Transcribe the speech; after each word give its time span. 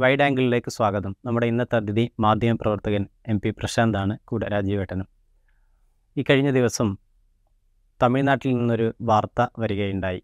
Wide 0.00 0.22
ആംഗിളിലേക്ക് 0.22 0.70
സ്വാഗതം. 0.70 1.16
നമ്മുടെ 1.24 1.46
ഇന്നത്തെ 1.46 1.76
അതിഥി 1.76 2.10
മാധ്യമ 2.20 2.54
പ്രവർത്തകൻ 2.60 3.06
എം 3.28 3.40
പി 3.40 3.50
പ്രശാന്താണ് 3.50 4.18
കൂടെ 4.24 4.48
രാജീവേട്ടനും. 4.48 5.08
ഈ 6.16 6.24
കഴിഞ്ഞ 6.30 6.50
ദിവസം 6.50 6.98
തമിഴ്നാട്ടിൽ 8.02 8.54
നിന്നൊരു 8.54 8.94
വാർത്ത 9.02 9.46
വരികയുണ്ടായി. 9.58 10.22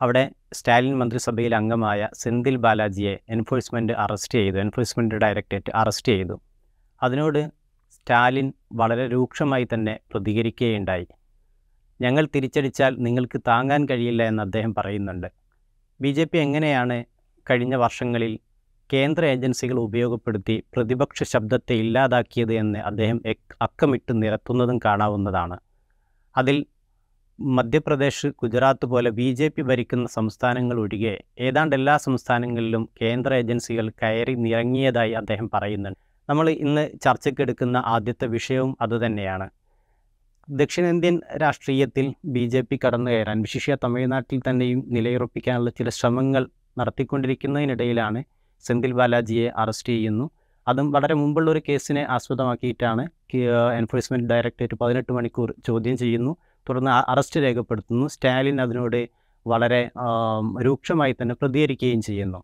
അവിടെ 0.00 0.30
സ്റ്റാലിൻ 0.52 0.98
മന്ത്രിസഭയിൽ 0.98 1.54
അംഗമായ 1.54 2.08
സെന്തിൽ 2.14 2.56
ബാലാജിയെ 2.56 3.18
എൻഫോഴ്സ്മെന്റ് 3.28 3.92
അറസ്റ്റ് 3.92 4.38
ചെയ്തു 4.38 4.56
എൻഫോഴ്സ്മെന്റ് 4.56 5.14
ഡയറക്ടറേറ്റ് 5.14 5.72
അറസ്റ്റ് 5.74 6.12
ചെയ്തു. 6.12 6.40
അതിനോട് 7.02 7.48
സ്റ്റാലിൻ 7.90 8.52
വളരെ 8.72 9.06
രൂക്ഷമായി 9.06 9.68
തന്നെ 9.74 9.98
പ്രതികരിക്കുകയുണ്ടായി. 10.12 11.06
ഞങ്ങൾ 12.00 12.28
തിരിച്ചടിച്ചാൽ 12.34 12.96
നിങ്ങൾക്ക് 12.98 13.40
താങ്ങാൻ 13.48 13.84
കഴിയില്ല 13.84 14.22
എന്ന് 14.22 14.42
അദ്ദേഹം 14.42 14.74
പറയുന്നുണ്ട്. 14.74 15.26
ബി 16.00 16.08
ജെ 16.08 16.24
പി 16.24 16.38
എങ്ങനെയാണ് 16.38 17.04
കഴിഞ്ഞ 17.50 17.74
വർഷങ്ങളിൽ 17.74 18.38
കേന്ദ്ര 18.92 19.24
ഏജൻസികൾ 19.24 19.76
ഉപയോഗപ്പെടുത്തി 19.78 20.64
പ്രതിപക്ഷ 20.74 21.22
ശബ്ദത്തെ 21.22 21.74
ഇല്ലാതാക്കിയത് 21.74 22.52
എന്ന് 22.54 22.78
അദ്ദേഹം 22.78 23.18
അക്കമിട്ട് 23.62 24.12
നിരത്തുന്നതും 24.22 24.78
കാണാവുന്നതാണ്. 24.84 25.56
അതിൽ 26.34 26.56
മധ്യപ്രദേശ് 27.38 28.28
ഗുജറാത്ത് 28.42 28.86
പോലെ 28.86 29.10
ബി 29.10 29.28
ജെ 29.32 29.46
പി 29.48 29.62
ഭരിക്കുന്ന 29.62 30.06
സംസ്ഥാനങ്ങൾ 30.08 30.76
ഒഴികെ 30.78 31.14
ഏതാണ്ട് 31.38 31.74
എല്ലാ 31.76 31.94
സംസ്ഥാനങ്ങളിലും 31.96 32.88
കേന്ദ്ര 33.00 33.34
ഏജൻസികൾ 33.34 33.86
കയറി 34.02 34.34
നിറങ്ങിയതായി 34.34 35.12
അദ്ദേഹം 35.12 35.48
പറയുന്നുണ്ട്. 35.54 35.98
നമ്മൾ 36.28 36.50
ഇന്ന് 36.50 36.84
ചർച്ചയ്ക്കെടുക്കുന്ന 37.04 37.76
ആദ്യത്തെ 37.86 38.26
വിഷയവും 38.26 38.76
അതുതന്നെയാണ് 38.80 39.46
ദക്ഷിണേന്ത്യൻ 40.48 41.16
രാഷ്ട്രീയത്തിൽ 41.42 42.06
ബി 42.24 42.44
ജെ 42.46 42.60
പി 42.60 42.76
കടന്നു 42.84 43.10
കയറാൻ 43.10 43.40
വിശിഷ്യ 43.40 43.76
തമിഴ്നാട്ടിൽ 43.84 44.40
തന്നെയും 44.48 44.80
നിലയുറപ്പിക്കാനുള്ള 44.88 45.70
ചില 45.70 45.88
ശ്രമങ്ങൾ 45.88 46.44
നടത്തിക്കൊണ്ടിരിക്കുന്നതിനിടയിലാണ് 46.78 48.20
സെന്തിൽ 48.66 48.92
ബാലാജിയെ 48.92 49.48
അറസ്റ്റ് 49.56 49.92
ചെയ്യുന്നു. 49.92 50.30
അതും 50.68 50.90
വളരെ 50.92 51.14
മുമ്പുള്ള 51.14 51.50
ഒരു 51.50 51.60
കേസിനെ 51.68 52.02
ആസ്പദമാക്കിയിട്ടാണ് 52.10 53.04
എൻഫോഴ്സ്മെന്റ് 53.78 54.28
ഡയറക്ടറേറ്റ് 54.30 54.76
പതിനെട്ട് 54.80 55.12
മണിക്കൂർ 55.12 55.54
ചോദ്യം 55.66 55.96
ചെയ്യുന്നു. 55.96 56.32
തുടർന്ന് 56.68 56.90
അറസ്റ്റ് 57.10 57.40
രേഖപ്പെടുത്തുന്നു. 57.40 58.06
സ്റ്റാലിൻ 58.06 58.60
അതിനോട് 58.60 59.00
വളരെ 59.46 59.90
രൂക്ഷമായി 60.64 61.12
തന്നെ 61.12 61.34
പ്രതികരിക്കുകയും 61.34 62.02
ചെയ്യുന്നു. 62.02 62.40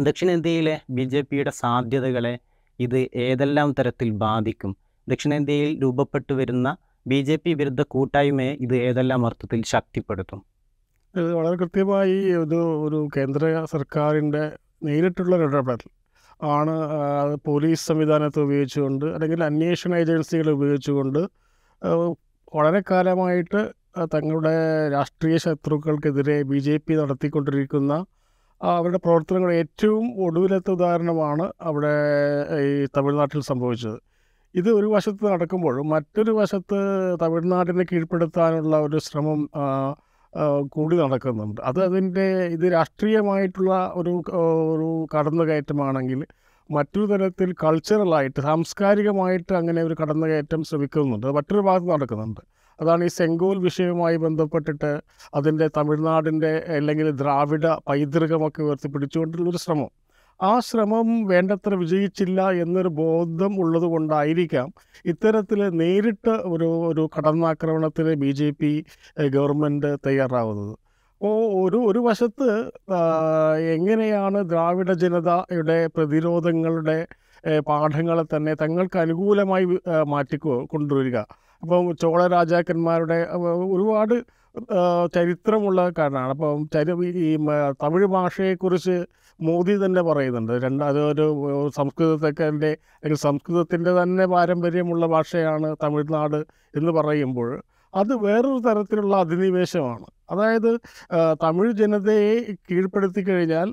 ദക്ഷിണേന്ത്യയിലെ 0.00 0.74
ബി 0.90 1.02
ജെ 1.02 1.20
പിയുടെ 1.20 1.50
സാധ്യതകളെ 1.50 2.34
ഇത് 2.80 2.98
ഏതെല്ലാം 3.16 3.74
തരത്തിൽ 3.78 4.10
ബാധിക്കും? 4.10 4.76
ദക്ഷിണേന്ത്യയിൽ 5.08 5.70
രൂപപ്പെട്ടു 5.82 6.32
വരുന്ന 6.32 6.68
ബി 7.06 7.18
ജെ 7.22 7.36
പി 7.36 7.52
വിരുദ്ധ 7.52 7.82
കൂട്ടായ്മയെ 7.82 8.52
ഇത് 8.64 8.74
ഏതെല്ലാം 8.76 9.26
അർത്ഥത്തിൽ 9.26 9.62
ശക്തിപ്പെടുത്തും? 9.62 10.40
ഇത് 11.14 11.34
വളരെ 11.34 11.56
കൃത്യമായി 11.56 12.16
ഇത് 12.42 12.56
ഒരു 12.86 13.08
കേന്ദ്ര 13.16 13.64
സർക്കാരിന്റെ 13.72 14.44
നേരിട്ടുള്ള 14.82 15.36
ഇടപെടൽ 15.36 15.90
ആണ് 16.40 16.74
പോലീസ് 17.44 17.86
സംവിധാനത്തെ 17.86 18.40
ഉപയോഗിച്ചുകൊണ്ട് 18.40 19.06
അല്ലെങ്കിൽ 19.06 19.44
അന്വേഷണ 19.44 19.94
ഏജൻസികളെ 19.94 20.52
ഉപയോഗിച്ചുകൊണ്ട് 20.52 21.20
വളരെ 22.54 22.82
കാലമായിട്ട് 22.90 23.60
തങ്ങളുടെ 24.14 24.54
രാഷ്ട്രീയ 24.92 25.36
ശത്രുക്കൾക്കെതിരെ 25.36 26.42
ബി 26.42 26.58
ജെ 26.58 26.76
പി 26.76 26.94
നടത്തിക്കൊണ്ടിരിക്കുന്ന 26.94 27.92
അവരുടെ 28.60 28.98
പ്രവർത്തനങ്ങൾ 28.98 29.52
ഏറ്റവും 29.52 30.04
ഒടുവിലത്തെ 30.26 30.70
ഉദാഹരണമാണ് 30.70 31.52
അവിടെ 31.60 31.94
ഈ 32.60 32.86
തമിഴ്നാട്ടിൽ 32.96 33.40
സംഭവിച്ചത്. 33.40 33.98
ഇത് 34.54 34.68
ഒരു 34.70 34.86
വശത്ത് 34.86 35.24
നടക്കുമ്പോഴും 35.24 35.88
മറ്റൊരു 35.88 36.32
വശത്ത് 36.32 36.78
തമിഴ്നാടിനെ 37.22 37.84
കീഴ്പ്പെടുത്താനുള്ള 37.84 38.76
ഒരു 38.80 38.98
ശ്രമം 38.98 39.40
കൂടി 40.68 40.96
നടക്കുന്നുണ്ട്. 40.96 41.60
അത് 41.60 41.84
അതിന്റെ 41.84 42.24
ഇത് 42.46 42.72
രാഷ്ട്രീയമായിട്ടുള്ള 42.72 43.92
ഒരു 43.94 44.22
ഒരു 44.74 44.88
കടന്നുകയറ്റമാണെങ്കിൽ 45.14 46.20
മറ്റൊരു 46.70 47.06
തരത്തിൽ 47.06 47.54
കൾച്ചറലായിട്ട് 47.64 48.40
സാംസ്കാരികമായിട്ട് 48.40 49.52
അങ്ങനെ 49.52 49.82
ഒരു 49.82 49.96
കടന്നുകയറ്റം 50.02 50.64
ശ്രമിക്കുന്നുണ്ട്. 50.64 51.26
മറ്റൊരു 51.26 51.60
ഭാഗത്ത് 51.60 51.90
നടക്കുന്നുണ്ട്. 51.90 52.40
അതാണ് 52.80 53.04
ഈ 53.04 53.08
സെങ്കോൽ 53.08 53.58
വിഷയവുമായി 53.58 54.16
ബന്ധപ്പെട്ടിട്ട് 54.16 55.00
അതിന്റെ 55.34 55.68
തമിഴ്നാടിന്റെ 55.76 56.52
അല്ലെങ്കിൽ 56.76 57.10
ദ്രാവിഡ 57.10 57.66
പൈതൃകമൊക്കെ 57.88 58.62
ഉയർത്തിപ്പിടിച്ചുകൊണ്ടുള്ളൊരു 58.62 59.56
ശ്രമം. 59.56 59.90
ആ 60.48 60.52
ശ്രമം 60.68 61.08
വേണ്ടത്ര 61.30 61.72
വിജയിച്ചില്ല 61.82 62.40
എന്നൊരു 62.62 62.90
ബോധം 63.00 63.52
ഉള്ളത് 63.62 63.86
കൊണ്ടായിരിക്കാം 63.94 64.68
ഇത്തരത്തിൽ 65.12 65.60
നേരിട്ട് 65.80 66.34
ഒരു 66.54 66.68
ഒരു 66.90 67.02
കടന്നാക്രമണത്തിന് 67.14 68.12
ബി 68.22 68.30
ജെ 68.30 68.48
പി 68.60 68.72
ഗവൺമെന്റ് 69.36 69.90
തയ്യാറാവുന്നത്. 70.06 70.74
അപ്പോൾ 71.14 71.36
ഒരു 71.64 71.78
ഒരു 71.90 72.00
വശത്ത് 72.06 72.48
എങ്ങനെയാണ് 73.76 74.38
ദ്രാവിഡ 74.52 74.90
ജനതയുടെ 75.02 75.78
പ്രതിരോധങ്ങളുടെ 75.96 76.98
പാഠങ്ങളെ 77.68 78.24
തന്നെ 78.34 78.52
തങ്ങൾക്ക് 78.62 78.98
അനുകൂലമായി 79.04 79.66
മാറ്റി 80.14 80.38
കൊണ്ടുവരിക. 80.72 81.18
അപ്പം 81.62 81.84
ചോള 82.02 82.20
രാജാക്കന്മാരുടെ 82.36 83.18
ഒരുപാട് 83.74 84.16
ചരിത്രമുള്ള 85.14 85.80
കാരണമാണ്. 85.98 86.32
അപ്പം 86.34 86.68
ചരി 86.74 86.92
ഈ 87.26 87.30
തമിഴ് 87.82 88.06
ഭാഷയെക്കുറിച്ച് 88.16 88.96
മോദി 89.40 89.74
തന്നെ 89.84 90.02
പറയുന്നുണ്ട്. 90.02 90.52
രണ്ട് 90.64 90.82
അതൊരു 90.84 91.26
സംസ്കൃതത്തൊക്കെ 91.78 92.44
അല്ലെങ്കിൽ 92.50 93.20
സംസ്കൃതത്തിന്റെ 93.28 93.92
തന്നെ 94.00 94.26
പാരമ്പര്യമുള്ള 94.26 95.06
ഭാഷയാണ് 95.14 95.76
തമിഴ്നാട് 95.84 96.38
എന്ന് 96.78 96.92
പറയുമ്പോൾ 96.98 97.50
അത് 97.94 98.12
വേറൊരു 98.26 98.60
തരത്തിലുള്ള 98.66 99.14
അധിനിവേശമാണ്. 99.24 100.06
അതായത് 100.30 100.70
തമിഴ് 101.42 101.72
ജനതയെ 101.82 102.34
കീഴ്പ്പെടുത്തി 102.70 103.22
കഴിഞ്ഞാൽ 103.28 103.68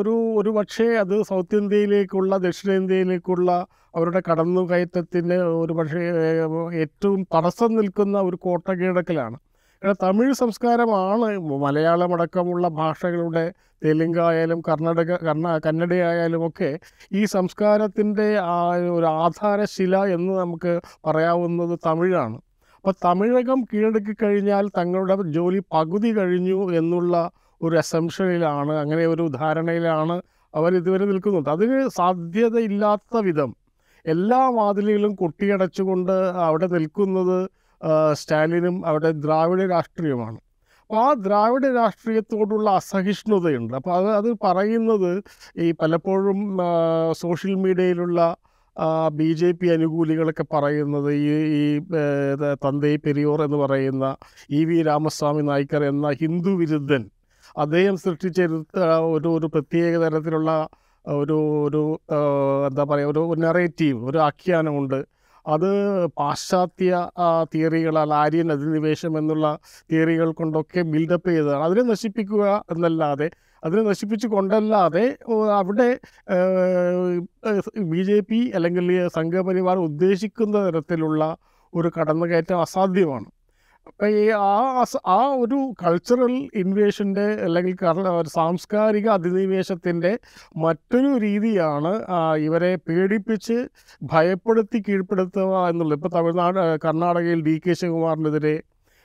ഒരു 0.00 0.14
ഒരു 0.40 0.50
പക്ഷേ 0.58 0.86
അത് 1.02 1.14
സൗത്ത് 1.30 1.56
ഇന്ത്യയിലേക്കുള്ള 1.62 2.32
ദക്ഷിണേന്ത്യയിലേക്കുള്ള 2.46 3.50
അവരുടെ 3.96 4.20
കടന്നുകയറ്റത്തിന് 4.28 5.36
ഒരു 5.62 5.72
പക്ഷേ 5.72 6.00
ഏറ്റവും 6.82 7.20
തടസ്സം 7.34 7.70
നിൽക്കുന്ന 7.78 8.16
ഒരു 8.28 8.36
കോട്ട 8.46 8.66
കീഴടക്കലാണ്. 8.80 9.36
കാരണം 9.36 9.47
തമിഴ് 9.82 10.34
സംസ്കാരമാണ് 10.34 11.26
മലയാളമടക്കമുള്ള 11.64 12.68
ഭാഷകളുടെ 12.78 13.44
തെലുങ്കായാലും 13.82 14.60
കർണാടക 14.68 15.10
കർണ 15.26 15.48
കന്നഡയായാലും 15.66 16.42
ഒക്കെ 16.48 16.70
ഈ 17.12 17.20
സംസ്കാരത്തിന്റെ 17.34 18.26
ഒരു 18.96 19.06
ആധാരശില 19.24 19.96
എന്ന് 20.16 20.32
നമുക്ക് 20.38 20.72
പറയാവുന്നത് 21.06 21.74
തമിഴാണ്. 21.86 22.36
അപ്പോൾ 22.76 22.94
തമിഴകം 23.04 23.60
കീഴടക്കി 23.70 24.14
കഴിഞ്ഞാൽ 24.22 24.64
തങ്ങളുടെ 24.78 25.16
ജോലി 25.36 25.60
പകുതി 25.72 26.10
കഴിഞ്ഞു 26.18 26.58
എന്നുള്ള 26.80 27.14
ഒരു 27.60 27.76
അസംഷനിലാണ് 27.76 28.74
അങ്ങനെ 28.82 29.04
ഒരു 29.06 29.24
ധാരണയിലാണ് 29.38 30.16
അവർ 30.54 30.72
ഇതുവരെ 30.80 31.04
നിൽക്കുന്നത്. 31.04 31.48
അതിന് 31.54 31.78
സാധ്യതയില്ലാത്ത 32.00 33.16
വിധം 33.28 33.50
എല്ലാ 34.04 34.40
വാതിലുകളും 34.58 35.14
കൊട്ടിയടച്ചുകൊണ്ട് 35.22 36.16
അവിടെ 36.48 36.66
നിൽക്കുന്നത് 36.76 37.38
സ്റ്റാലിനും 38.20 38.76
അവിടെ 38.86 39.10
ദ്രാവിഡ 39.24 39.60
രാഷ്ട്രീയമാണ്. 39.70 40.38
അപ്പോൾ 40.90 41.00
ആ 41.06 41.08
ദ്രാവിഡ 41.26 41.64
രാഷ്ട്രീയത്തോടുള്ള 41.76 42.68
അസഹിഷ്ണുതയുണ്ട്. 42.80 43.72
അപ്പോൾ 43.76 43.94
അത് 43.98 44.08
അത് 44.20 44.30
പറയുന്നത് 44.44 45.10
ഈ 45.64 45.66
പലപ്പോഴും 45.82 46.38
സോഷ്യൽ 47.22 47.54
മീഡിയയിലുള്ള 47.54 48.20
ബി 49.18 49.28
ജെ 49.32 49.50
പി 49.52 49.66
അനുകൂലികളൊക്കെ 49.66 50.44
പറയുന്നത് 50.54 51.08
ഈ 51.12 51.28
ഈ 51.60 51.64
തന്തൈ 52.64 52.92
പെരിയോർ 52.96 53.38
എന്ന് 53.46 53.56
പറയുന്ന 53.56 54.04
ഇ 54.50 54.60
വി 54.64 54.78
രാമസ്വാമി 54.82 55.42
നായ്ക്കർ 55.42 55.84
എന്ന 55.84 56.10
ഹിന്ദു 56.22 56.50
വിരുദ്ധൻ 56.60 57.04
അദ്ദേഹം 57.58 57.96
സൃഷ്ടിച്ചെടുത്ത 57.96 58.78
ഒരു 59.14 59.28
ഒരു 59.28 59.46
പ്രത്യേക 59.46 59.94
തരത്തിലുള്ള 60.04 60.50
ഒരു 61.04 61.38
ഒരു 61.66 61.82
എന്താ 62.68 62.84
പറയുക 62.84 63.10
ഒരു 63.10 63.40
നെറേറ്റീവ് 63.44 63.98
ഒരു 64.10 64.18
ആഖ്യാനമുണ്ട്. 64.18 64.98
അത് 65.54 65.68
പാശ്ചാത്യ 66.18 66.92
തിയറികൾ 67.52 67.94
അല്ല 68.02 68.14
ആര്യൻ 68.22 68.48
അധിനിവേശം 68.56 69.12
എന്നുള്ള 69.20 69.46
തിയറികൾ 69.90 70.28
കൊണ്ടൊക്കെ 70.40 70.80
ബിൽഡപ്പ് 70.92 71.28
ചെയ്തതാണ്. 71.30 71.62
അതിനെ 71.68 71.84
നശിപ്പിക്കുക 71.92 72.44
എന്നല്ലാതെ 72.72 73.28
അതിനെ 73.62 73.82
നശിപ്പിച്ചു 73.90 74.26
കൊണ്ടല്ലാതെ 74.34 75.04
അവിടെ 75.60 75.88
ബി 77.92 78.02
ജെ 78.08 78.18
പി 78.30 78.40
അല്ലെങ്കിൽ 78.56 78.88
സംഘപരിവാർ 79.18 79.76
ഉദ്ദേശിക്കുന്ന 79.88 80.56
തരത്തിലുള്ള 80.66 81.22
ഒരു 81.72 81.88
കടന്നുകയറ്റം 81.96 82.60
അസാധ്യമാണ്. 82.66 83.28
അപ്പം 83.88 84.08
ഈ 84.14 84.24
ആ 84.40 84.54
ആ 85.10 85.18
ഒരു 85.42 85.58
കൾച്ചറൽ 85.82 86.32
ഇൻവേഷന്റെ 86.62 87.26
അല്ലെങ്കിൽ 87.44 87.74
സാംസ്കാരിക 88.34 89.06
അധിനിവേശത്തിന്റെ 89.16 90.12
മറ്റൊരു 90.56 91.10
രീതിയാണ് 91.24 91.92
ഇവരെ 92.46 92.72
പേടിപ്പിച്ച് 92.86 93.56
ഭയപ്പെടുത്തി 94.06 94.80
കീഴ്പ്പെടുത്തുക 94.86 95.40
എന്നുള്ളത്. 95.70 95.98
ഇപ്പോൾ 95.98 96.12
തമിഴ്നാട് 96.16 96.60
കർണാടകയിൽ 96.84 97.42
ഡി 97.48 97.56
കെ 97.58 97.74
ശിവകുമാറിനെതിരെ 97.80 98.56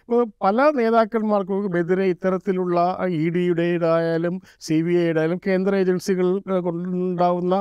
ഇപ്പോൾ 0.09 0.23
പല 0.43 0.61
നേതാക്കന്മാർക്കും 0.77 1.77
എതിരെ 1.77 2.05
ഇത്തരത്തിലുള്ള 2.13 2.77
ഇ 3.15 3.25
ഡിയുടേതായാലും 3.35 4.35
സി 4.61 4.77
ബി 4.85 4.93
ഐയുടെയായാലും 5.01 5.39
കേന്ദ്ര 5.47 5.75
ഏജൻസികൾ 5.83 6.27
കൊണ്ടുണ്ടാവുന്ന 6.67 7.55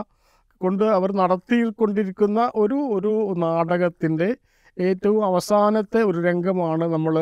കൊണ്ട് 0.61 0.85
അവർ 0.97 1.11
നടത്തിക്കൊണ്ടിരിക്കുന്ന 1.21 2.41
ഒരു 2.57 2.79
ഒരു 2.97 3.13
നാടകത്തിന്റെ 3.45 4.29
ഏറ്റവും 4.77 5.25
അവസാനത്തെ 5.25 6.03
ഒരു 6.03 6.19
രംഗമാണ് 6.23 6.85
നമ്മൾ 6.93 7.15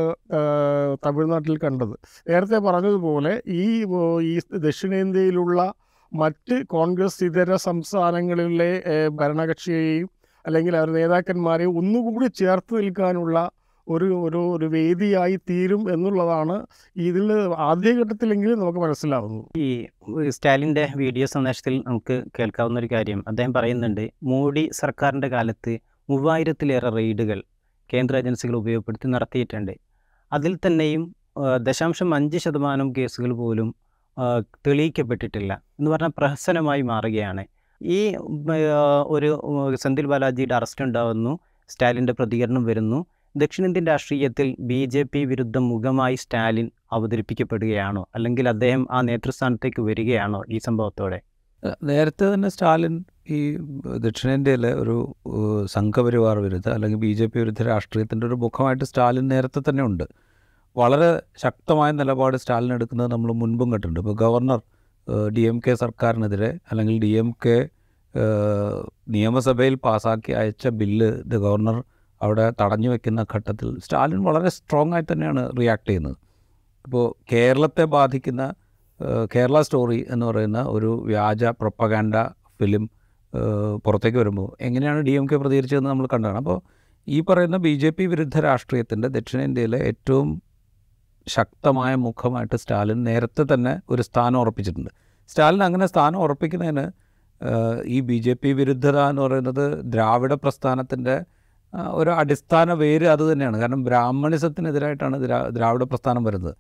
തമിഴ്നാട്ടിൽ 1.07 1.59
കണ്ടത്. 1.59 1.95
നേരത്തെ 2.29 2.59
പറഞ്ഞതുപോലെ 2.59 3.43
ഈ 3.47 3.85
ഈ 4.23 4.39
ദക്ഷിണേന്ത്യയിലുള്ള 4.67 5.75
മറ്റ് 6.13 6.67
കോൺഗ്രസ് 6.67 7.25
ഇതര 7.25 7.55
സംസ്ഥാനങ്ങളിലെ 7.55 8.73
ഭരണകക്ഷിയെയും 9.21 10.09
അല്ലെങ്കിൽ 10.47 10.77
അവരുടെ 10.77 10.99
നേതാക്കന്മാരെയും 10.99 11.77
ഒന്നുകൂടി 11.79 12.27
ചേർത്ത് 12.27 12.75
നിൽക്കാനുള്ള 12.79 13.51
ഒരു 13.87 14.05
ഒരു 14.05 14.41
ഒരു 14.55 14.67
വേദിയായി 14.67 15.37
തീരും 15.51 15.93
എന്നുള്ളതാണ് 15.93 16.67
ഇതിൽ 16.97 17.33
ആദ്യഘട്ടത്തിലെങ്കിലും 17.57 18.59
നമുക്ക് 18.59 18.79
മനസ്സിലാവുന്നത്. 18.79 19.47
ഈ 19.59 19.87
സ്റ്റാലിന്റെ 20.31 20.89
വീഡിയോ 20.97 21.27
സന്ദേശത്തിൽ 21.27 21.83
നമുക്ക് 21.87 22.25
കേൾക്കാവുന്ന 22.39 22.79
ഒരു 22.79 22.89
കാര്യം 22.93 23.25
അദ്ദേഹം 23.29 23.55
പറയുന്നുണ്ട് 23.55 24.11
മോഡി 24.23 24.71
സർക്കാരിന്റെ 24.73 25.29
കാലത്ത് 25.29 25.79
മൂവായിരത്തിലേറെ 26.11 26.91
റെയ്ഡുകൾ 26.99 27.39
കേന്ദ്ര 27.91 28.15
ഏജൻസികൾ 28.21 28.55
ഉപയോഗപ്പെടുത്തി 28.57 29.09
നടത്തിയിട്ടുണ്ട്. 29.09 29.75
അതിൽ 30.33 30.53
തന്നെയും 30.67 31.03
ദശാംശം 31.67 32.15
അഞ്ച് 32.15 32.39
ശതമാനം 32.39 32.89
കേസുകൾ 32.97 33.33
പോലും 33.33 33.69
തെളിയിക്കപ്പെട്ടിട്ടില്ല 34.67 35.53
എന്ന് 35.79 35.91
പറഞ്ഞാൽ 35.91 36.13
പ്രഹസനമായി 36.19 36.83
മാറുകയാണ്. 36.83 37.45
ഈ 37.81 38.01
ഒരു 39.15 39.31
സെന്തിൽ 39.83 40.07
ബാലാജിയുടെ 40.07 40.55
അറസ്റ്റ് 40.55 40.85
ഉണ്ടാകുന്നു 40.85 41.33
സ്റ്റാലിന്റെ 41.69 42.13
പ്രതികരണം 42.13 42.65
വരുന്നു. 42.65 42.99
ദക്ഷിണേന്ത്യൻ 43.35 43.85
രാഷ്ട്രീയത്തിൽ 43.87 44.49
ബി 44.71 44.79
ജെ 44.85 45.03
പി 45.03 45.21
വിരുദ്ധ 45.25 45.59
മുഖമായി 45.71 46.15
സ്റ്റാലിൻ 46.15 46.67
അവതരിപ്പിക്കപ്പെടുകയാണോ? 46.93 48.03
അല്ലെങ്കിൽ 48.15 48.47
അദ്ദേഹം 48.49 48.83
ആ 48.91 49.01
നേതൃസ്ഥാനത്തേക്ക് 49.01 49.83
വരികയാണോ 49.83 50.41
ഈ 50.51 50.59
സംഭവത്തോടെ? 50.59 51.19
നേരത്തെ 51.89 52.25
തന്നെ 52.33 52.49
സ്റ്റാലിൻ 52.55 52.95
ഈ 53.37 53.39
ദക്ഷിണേന്ത്യയിലെ 54.05 54.71
ഒരു 54.83 54.97
സംഘപരിവാർ 55.75 56.37
വിരുദ്ധ 56.45 56.69
അല്ലെങ്കിൽ 56.77 56.99
ബി 57.05 57.11
ജെ 57.19 57.27
പി 57.33 57.39
വിരുദ്ധ 57.43 57.63
രാഷ്ട്രീയത്തിന്റെ 57.71 58.25
ഒരു 58.29 58.37
മുഖമായിട്ട് 58.45 58.87
സ്റ്റാലിൻ 58.91 59.27
നേരത്തെ 59.33 59.61
തന്നെ 59.69 59.83
ഉണ്ട്. 59.89 60.05
വളരെ 60.77 61.11
ശക്തമായ 61.45 61.91
നിലപാട് 62.01 62.37
സ്റ്റാലിൻ 62.43 62.73
എടുക്കുന്നത് 62.77 63.11
നമ്മൾ 63.15 63.31
മുൻപും 63.43 63.69
കണ്ടിട്ടുണ്ട്. 63.73 64.01
ഇപ്പോൾ 64.03 64.17
ഗവർണർ 64.25 64.61
ഡി 65.37 65.45
എം 65.51 65.59
കെ 65.67 65.75
സർക്കാരിനെതിരെ 65.85 66.51
അല്ലെങ്കിൽ 66.71 66.97
ഡി 67.05 67.13
എം 67.23 67.31
കെ 67.45 67.57
നിയമസഭയിൽ 69.17 69.75
പാസാക്കി 69.87 70.33
അയച്ച 70.41 70.69
ബില്ല് 70.81 71.11
ദ 71.33 71.43
ഗവർണർ 71.47 71.77
അവിടെ 72.21 72.47
തടഞ്ഞു 72.61 72.89
വെക്കുന്ന 72.93 73.21
ഘട്ടത്തിൽ 73.35 73.69
സ്റ്റാലിൻ 73.85 74.21
വളരെ 74.29 74.51
സ്ട്രോങ് 74.57 74.95
ആയി 74.97 75.05
തന്നെയാണ് 75.11 75.43
റിയാക്ട് 75.59 75.89
ചെയ്യുന്നത്. 75.91 76.17
ഇപ്പോൾ 76.87 77.07
കേരളത്തെ 77.33 77.85
ബാധിക്കുന്ന 77.97 78.43
കേരള 79.35 79.59
സ്റ്റോറി 79.67 80.01
എന്ന് 80.15 80.25
പറയുന്ന 80.27 80.61
ഒരു 80.75 80.91
വ്യാജ 81.11 81.45
പ്രൊപ്പഗാൻഡ 81.61 82.17
ഫിലിം 82.61 82.85
പുറത്തേക്ക് 83.85 84.19
വരുമ്പോൾ 84.19 84.49
എങ്ങനെയാണ് 84.67 85.01
ഡി 85.09 85.15
എം 85.19 85.27
കെ 85.31 85.37
പ്രതികരിച്ചതെന്ന് 85.43 85.91
നമ്മൾ 85.93 86.07
കണ്ടതാണ്. 86.15 86.39
അപ്പോൾ 86.43 86.59
ഈ 87.07 87.19
പറയുന്ന 87.29 87.57
ബി 87.67 87.73
ജെ 87.83 87.91
പി 87.99 88.05
വിരുദ്ധ 88.13 88.39
രാഷ്ട്രീയത്തിന്റെ 88.47 89.09
ദക്ഷിണേന്ത്യയിലെ 89.17 89.79
ഏറ്റവും 89.91 90.29
ശക്തമായ 91.27 91.93
മുഖമായിട്ട് 92.07 92.57
സ്റ്റാലിൻ 92.63 92.99
നേരത്തെ 93.09 93.45
തന്നെ 93.53 93.73
ഒരു 93.93 94.03
സ്ഥാനം 94.09 94.39
ഉറപ്പിച്ചിട്ടുണ്ട്. 94.43 94.91
സ്റ്റാലിൻ 95.31 95.63
അങ്ങനെ 95.69 95.87
സ്ഥാനം 95.93 96.19
ഉറപ്പിക്കുന്നതിന് 96.27 96.87
ഈ 97.97 97.99
ബി 98.09 98.19
ജെ 98.25 98.35
പി 98.43 98.51
വിരുദ്ധത 98.59 98.99
എന്ന് 99.11 99.23
പറയുന്നത് 99.27 99.65
ദ്രാവിഡ 99.95 100.33
പ്രസ്ഥാനത്തിന്റെ 100.45 101.17
ഒരു 102.01 102.11
അടിസ്ഥാന 102.21 102.73
വേര് 102.83 103.07
അതുതന്നെയാണ് 103.15 103.57
കാരണം 103.63 103.83
ബ്രാഹ്മണിസത്തിനെതിരായിട്ടാണ് 103.89 105.17
ദ്രാ 105.25 105.39
ദ്രാവിഡ 105.57 105.85
പ്രസ്ഥാനം 105.93 106.23
വരുന്നത്. 106.29 106.55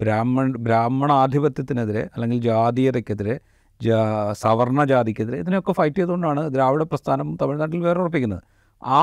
ബ്രാഹ്മൺ 0.00 0.48
ബ്രാഹ്മണാധിപത്യത്തിനെതിരെ 0.66 2.02
അല്ലെങ്കിൽ 2.14 2.40
ജാതീയതയ്ക്കെതിരെ 2.40 3.36
ജാ 3.80 3.98
സവർണ 4.42 4.80
ജാതിക്കെതിരെ 4.84 5.36
ഇതിനൊക്കെ 5.42 5.72
ഫൈറ്റ് 5.72 5.96
ചെയ്തുകൊണ്ടാണ് 5.96 6.42
ദ്രാവിഡ 6.54 6.82
പ്രസ്ഥാനം 6.82 7.28
തമിഴ്നാട്ടിൽ 7.40 7.82
വേറെ 7.88 8.00
ഉറപ്പിക്കുന്നത് 8.00 8.42
ആ 8.82 9.00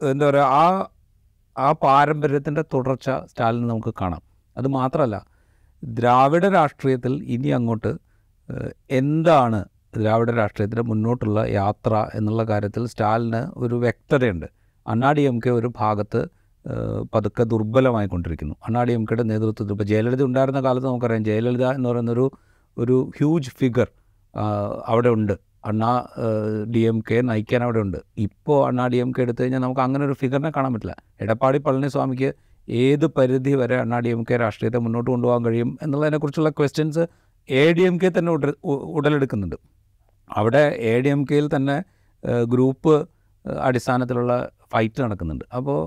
എന്താ 0.00 0.26
പറയുക 0.28 0.46
ആ 0.60 0.64
ആ 1.56 1.72
പാരമ്പര്യത്തിന്റെ 1.84 2.62
തുടർച്ച 2.74 3.10
സ്റ്റാലിന് 3.30 3.66
നമുക്ക് 3.70 3.92
കാണാം. 4.00 4.22
അത് 4.56 4.68
മാത്രമല്ല 4.68 5.16
ദ്രാവിഡ 5.82 6.44
രാഷ്ട്രീയത്തിൽ 6.48 7.12
ഇനി 7.34 7.50
അങ്ങോട്ട് 7.58 7.92
എന്താണ് 9.00 9.60
ദ്രാവിഡ 9.96 10.30
രാഷ്ട്രീയത്തിന്റെ 10.30 10.84
മുന്നോട്ടുള്ള 10.90 11.40
യാത്ര 11.60 11.94
എന്നുള്ള 12.14 12.42
കാര്യത്തിൽ 12.44 12.86
സ്റ്റാലിന് 12.86 13.42
ഒരു 13.56 13.74
വ്യക്തതയുണ്ട്. 13.74 14.46
അണ്ണാ 14.86 15.12
ഡി 15.12 15.22
എം 15.22 15.36
കെ 15.40 15.50
ഒരു 15.50 15.68
ഭാഗത്ത് 15.80 16.20
പതുക്കെ 17.14 17.42
ദുർബലമായിക്കൊണ്ടിരിക്കുന്നു. 17.42 18.54
അണ്ണാടി 18.66 18.92
എം 18.92 19.04
കെയുടെ 19.04 19.22
നേതൃത്വത്തിൽ 19.22 19.72
ഇപ്പോൾ 19.72 19.84
ജയലളിത 19.84 20.22
ഉണ്ടായിരുന്ന 20.22 20.60
കാലത്ത് 20.60 20.86
നമുക്കറിയാം 20.86 21.24
ജയലളിത 21.24 21.64
എന്ന് 21.70 21.88
പറയുന്നൊരു 21.88 22.26
ഒരു 22.78 23.10
ഹ്യൂജ് 23.16 23.50
ഫിഗർ 23.50 23.88
അവിടെ 24.86 25.08
ഉണ്ട്. 25.08 25.32
അണ്ണാ 25.64 25.90
ഡി 26.74 26.78
എം 26.78 26.98
കെ 27.10 27.20
നയിക്കാൻ 27.20 27.62
അവിടെ 27.62 27.78
ഉണ്ട്. 27.78 27.98
ഇപ്പോൾ 28.18 28.68
അണ്ണാ 28.68 28.86
ഡി 28.92 28.96
എം 28.96 29.12
കെ 29.12 29.20
എടുത്തു 29.22 29.42
കഴിഞ്ഞാൽ 29.42 29.60
നമുക്ക് 29.60 29.80
അങ്ങനെ 29.80 30.04
ഒരു 30.04 30.12
ഫിഗറിനെ 30.12 30.50
കാണാൻ 30.56 30.72
പറ്റില്ല. 30.74 30.94
എടപ്പാടി 31.20 31.58
പളനിസ്വാമിക്ക് 31.58 32.30
ഏത് 32.68 33.06
പരിധി 33.06 33.52
വരെ 33.54 33.76
അണ്ണാ 33.80 33.98
ഡി 33.98 34.08
എം 34.08 34.22
കെ 34.30 34.36
രാഷ്ട്രീയത്തെ 34.36 34.78
മുന്നോട്ട് 34.78 35.10
കൊണ്ടുപോകാൻ 35.10 35.44
കഴിയും 35.44 35.78
എന്നുള്ളതിനെക്കുറിച്ചുള്ള 35.82 36.50
questions 36.50 37.04
A 37.48 37.72
D 37.72 37.82
M 37.82 37.96
K 38.00 38.08
തന്നെ 38.18 38.32
ഉട 38.32 38.46
ഉടലെടുക്കുന്നുണ്ട്. 38.96 39.56
അവിടെ 40.30 40.64
എ 40.90 41.00
ഡി 41.00 41.08
എം 41.08 41.22
കെയിൽ 41.30 41.46
തന്നെ 41.56 41.76
ഗ്രൂപ്പ് 42.48 42.94
അടിസ്ഥാനത്തിലുള്ള 43.60 44.32
ഫൈറ്റ് 44.72 45.00
നടക്കുന്നുണ്ട്. 45.02 45.44
അപ്പോൾ 45.54 45.80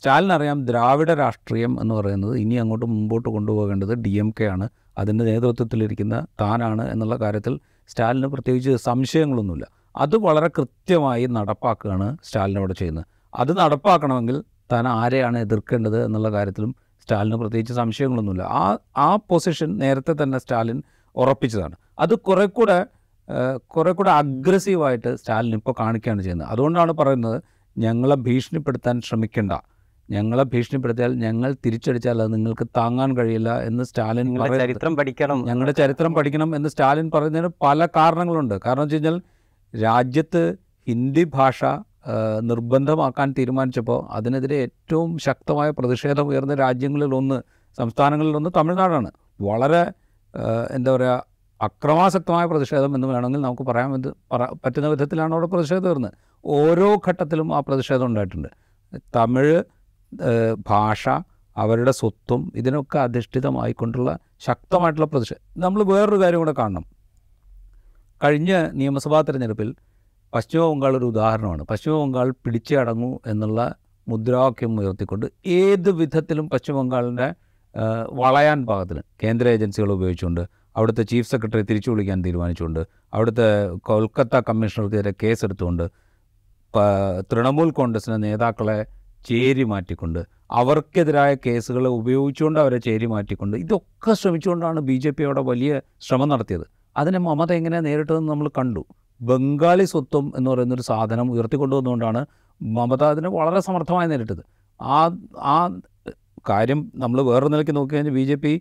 സ്റ്റാലിൻ 0.00 0.32
അറിയാം 0.32 0.66
ദ്രാവിഡ 0.66 1.10
രാഷ്ട്രീയം 1.12 1.72
എന്ന് 1.80 1.94
പറയുന്നത് 1.94 2.36
ഇനി 2.38 2.54
അങ്ങോട്ട് 2.54 2.86
മുമ്പോട്ട് 2.86 3.28
കൊണ്ടുപോകേണ്ടത് 3.28 3.94
ഡി 3.94 4.10
എം 4.10 4.34
കെ 4.40 4.44
ആണ്. 4.44 4.68
അതിന്റെ 4.98 5.24
നേതൃത്വത്തിലിരിക്കുന്ന 5.24 6.26
താനാണ് 6.40 6.92
എന്നുള്ള 6.92 7.16
കാര്യത്തിൽ 7.16 7.60
സ്റ്റാലിന് 7.88 8.26
പ്രത്യേകിച്ച് 8.26 8.76
സംശയങ്ങളൊന്നുമില്ല. 8.76 9.66
അത് 9.96 10.16
വളരെ 10.16 10.48
കൃത്യമായി 10.48 11.26
നടപ്പാക്കുകയാണ് 11.26 12.16
സ്റ്റാലിൻ 12.24 12.58
അവിടെ 12.58 12.72
ചെയ്യുന്നത്. 12.72 13.06
അത് 13.34 13.58
നടപ്പാക്കണമെങ്കിൽ 13.58 14.44
താൻ 14.72 14.88
ആരെയാണ് 14.88 15.38
എതിർക്കേണ്ടത് 15.38 16.04
എന്നുള്ള 16.04 16.28
കാര്യത്തിലും 16.32 16.74
സ്റ്റാലിന് 17.02 17.34
പ്രത്യേകിച്ച് 17.34 17.74
സംശയങ്ങളൊന്നുമില്ല. 17.74 18.42
ആ 18.42 18.78
ആ 18.96 19.16
പൊസിഷൻ 19.16 19.78
നേരത്തെ 19.78 20.12
തന്നെ 20.22 20.38
സ്റ്റാലിൻ 20.38 20.82
ഉറപ്പിച്ചതാണ്. 21.16 21.76
അത് 21.98 22.14
കുറെ 22.18 22.46
കൂടെ 22.46 22.86
കുറെ 23.56 23.92
കൂടെ 23.92 24.10
അഗ്രസീവായിട്ട് 24.10 25.16
സ്റ്റാലിൻ 25.16 25.54
ഇപ്പോൾ 25.54 25.74
കാണിക്കുകയാണ് 25.80 26.22
ചെയ്യുന്നത്. 26.22 26.48
അതുകൊണ്ടാണ് 26.48 26.92
പറയുന്നത് 26.92 27.42
ഞങ്ങളെ 27.78 28.16
ഭീഷണിപ്പെടുത്താൻ 28.16 29.00
ശ്രമിക്കേണ്ട. 29.00 29.52
ഞങ്ങളെ 30.10 30.42
ഭീഷണിപ്പെടുത്തിയാൽ 30.42 31.12
ഞങ്ങൾ 31.14 31.56
തിരിച്ചടിച്ചാൽ 31.64 32.22
അത് 32.22 32.34
നിങ്ങൾക്ക് 32.34 32.66
താങ്ങാൻ 32.76 33.16
കഴിയില്ല 33.16 33.50
എന്ന് 33.62 33.84
സ്റ്റാലിൻ 33.84 34.26
ചരിത്രം 34.62 34.96
പഠിക്കണം. 34.96 35.46
ഞങ്ങളുടെ 35.46 35.72
ചരിത്രം 35.72 36.14
പഠിക്കണം 36.14 36.56
എന്ന് 36.56 36.68
സ്റ്റാലിൻ 36.68 37.10
പറയുന്നതിന് 37.14 37.50
പല 37.62 37.86
കാരണങ്ങളുണ്ട്. 37.96 38.60
കാരണം 38.66 38.82
വെച്ച് 38.82 38.96
കഴിഞ്ഞാൽ 38.96 39.16
രാജ്യത്ത് 39.74 40.42
ഹിന്ദി 40.88 41.24
ഭാഷ 41.34 41.64
നിർബന്ധമാക്കാൻ 42.42 43.34
തീരുമാനിച്ചപ്പോൾ 43.38 44.06
അതിനെതിരെ 44.10 44.56
ഏറ്റവും 44.56 45.18
ശക്തമായ 45.18 45.70
പ്രതിഷേധം 45.70 46.26
ഉയർന്ന 46.26 46.54
രാജ്യങ്ങളിലൊന്ന് 46.54 47.38
സംസ്ഥാനങ്ങളിലൊന്ന് 47.78 48.50
തമിഴ്നാടാണ്. 48.56 49.10
വളരെ 49.42 49.82
എന്താ 50.70 50.90
പറയുക 50.92 51.26
അക്രമാസക്തമായ 51.60 52.44
പ്രതിഷേധം 52.46 52.94
എന്ന് 52.94 53.06
വേണമെങ്കിൽ 53.06 53.40
നമുക്ക് 53.40 53.62
പറയാൻ 53.62 53.90
പറ്റുന്ന 54.64 54.88
വിധത്തിലാണ് 54.88 55.32
അവിടെ 55.32 55.46
പ്രതിഷേധം 55.46 55.88
വരുന്നത് 55.90 56.12
ഓരോ 56.44 56.88
ഘട്ടത്തിലും 57.08 57.54
ആ 57.54 57.60
പ്രതിഷേധം 57.60 58.06
ഉണ്ടായിട്ടുണ്ട്. 58.06 58.48
തമിഴ് 59.16 59.58
ഭാഷ 60.66 61.08
അവരുടെ 61.56 61.90
സ്വത്തും 61.90 62.52
ഇതിനൊക്കെ 62.54 62.98
അധിഷ്ഠിതമായിക്കൊണ്ടുള്ള 62.98 64.18
ശക്തമായിട്ടുള്ള 64.46 65.06
പ്രതിഷേധം 65.06 65.60
നമ്മൾ 65.60 65.82
വേറൊരു 65.82 66.22
കാര്യം 66.22 66.38
കൂടെ 66.38 66.54
കാണണം. 66.58 66.84
കഴിഞ്ഞ 68.24 68.70
നിയമസഭാ 68.72 69.20
തെരഞ്ഞെടുപ്പിൽ 69.20 69.74
പശ്ചിമ 70.34 70.60
ബംഗാൾ 70.60 70.96
ഒരു 70.96 71.04
ഉദാഹരണമാണ്. 71.04 71.62
പശ്ചിമ 71.62 71.92
ബംഗാൾ 71.92 72.34
പിടിച്ചടങ്ങൂ 72.44 73.18
എന്നുള്ള 73.26 73.74
മുദ്രാവാക്യം 74.08 74.80
ഉയർത്തിക്കൊണ്ട് 74.80 75.26
ഏത് 75.46 75.90
വിധത്തിലും 75.90 76.48
പശ്ചിമ 76.48 76.76
ബംഗാളിന്റെ 76.76 77.34
വളയാൻ 78.12 78.66
പാകത്തിൽ 78.66 79.02
കേന്ദ്ര 79.24 79.48
ഏജൻസികൾ 79.48 79.92
ഉപയോഗിച്ചുകൊണ്ട് 79.92 80.40
അവിടുത്തെ 80.76 81.02
ചീഫ് 81.02 81.30
സെക്രട്ടറി 81.30 81.62
തിരിച്ചു 81.62 81.90
വിളിക്കാൻ 81.90 82.24
തീരുമാനിച്ചുകൊണ്ട് 82.24 82.86
അവിടുത്തെ 83.14 83.48
കൊൽക്കത്ത 83.82 84.40
കമ്മീഷണർക്കെതിരെ 84.48 85.14
കേസെടുത്തുകൊണ്ട് 85.22 85.90
തൃണമൂൽ 87.32 87.70
കോൺഗ്രസിന്റെ 87.70 88.16
നേതാക്കളെ 88.16 88.99
ചേരി 89.28 89.64
മാറ്റിക്കൊണ്ട് 89.64 90.20
അവർക്കെതിരായ 90.50 91.36
കേസുകൾ 91.46 91.88
ഉപയോഗിച്ചുകൊണ്ട് 91.88 92.60
അവരെ 92.60 92.78
ചേരി 92.78 93.06
മാറ്റിക്കൊണ്ട് 93.06 93.56
ഇതൊക്കെ 93.56 94.12
ശ്രമിച്ചുകൊണ്ടാണ് 94.12 94.80
ബി 94.80 94.96
ജെ 94.96 95.10
പി 95.10 95.22
അവിടെ 95.22 95.40
വലിയ 95.40 95.80
ശ്രമം 96.00 96.28
നടത്തിയത്. 96.28 96.64
അതിനെ 96.96 97.18
മമത 97.18 97.52
എങ്ങനെ 97.52 97.80
നേരിട്ടതെന്ന് 97.80 98.30
നമ്മൾ 98.32 98.50
കണ്ടു. 98.58 98.82
ബംഗാളി 99.20 99.84
സ്വത്വം 99.84 100.32
എന്ന് 100.36 100.50
പറയുന്നൊരു 100.50 100.82
സാധനം 100.82 101.30
ഉയർത്തിക്കൊണ്ടുവന്നുകൊണ്ടാണ് 101.32 102.26
മമത 102.60 103.02
അതിനെ 103.04 103.28
വളരെ 103.28 103.60
സമർത്ഥമായി 103.60 104.08
നേരിട്ടത്. 104.08 104.42
ആ 104.80 104.98
ആ 105.38 105.56
കാര്യം 106.50 106.92
നമ്മൾ 106.94 107.22
വേറെ 107.22 107.48
നിലയ്ക്ക് 107.48 107.76
നോക്കിക്കഴിഞ്ഞാൽ 107.76 108.14
ബി 108.14 108.24
ജെ 108.24 108.34
പി 108.34 108.52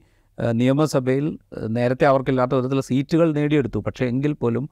നിയമസഭയിൽ 0.54 1.26
നേരത്തെ 1.68 2.06
അവർക്കില്ലാത്ത 2.06 2.54
വിധത്തിൽ 2.54 2.80
സീറ്റുകൾ 2.82 3.34
നേടിയെടുത്തു. 3.34 3.80
പക്ഷേ 3.80 4.06
എങ്കിൽ 4.06 4.34
പോലും 4.34 4.70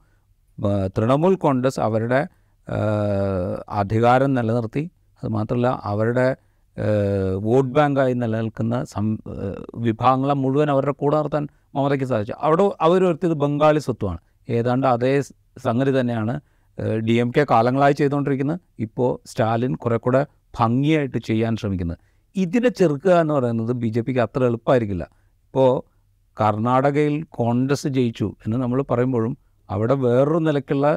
തൃണമൂൽ 0.96 1.34
കോൺഗ്രസ് 1.34 1.80
അവരുടെ 1.80 2.20
അധികാരം 3.68 4.34
നിലനിർത്തി 4.34 4.90
അത് 5.20 5.28
മാത്രമല്ല 5.32 5.80
അവരുടെ 5.84 6.36
വോട്ട് 7.42 7.70
ബാങ്കായി 7.70 8.12
നിലനിൽക്കുന്ന 8.12 8.74
സം 8.84 9.18
വിഭാഗങ്ങളെ 9.76 10.34
മുഴുവൻ 10.34 10.70
അവരുടെ 10.70 10.92
കൂടെ 10.92 11.16
നിർത്താൻ 11.16 11.48
മമതയ്ക്ക് 11.74 12.04
സാധിച്ചു. 12.04 12.34
അവിടെ 12.40 12.70
അവർ 12.80 13.04
വരുത്തിയത് 13.04 13.34
ബംഗാളി 13.34 13.78
സ്വത്വമാണ്. 13.78 14.18
ഏതാണ്ട് 14.50 14.86
അതേ 14.86 15.20
സംഗതി 15.64 16.00
തന്നെയാണ് 16.00 16.40
ഡി 17.08 17.12
എം 17.12 17.32
കെ 17.36 17.46
കാലങ്ങളായി 17.50 17.92
ചെയ്തുകൊണ്ടിരിക്കുന്നത്. 17.92 18.60
ഇപ്പോൾ 18.78 19.10
സ്റ്റാലിൻ 19.28 19.74
കുറെ 19.74 19.96
കൂടെ 19.96 20.26
ഭംഗിയായിട്ട് 20.60 21.18
ചെയ്യാൻ 21.18 21.56
ശ്രമിക്കുന്നത്. 21.56 21.98
ഇതിനെ 22.36 22.68
ചെറുക്കുക 22.68 23.10
എന്ന് 23.10 23.34
പറയുന്നത് 23.34 23.72
ബി 23.72 23.88
ജെ 23.88 24.00
പിക്ക് 24.00 24.20
അത്ര 24.20 24.44
എളുപ്പമായിരിക്കില്ല. 24.44 25.04
ഇപ്പോൾ 25.46 25.70
കർണാടകയിൽ 26.40 27.14
കോൺഗ്രസ് 27.30 27.88
ജയിച്ചു 27.88 28.28
എന്ന് 28.46 28.56
നമ്മൾ 28.56 28.82
പറയുമ്പോഴും 28.90 29.38
അവിടെ 29.70 29.94
വേറൊരു 29.94 30.38
നിലയ്ക്കുള്ള 30.38 30.88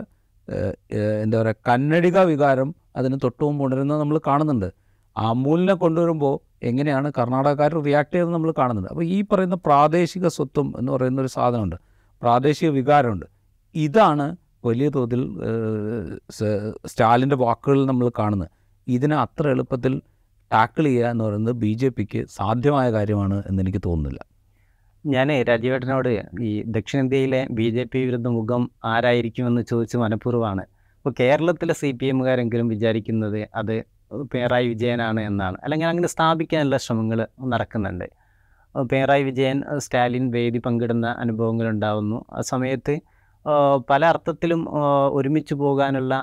എന്താ 1.24 1.42
പറയുക 1.42 1.56
കന്നഡിക 1.68 2.20
വികാരം 2.20 2.76
അതിന് 2.96 3.18
തൊട്ടു 3.24 3.44
ഉണരുന്നത് 3.46 4.00
നമ്മൾ 4.00 4.18
കാണുന്നുണ്ട്. 4.28 4.70
അമൂലിനെ 5.18 5.74
കൊണ്ടുവരുമ്പോൾ 5.74 6.36
എങ്ങനെയാണ് 6.64 7.12
കർണാടകക്കാർ 7.18 7.72
റിയാക്ട് 7.84 8.14
ചെയ്തത് 8.14 8.34
നമ്മൾ 8.34 8.54
കാണുന്നുണ്ട്. 8.58 8.90
അപ്പോൾ 8.90 9.06
ഈ 9.06 9.22
പറയുന്ന 9.22 9.56
പ്രാദേശിക 9.56 10.28
സ്വത്വം 10.28 10.74
എന്ന് 10.80 10.92
പറയുന്ന 10.92 11.22
ഒരു 11.22 11.28
സാധനമുണ്ട്. 11.28 11.76
പ്രാദേശിക 12.22 12.70
വികാരമുണ്ട്. 12.70 13.26
ഇതാണ് 13.76 14.36
വലിയ 14.66 14.90
തോതിൽ 14.90 15.22
സ്റ്റാലിന്റെ 16.86 17.36
വാക്കുകളിൽ 17.36 17.86
നമ്മൾ 17.86 18.12
കാണുന്നത്. 18.20 18.50
ഇതിനെ 18.88 19.16
അത്ര 19.16 19.50
എളുപ്പത്തിൽ 19.50 20.02
ടാക്കിൾ 20.54 20.84
ചെയ്യുക 20.84 21.08
എന്ന് 21.08 21.24
പറയുന്നത് 21.24 21.56
ബി 21.56 21.74
ജെ 21.74 21.90
പിക്ക് 21.90 22.26
സാധ്യമായ 22.30 22.92
കാര്യമാണ് 22.92 23.44
എന്നെനിക്ക് 23.50 23.82
തോന്നുന്നില്ല. 23.86 24.22
ഞാൻ 25.06 25.28
രാജീവേട്ടനോട് 25.50 26.10
ഈ 26.48 26.52
ദക്ഷിണേന്ത്യയിലെ 26.76 27.40
ബി 27.58 27.68
ജെ 27.76 27.84
പി 27.94 28.00
വിരുദ്ധ 28.08 28.30
മുഖം 28.36 28.64
ആരായിരിക്കുമെന്ന് 28.86 29.62
ചോദിച്ച് 29.72 29.98
മനഃപൂർവമാണ്. 29.98 30.64
ഇപ്പോൾ 30.98 31.14
കേരളത്തിലെ 31.20 31.74
സി 31.82 31.90
പി 32.00 32.08
എമ്മുകാരെങ്കിലും 32.14 32.68
വിചാരിക്കുന്നത് 32.74 33.40
അത് 33.60 33.74
പിണറായി 34.32 34.68
വിജയനാണ് 34.74 35.22
എന്നാണ്. 35.30 35.58
അല്ലെങ്കിൽ 35.64 35.88
അങ്ങനെ 35.92 36.10
സ്ഥാപിക്കാനുള്ള 36.14 36.78
ശ്രമങ്ങൾ 36.78 37.20
നടക്കുന്നുണ്ട്. 37.54 38.08
പിണറായി 38.76 39.24
വിജയൻ 39.30 39.58
സ്റ്റാലിൻ 39.86 40.26
വേദി 40.36 40.60
പങ്കിടുന്ന 40.66 41.08
അനുഭവങ്ങൾ 41.24 41.68
ഉണ്ടാവുന്നു 41.74 42.20
ആ 42.38 42.42
സമയത്ത് 42.52 42.96
പല 43.90 44.02
അർത്ഥത്തിലും 44.06 44.62
ഒരുമിച്ച് 45.18 45.54
പോകാനുള്ള 45.62 46.14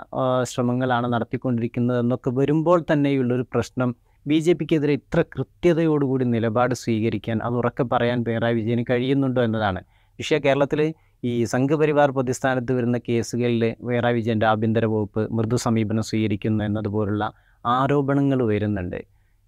ശ്രമങ്ങളാണ് 0.51 1.07
നടത്തിക്കൊണ്ടിരിക്കുന്നത് 1.15 1.99
എന്നൊക്കെ 2.05 2.31
വരുമ്പോൾ 2.31 2.79
തന്നെയുള്ളൊരു 2.93 3.47
പ്രശ്നം 3.55 3.91
ബി 4.29 4.39
ജെ 4.45 4.53
പിക്കെതിരെ 4.61 4.93
ഇത്ര 4.99 5.21
കൃത്യതയോടുകൂടി 5.35 6.25
നിലപാട് 6.35 6.73
സ്വീകരിക്കാൻ 6.81 7.37
അത് 7.47 7.55
ഉറക്കെ 7.61 7.85
പറയാൻ 7.93 8.19
പിണറായി 8.27 8.55
വിജയന് 8.59 8.85
കഴിയുന്നുണ്ടോ 8.91 9.41
എന്നതാണ്. 9.49 9.81
വിഷയ 10.19 10.39
കേരളത്തിൽ 10.47 10.81
ഈ 11.23 11.33
സംഘപരിവാർ 11.53 12.09
പ്രതിസ്ഥാനത്ത് 12.17 12.73
വരുന്ന 12.79 12.99
കേസുകളിൽ 13.09 13.63
പിണറായി 13.87 14.17
വിജയന്റെ 14.19 14.47
ആഭ്യന്തര 14.53 14.87
വകുപ്പ് 14.95 15.23
മൃദു 15.39 15.59
സമീപനം 15.67 16.05
സ്വീകരിക്കുന്നു 16.11 16.63
എന്നതുപോലുള്ള 16.69 17.25
ആരോപണങ്ങൾ 17.65 18.41
വരുന്നുണ്ട്. 18.53 19.01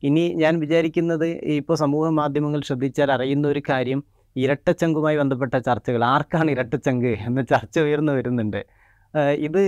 ഇനി 0.02 0.25
ഞാൻ 0.42 0.54
വിചാരിക്കുന്നത് 0.64 1.28
ഇപ്പോൾ 1.58 1.76
സമൂഹ 1.84 2.06
മാധ്യമങ്ങൾ 2.20 2.60
ശ്രദ്ധിച്ചാൽ 2.68 3.10
അറിയുന്ന 3.16 3.46
ഒരു 3.49 3.62
കാര്യം 3.70 4.00
ഇരട്ടച്ചങ്കുമായി 4.37 5.16
ബന്ധപ്പെട്ട 5.20 5.54
ചർച്ചകൾ 5.68 6.02
ആർക്കാണ് 6.14 6.50
ഇരട്ടച്ചങ്ക് 6.54 7.12
എന്ന 7.28 7.40
ചർച്ച 7.52 7.76
ഉയർന്നു 7.87 8.12
വരുന്നുണ്ട്. 8.18 8.60
ഇത് 9.14 9.60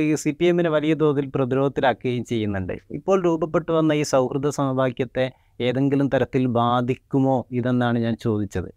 ഈ 0.00 0.14
സി 0.14 0.30
പി 0.30 0.44
എമ്മിനെ 0.44 0.70
വലിയ 0.70 0.94
തോതിൽ 0.94 1.26
പ്രതിരോധത്തിലാക്കുകയും 1.34 2.24
ചെയ്യുന്നുണ്ട്. 2.24 2.72
ഇപ്പോൾ 2.90 3.22
രൂപപ്പെട്ടു 3.22 3.72
വന്ന 3.72 3.92
ഈ 3.92 4.02
സൗഹൃദ 4.02 4.48
സമവാക്യത്തെ 4.48 5.30
ഏതെങ്കിലും 5.60 6.08
തരത്തിൽ 6.08 6.46
ബാധിക്കുമോ 6.46 7.46
ഇതെന്നാണ് 7.50 7.98
ഞാൻ 7.98 8.16
ചോദിച്ചത്. 8.16 8.70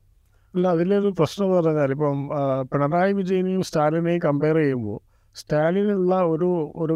അല്ല 0.56 0.68
അതിലൊരു 0.68 1.10
പ്രശ്നം 1.20 1.46
എന്ന് 1.46 1.58
പറഞ്ഞാൽ 1.58 1.92
ഇപ്പം 1.92 2.30
പിണറായി 2.74 3.14
വിജയനെയും 3.14 3.64
സ്റ്റാലിനെയും 3.64 4.20
കമ്പയർ 4.20 4.56
ചെയ്യുമ്പോൾ 4.56 5.00
സ്റ്റാലിനുള്ള 5.36 6.16
ഒരു 6.24 6.50
ഒരു 6.76 6.94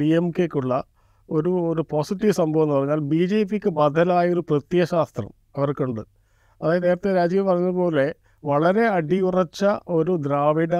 ഡി 0.00 0.06
എം 0.06 0.30
കെക്കുള്ള 0.30 0.84
ഒരു 1.30 1.50
ഒരു 1.70 1.84
പോസിറ്റീവ് 1.90 2.32
സംഭവം 2.32 2.62
എന്ന് 2.62 2.74
പറഞ്ഞാൽ 2.74 2.98
ബി 2.98 3.26
ജെ 3.26 3.42
പിക്ക് 3.42 3.68
ബദലായ 3.68 4.26
ഒരു 4.30 4.40
പ്രത്യയശാസ്ത്രം 4.50 5.30
അവർക്കുണ്ട്. 5.56 6.00
അതായത് 6.62 6.84
നേരത്തെ 6.84 7.14
രാജീവ് 7.14 7.44
പറഞ്ഞതുപോലെ 7.48 8.14
വളരെ 8.44 8.86
അടിയുറച്ച 8.86 9.64
ഒരു 9.88 10.12
ദ്രാവിഡ 10.16 10.74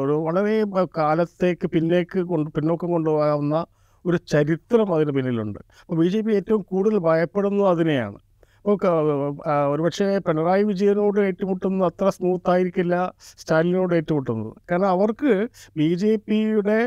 ഒരു 0.00 0.14
വളരെ 0.26 0.54
കാലത്തേക്ക് 0.98 1.66
പിന്നേക്ക് 1.74 2.20
കൊണ്ട് 2.32 2.48
പിന്നോക്കം 2.56 2.90
കൊണ്ടുപോകാവുന്ന 2.96 3.56
ഒരു 4.04 4.18
ചരിത്രം 4.32 4.88
അതിന് 4.94 5.12
പിന്നിലുണ്ട്. 5.16 5.60
അപ്പോൾ 5.82 5.96
ബി 6.02 6.08
ജെ 6.14 6.20
പി 6.26 6.32
ഏറ്റവും 6.38 6.62
കൂടുതൽ 6.72 6.98
ഭയപ്പെടുന്നു 7.08 7.64
അതിനെയാണ്. 7.72 8.18
ഒരുപക്ഷെ 9.72 10.06
പിണറായി 10.26 10.62
വിജയനോട് 10.62 11.18
ഏറ്റുമുട്ടുന്നത് 11.20 11.86
അത്ര 11.90 12.08
സ്മൂത്ത് 12.16 12.50
ആയിരിക്കില്ല 12.50 12.94
സ്റ്റാലിനോട് 13.40 13.92
ഏറ്റുമുട്ടുന്നത്. 13.98 14.52
കാരണം 14.70 14.90
അവർക്ക് 14.96 15.32
ബി 15.78 15.90
ജെ 16.02 16.12
പിയുടെ 16.28 16.80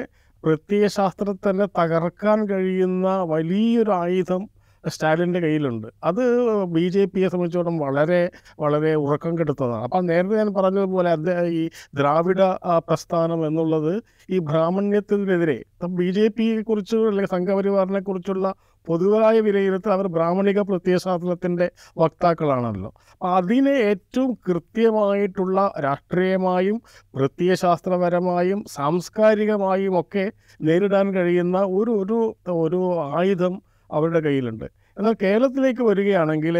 പ്രത്യയശാസ്ത്രത്തെ 0.44 1.50
തന്നെ 1.50 1.68
തകർക്കാൻ 1.80 2.40
കഴിയുന്ന 2.52 3.08
വലിയൊരു 3.34 3.92
ആയുധം 4.04 4.44
സ്റ്റാലിന്റെ 4.88 5.40
കയ്യിലുണ്ട്. 5.40 5.88
അത് 6.04 6.22
ബി 6.66 6.90
ജെ 6.90 7.06
പിയെ 7.06 7.28
സംബന്ധിച്ചോളം 7.28 7.78
വളരെ 7.78 8.32
വളരെ 8.60 8.96
ഉറക്കം 8.96 9.38
കെടുത്തതാണ്. 9.38 9.84
അപ്പം 9.84 10.06
നേരത്തെ 10.06 10.36
ഞാൻ 10.36 10.54
പറഞ്ഞതുപോലെ 10.54 11.12
അദ്ദേഹം 11.12 11.48
ഈ 11.48 11.70
ദ്രാവിഡ 11.96 12.42
പ്രസ്ഥാനം 12.78 13.48
എന്നുള്ളത് 13.48 14.04
ഈ 14.30 14.40
ബ്രാഹ്മണ്യത്തിനെതിരെ 14.40 15.64
ബി 15.88 16.12
ജെ 16.12 16.28
പിയെ 16.28 16.62
കുറിച്ച് 16.62 16.96
അല്ലെങ്കിൽ 16.96 17.30
സംഘപരിവാറിനെ 17.30 18.00
കുറിച്ചുള്ള 18.00 18.54
പൊതുവായ 18.88 19.40
വിലയിരുത്തൽ 19.40 19.92
അവർ 19.92 20.08
ബ്രാഹ്മണിക 20.08 20.60
പ്രത്യയശാസ്ത്രത്തിന്റെ 20.60 21.72
വക്താക്കളാണല്ലോ. 21.98 22.94
അതിനെ 23.24 23.72
ഏറ്റവും 23.72 24.34
കൃത്യമായിട്ടുള്ള 24.34 25.74
രാഷ്ട്രീയമായും 25.80 26.82
പ്രത്യയശാസ്ത്രപരമായും 27.16 28.66
സാംസ്കാരികമായും 28.68 30.00
ഒക്കെ 30.00 30.32
നേരിടാൻ 30.62 31.14
കഴിയുന്ന 31.14 31.58
ഒരു 31.58 32.36
ഒരു 32.50 33.00
ആയുധം 33.18 33.62
അവരുടെ 33.92 34.20
കയ്യിലുണ്ട്. 34.28 34.68
എന്നാൽ 34.98 35.16
കേരളത്തിലേക്ക് 35.24 35.84
വരികയാണെങ്കിൽ 35.90 36.58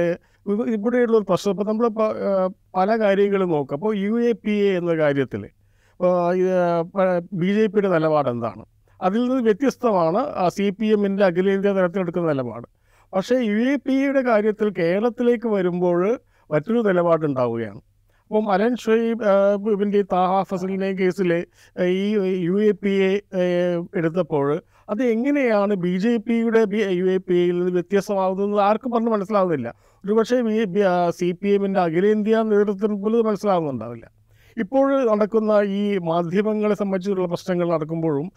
ഇവിടെയുള്ള 0.76 1.16
ഒരു 1.20 1.26
പ്രശ്നം 1.30 1.54
ഇപ്പോൾ 1.54 1.68
നമ്മൾ 1.72 1.88
പല 2.78 2.90
കാര്യങ്ങളും 3.04 3.50
നോക്കുക 3.56 3.76
അപ്പോൾ 3.78 3.92
യു 4.04 4.14
എ 4.30 4.32
പി 4.44 4.56
എ 4.68 4.70
എന്ന 4.80 4.92
കാര്യത്തിൽ 5.04 5.42
ബി 7.42 7.50
ജെ 7.56 7.64
പിയുടെ 7.72 7.90
നിലപാട് 7.96 8.30
എന്താണ്? 8.34 8.64
അതിൽ 9.00 9.22
നിന്ന് 9.22 9.44
വ്യത്യസ്തമാണ് 9.48 10.22
സി 10.58 10.68
പി 10.78 10.88
എമ്മിന്റെ 10.96 11.24
അഖിലേന്ത്യാ 11.26 11.72
തലത്തിലെടുക്കുന്ന 11.78 12.28
നിലപാട്. 12.34 12.68
പക്ഷേ 13.14 13.36
യു 13.50 13.58
എ 13.72 13.76
പി 13.86 13.94
എയുടെ 14.04 14.22
കാര്യത്തിൽ 14.30 14.68
കേരളത്തിലേക്ക് 14.80 15.48
വരുമ്പോൾ 15.56 16.02
മറ്റൊരു 16.50 16.82
നിലപാടുണ്ടാവുകയാണ്. 16.90 17.82
അപ്പം 18.32 18.48
അലൻ 18.54 18.74
ഷൊയ്ബ് 18.84 19.24
ഇവന്റെ 19.76 20.02
താഹ 20.12 20.34
ഫസലിനെ 20.50 20.90
കേസിൽ 21.00 21.32
ഈ 22.00 22.04
യു 22.48 22.56
എ 22.70 22.72
പി 22.84 22.94
എ 23.08 23.12
എടുത്തപ്പോൾ 24.00 24.48
അത് 24.90 25.04
എങ്ങനെയാണ് 25.04 25.74
ബി 25.74 25.98
ജെ 25.98 26.18
പിയുടെ 26.18 26.62
യു 27.00 27.06
എ 27.06 27.18
പി 27.18 27.36
യിൽ 27.36 27.58
നിന്ന് 27.60 27.72
വ്യത്യസ്തമാകുന്നത് 27.72 28.62
ആർക്കും 28.62 28.92
പറഞ്ഞ് 28.92 29.10
മനസ്സിലാവുന്നില്ല. 29.10 29.74
ഒരുപക്ഷെ 30.04 30.38
സി 31.10 31.32
പി 31.32 31.50
എമ്മിന്റെ 31.50 31.80
അഖിലേന്ത്യാ 31.80 32.44
നേതൃത്വത്തിന് 32.44 33.04
പോലും 33.04 33.26
മനസ്സിലാവുന്നുണ്ടാവില്ല. 33.26 34.06
ഇപ്പോൾ 34.58 35.06
നടക്കുന്ന 35.06 35.52
ഈ 35.54 35.98
മാധ്യമങ്ങളെ 35.98 36.76
സംബന്ധിച്ചുള്ള 36.76 37.28
പ്രശ്നങ്ങൾ 37.28 37.68
നടക്കുമ്പോഴും 37.70 38.32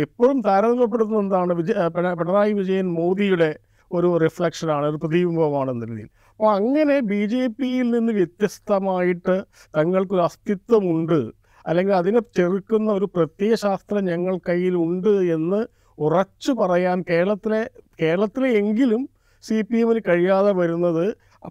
എപ്പോഴും 0.00 0.40
താരതമ്യപ്പെടുത്തുന്ന 0.40 1.20
എന്താണ്? 1.20 1.52
വിജയ 1.52 1.88
പിണറായി 2.18 2.52
വിജയൻ 2.52 2.86
മോദിയുടെ 2.94 3.50
ഒരു 3.92 4.08
റിഫ്ലക്ഷനാണ് 4.18 4.86
ഒരു 4.86 4.96
പ്രതിബിംബമാണ് 4.96 5.70
എന്ന 5.70 5.84
രീതിയിൽ. 5.84 6.08
അപ്പോൾ 6.30 6.50
അങ്ങനെ 6.54 7.00
ബി 7.00 7.26
ജെ 7.26 7.46
പിയിൽ 7.46 7.90
നിന്ന് 7.90 8.12
വ്യത്യസ്തമായിട്ട് 8.12 9.36
തങ്ങൾക്കൊരു 9.76 10.22
അസ്തിത്വമുണ്ട് 10.22 11.20
അല്ലെങ്കിൽ 11.66 11.94
അതിനെ 11.94 12.20
ചെറുക്കുന്ന 12.36 12.92
ഒരു 12.92 13.04
പ്രത്യയശാസ്ത്രം 13.04 14.04
ഞങ്ങൾ 14.04 14.38
കയ്യിലുണ്ട് 14.48 15.08
എന്ന് 15.08 15.60
ഉറച്ചു 15.98 16.52
പറയാൻ 16.52 16.98
കേരളത്തിലെ 17.10 17.62
കേരളത്തിലെ 18.00 18.48
എങ്കിലും 18.60 19.02
സി 19.44 19.56
പി 19.62 19.78
എമ്മിന് 19.78 20.00
കഴിയാതെ 20.08 20.52
വരുന്നത് 20.52 21.04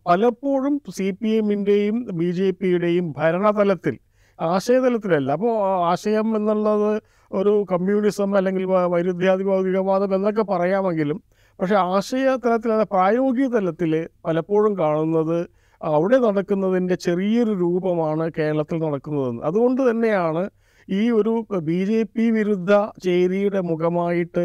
പലപ്പോഴും 0.06 0.82
സി 0.98 1.08
പി 1.12 1.30
എമ്മിന്റെയും 1.30 1.98
ബി 2.13 2.30
ജെ 2.32 2.48
പിയുടെയും 2.51 3.06
ഭരണതലത്തിൽ 3.18 3.96
ആശയതലത്തിലല്ല. 4.39 5.32
അപ്പോൾ 5.32 5.54
ആശയം 5.92 6.27
എന്നുള്ളത് 6.38 6.92
ഒരു 7.32 7.54
കമ്മ്യൂണിസം 7.72 8.38
അല്ലെങ്കിൽ 8.38 8.66
വൈരുദ്ധ്യാധിഭൗതികവാദം 8.94 10.16
എന്നൊക്കെ 10.16 10.44
പറയാമെങ്കിലും 10.50 11.20
പക്ഷേ 11.60 11.75
ആശയ 11.75 12.36
തലത്തിൽ 12.46 12.72
പ്രായോഗിക 12.92 13.48
തലത്തിൽ 13.48 13.94
പലപ്പോഴും 14.25 14.74
കാണുന്നത് 14.80 15.39
അവിടെ 15.82 16.18
നടക്കുന്നതിന്റെ 16.18 16.96
ചെറിയൊരു 16.96 17.54
രൂപമാണ് 17.63 18.25
കേരളത്തിൽ 18.38 18.77
നടക്കുന്നതെന്ന്. 18.86 19.42
അതുകൊണ്ട് 19.44 19.82
തന്നെയാണ് 19.89 20.44
ഈ 20.88 21.01
ഒരു 21.10 21.34
ബി 21.67 21.79
ജെ 21.89 22.00
പി 22.15 22.25
വിരുദ്ധ 22.32 22.72
ചേരിയുടെ 23.03 23.62
മുഖമായിട്ട് 23.72 24.44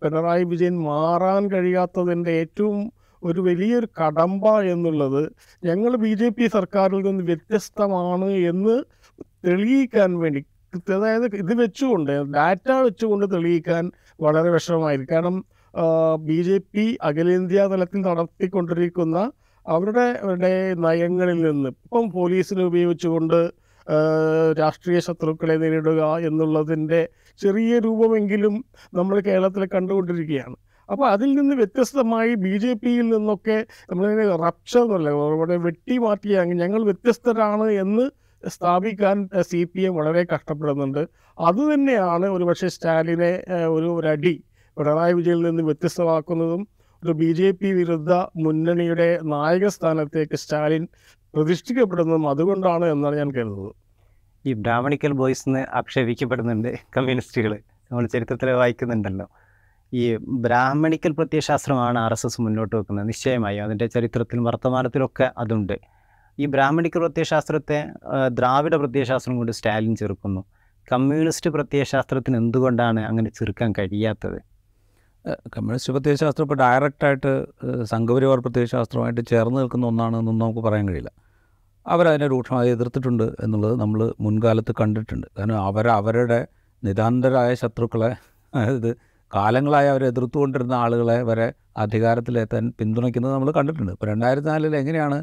പിണറായി 0.00 0.44
വിജയൻ 0.44 0.76
മാറാൻ 0.82 1.42
കഴിയാത്തതിന്റെ 1.52 2.32
ഏറ്റവും 2.42 2.78
ഒരു 3.22 3.40
വലിയൊരു 3.40 3.88
കടമ്പ 4.00 4.46
എന്നുള്ളത് 4.72 5.22
ഞങ്ങൾ 5.62 5.92
ബി 6.04 6.12
ജെ 6.14 6.28
പി 6.28 6.46
സർക്കാരിൽ 6.48 7.02
നിന്ന് 7.06 7.22
വ്യത്യസ്തമാണ് 7.22 8.28
എന്ന് 8.50 8.74
തെളിയിക്കാൻ 9.46 10.10
വേണ്ടി 10.18 10.42
അതായത് 10.92 11.26
ഇത് 11.42 11.52
വെച്ചുകൊണ്ട് 11.54 12.12
ഡാറ്റ 12.36 12.68
വെച്ചുകൊണ്ട് 12.86 13.26
തെളിയിക്കാൻ 13.34 13.84
വളരെ 14.20 14.48
വിഷമമായിരിക്കും. 14.50 15.14
കാരണം 15.14 15.36
ബി 16.28 16.38
ജെ 16.48 16.56
പി 16.72 16.84
അഖിലേന്ത്യാ 17.08 17.64
തലത്തിൽ 17.66 18.00
നടത്തിക്കൊണ്ടിരിക്കുന്ന 18.08 19.18
അവരുടെ 19.66 20.06
നയങ്ങളിൽ 20.84 21.38
നിന്ന് 21.46 21.70
ഇപ്പം 21.76 22.04
പോലീസിനെ 22.10 22.64
ഉപയോഗിച്ചുകൊണ്ട് 22.70 23.38
രാഷ്ട്രീയ 24.58 24.98
ശത്രുക്കളെ 24.98 25.54
നേരിടുക 25.54 26.02
എന്നുള്ളതിന്റെ 26.16 27.08
ചെറിയ 27.40 27.78
രൂപമെങ്കിലും 27.78 28.64
നമ്മൾ 28.94 29.20
കേരളത്തിൽ 29.20 29.64
കണ്ടുകൊണ്ടിരിക്കുകയാണ്. 29.74 30.56
അപ്പോൾ 30.90 31.06
അതിൽ 31.10 31.34
നിന്ന് 31.34 31.54
വ്യത്യസ്തമായി 31.54 32.34
ബി 32.34 32.58
ജെ 32.58 32.74
പിയിൽ 32.74 33.08
നിന്നൊക്കെ 33.08 33.66
നമ്മളിങ്ങനെ 33.90 34.36
റപ്ചർ 34.36 34.80
എന്നല്ല 34.80 35.08
അവിടെ 35.08 35.56
വെട്ടി 35.56 35.98
മാറ്റിയ 35.98 36.44
ഞങ്ങൾ 36.44 36.84
വ്യത്യസ്തരാണ് 36.84 37.70
എന്ന് 37.70 38.10
സ്ഥാപിക്കാൻ 38.48 39.28
സി 39.40 39.64
പി 39.64 39.82
എം 39.82 39.94
വളരെ 39.94 40.26
കഷ്ടപ്പെടുന്നുണ്ട്. 40.34 41.08
അതുതന്നെയാണ് 41.38 42.26
ഒരുപക്ഷെ 42.26 42.68
സ്റ്റാലിനെ 42.68 43.32
ഒരു 43.68 43.86
ഒരു 43.86 44.08
അടി 44.08 44.44
പിണറായി 44.76 45.12
വിജയനിൽ 45.12 45.42
നിന്ന് 45.42 45.62
വ്യത്യസ്തമാക്കുന്നതും 45.62 46.68
ഒരു 47.04 47.12
ബി 47.12 47.32
ജെ 47.32 47.50
പി 47.50 47.72
വിരുദ്ധ 47.72 48.12
മുന്നണിയുടെ 48.36 49.18
നായക 49.22 49.66
സ്ഥാനത്തേക്ക് 49.66 50.36
സ്റ്റാലിൻ 50.36 50.88
പ്രതിഷ്ഠിക്കപ്പെടുന്നതും 51.36 52.28
അതുകൊണ്ടാണ് 52.28 52.84
എന്നാണ് 52.84 53.16
ഞാൻ 53.16 53.30
കരുതുന്നത്. 53.36 53.72
ഈ 54.46 54.52
ബ്രാഹ്മണിക്കൽ 54.52 55.12
ബോയ്സ് 55.12 55.44
എന്ന് 55.48 55.66
ആക്ഷേപിക്കപ്പെടുന്നുണ്ട് 55.78 56.70
കമ്മ്യൂണിസ്റ്റുകൾ 56.96 57.52
നമ്മൾ 57.90 58.06
ചരിത്രത്തിൽ 58.06 58.50
വായിക്കുന്നുണ്ടല്ലോ. 58.50 59.26
ഈ 59.92 60.16
ബ്രാഹ്മണിക്കൽ 60.44 61.12
പ്രത്യയശാസ്ത്രമാണ് 61.12 61.98
ആർ 61.98 62.12
എസ് 62.12 62.26
എസ് 62.26 62.40
മുന്നോട്ട് 62.40 62.76
വെക്കുന്നത്. 62.76 63.08
നിശ്ചയമായും 63.08 63.64
അതിന്റെ 63.64 63.86
ചരിത്രത്തിലും 63.86 64.44
വർത്തമാനത്തിലൊക്കെ 64.44 65.32
അതുണ്ട്. 65.38 65.76
ഈ 66.38 66.46
ബ്രാഹ്മണിക്കൽ 66.46 66.98
പ്രത്യയശാസ്ത്രത്തെ 66.98 67.78
ദ്രാവിഡ 68.38 68.74
പ്രത്യയശാസ്ത്രം 68.74 69.36
കൊണ്ട് 69.36 69.52
സ്റ്റാലിൻ 69.52 69.96
ചെറുക്കുന്നു. 69.96 70.40
കമ്മ്യൂണിസ്റ്റ് 70.92 71.50
പ്രത്യയശാസ്ത്രത്തിന് 71.50 72.36
എന്തുകൊണ്ടാണ് 72.36 73.00
അങ്ങനെ 73.00 73.30
ചെറുക്കാൻ 73.30 73.72
കഴിയാത്തത്? 73.78 74.38
കമ്മ്യൂണിസ്റ്റ് 75.54 75.92
പ്രത്യയശാസ്ത്രം 75.92 76.44
ഇപ്പോൾ 76.44 76.58
ഡയറക്റ്റായിട്ട് 76.58 77.30
സംഘപരിവാർ 77.84 78.38
പ്രത്യയശാസ്ത്രമായിട്ട് 78.38 79.22
ചേർന്ന് 79.32 79.60
നിൽക്കുന്ന 79.60 79.86
ഒന്നാണെന്നൊന്നും 79.86 80.38
നമുക്ക് 80.38 80.64
പറയാൻ 80.68 80.88
കഴിയില്ല. 80.88 81.23
അവരതിനെ 81.92 82.26
രൂക്ഷമായി 82.32 82.70
എതിർത്തിട്ടുണ്ട് 82.76 83.26
എന്നുള്ളത് 83.44 83.74
നമ്മൾ 83.80 84.00
മുൻകാലത്ത് 84.24 84.72
കണ്ടിട്ടുണ്ട്. 84.80 85.26
കാരണം 85.36 85.58
അവരവരുടെ 85.68 86.40
നിതാന്തരായ 86.82 87.50
ശത്രുക്കളെ 87.62 88.10
അതായത് 88.54 88.90
കാലങ്ങളായി 89.32 89.88
അവരെ 89.92 90.06
എതിർത്തുകൊണ്ടിരുന്ന 90.12 90.74
ആളുകളെ 90.84 91.18
വരെ 91.30 91.46
അധികാരത്തിലെത്താൻ 91.84 92.64
പിന്തുണയ്ക്കുന്നത് 92.78 93.32
നമ്മൾ 93.34 93.50
കണ്ടിട്ടുണ്ട്. 93.58 93.92
ഇപ്പോൾ 93.96 94.08
രണ്ടായിരത്തി 94.12 94.48
നാലിൽ 94.52 94.74
എങ്ങനെയാണ് 94.82 95.18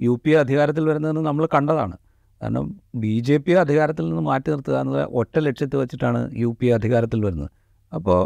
യു 0.00 0.14
പി 0.24 0.32
അധികാരത്തിൽ 0.42 0.84
വരുന്നതെന്ന് 0.90 1.22
നമ്മൾ 1.28 1.44
കണ്ടതാണ്. 1.56 1.96
കാരണം 2.40 2.66
ബി 3.02 3.14
ജെ 3.26 3.36
പി 3.44 3.52
അധികാരത്തിൽ 3.64 4.04
നിന്ന് 4.08 4.24
മാറ്റി 4.30 4.48
നിർത്തുക 4.52 4.76
എന്നുള്ള 4.80 5.02
ഒറ്റ 5.20 5.36
ലക്ഷ്യത്തിൽ 5.46 5.78
വെച്ചിട്ടാണ് 5.82 6.20
യു 6.42 6.50
പി 6.60 6.66
അധികാരത്തിൽ 6.78 7.20
വരുന്നത്. 7.26 7.50
അപ്പോൾ 7.92 8.20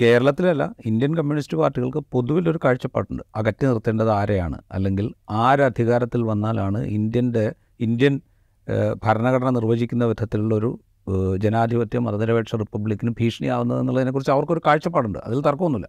കേരളത്തിലല്ല 0.00 0.74
ഇന്ത്യൻ 0.86 1.16
കമ്മ്യൂണിസ്റ്റ് 1.16 1.56
പാർട്ടികൾക്ക് 1.56 1.98
പൊതുവിലൊരു 2.12 2.60
കാഴ്ചപ്പാടുണ്ട്. 2.64 3.22
അകറ്റി 3.36 3.64
നിർത്തേണ്ടത് 3.66 4.10
ആരെയാണ്? 4.10 4.58
അല്ലെങ്കിൽ 4.72 5.14
ആരധികാരത്തിൽ 5.30 6.22
വന്നാലാണ് 6.22 6.78
ഇന്ത്യന്റെ 6.78 7.54
ഇന്ത്യൻ 7.80 8.20
ഭരണഘടന 9.04 9.50
നിർവചിക്കുന്ന 9.50 10.04
വിധത്തിലുള്ളൊരു 10.04 10.80
ജനാധിപത്യ 11.36 11.98
മതനിരപേക്ഷ 11.98 12.56
റിപ്പബ്ലിക്കിന് 12.56 13.10
ഭീഷണിയാവുന്നത് 13.20 13.80
എന്നുള്ളതിനെക്കുറിച്ച് 13.80 14.32
അവർക്കൊരു 14.32 14.60
കാഴ്ചപ്പാടുണ്ട്. 14.66 15.18
അതിൽ 15.18 15.40
തർക്കമൊന്നുമില്ല. 15.40 15.88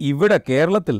ഇവിടെ 0.00 0.40
കേരളത്തിൽ 0.48 0.96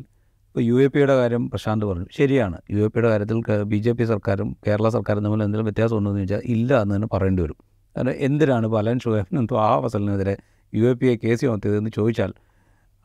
ഇപ്പോൾ 0.49 0.61
യു 0.61 0.75
എ 0.75 0.87
പിയുടെ 0.87 1.17
കാര്യം 1.17 1.51
പ്രശാന്ത് 1.51 1.87
പറഞ്ഞു. 1.87 2.07
ശരിയാണ്. 2.13 2.59
യു 2.71 2.85
എ 2.85 2.87
പിയുടെ 2.87 3.09
കാര്യത്തിൽ 3.09 3.63
ബി 3.63 3.77
ജെ 3.77 3.93
പി 3.93 4.05
സർക്കാരും 4.05 4.57
കേരള 4.67 4.89
സർക്കാരും 4.89 5.25
തമ്മിൽ 5.25 5.43
എന്തെങ്കിലും 5.43 5.65
വ്യത്യാസം 5.65 5.97
ഉണ്ടോ 5.97 6.11
എന്ന് 6.11 6.21
ചോദിച്ചാൽ 6.21 6.43
ഇല്ല 6.45 6.83
എന്ന് 6.83 6.95
തന്നെ 6.95 7.09
പറയേണ്ടി 7.13 7.43
വരും. 7.43 7.57
കാരണം 7.97 8.13
എന്തിനാണ് 8.17 8.65
ഇപ്പോൾ 8.67 8.79
Alan 8.79 8.99
Thwaha 9.45 9.87
ഫസലിനെതിരെ 9.87 10.37
U 10.75 10.85
A 10.91 10.93
P 10.93 11.07
A 11.07 11.17
case 11.25 11.41
ചുമത്തിയതെന്ന് 11.41 11.91
ചോദിച്ചാൽ 11.95 12.33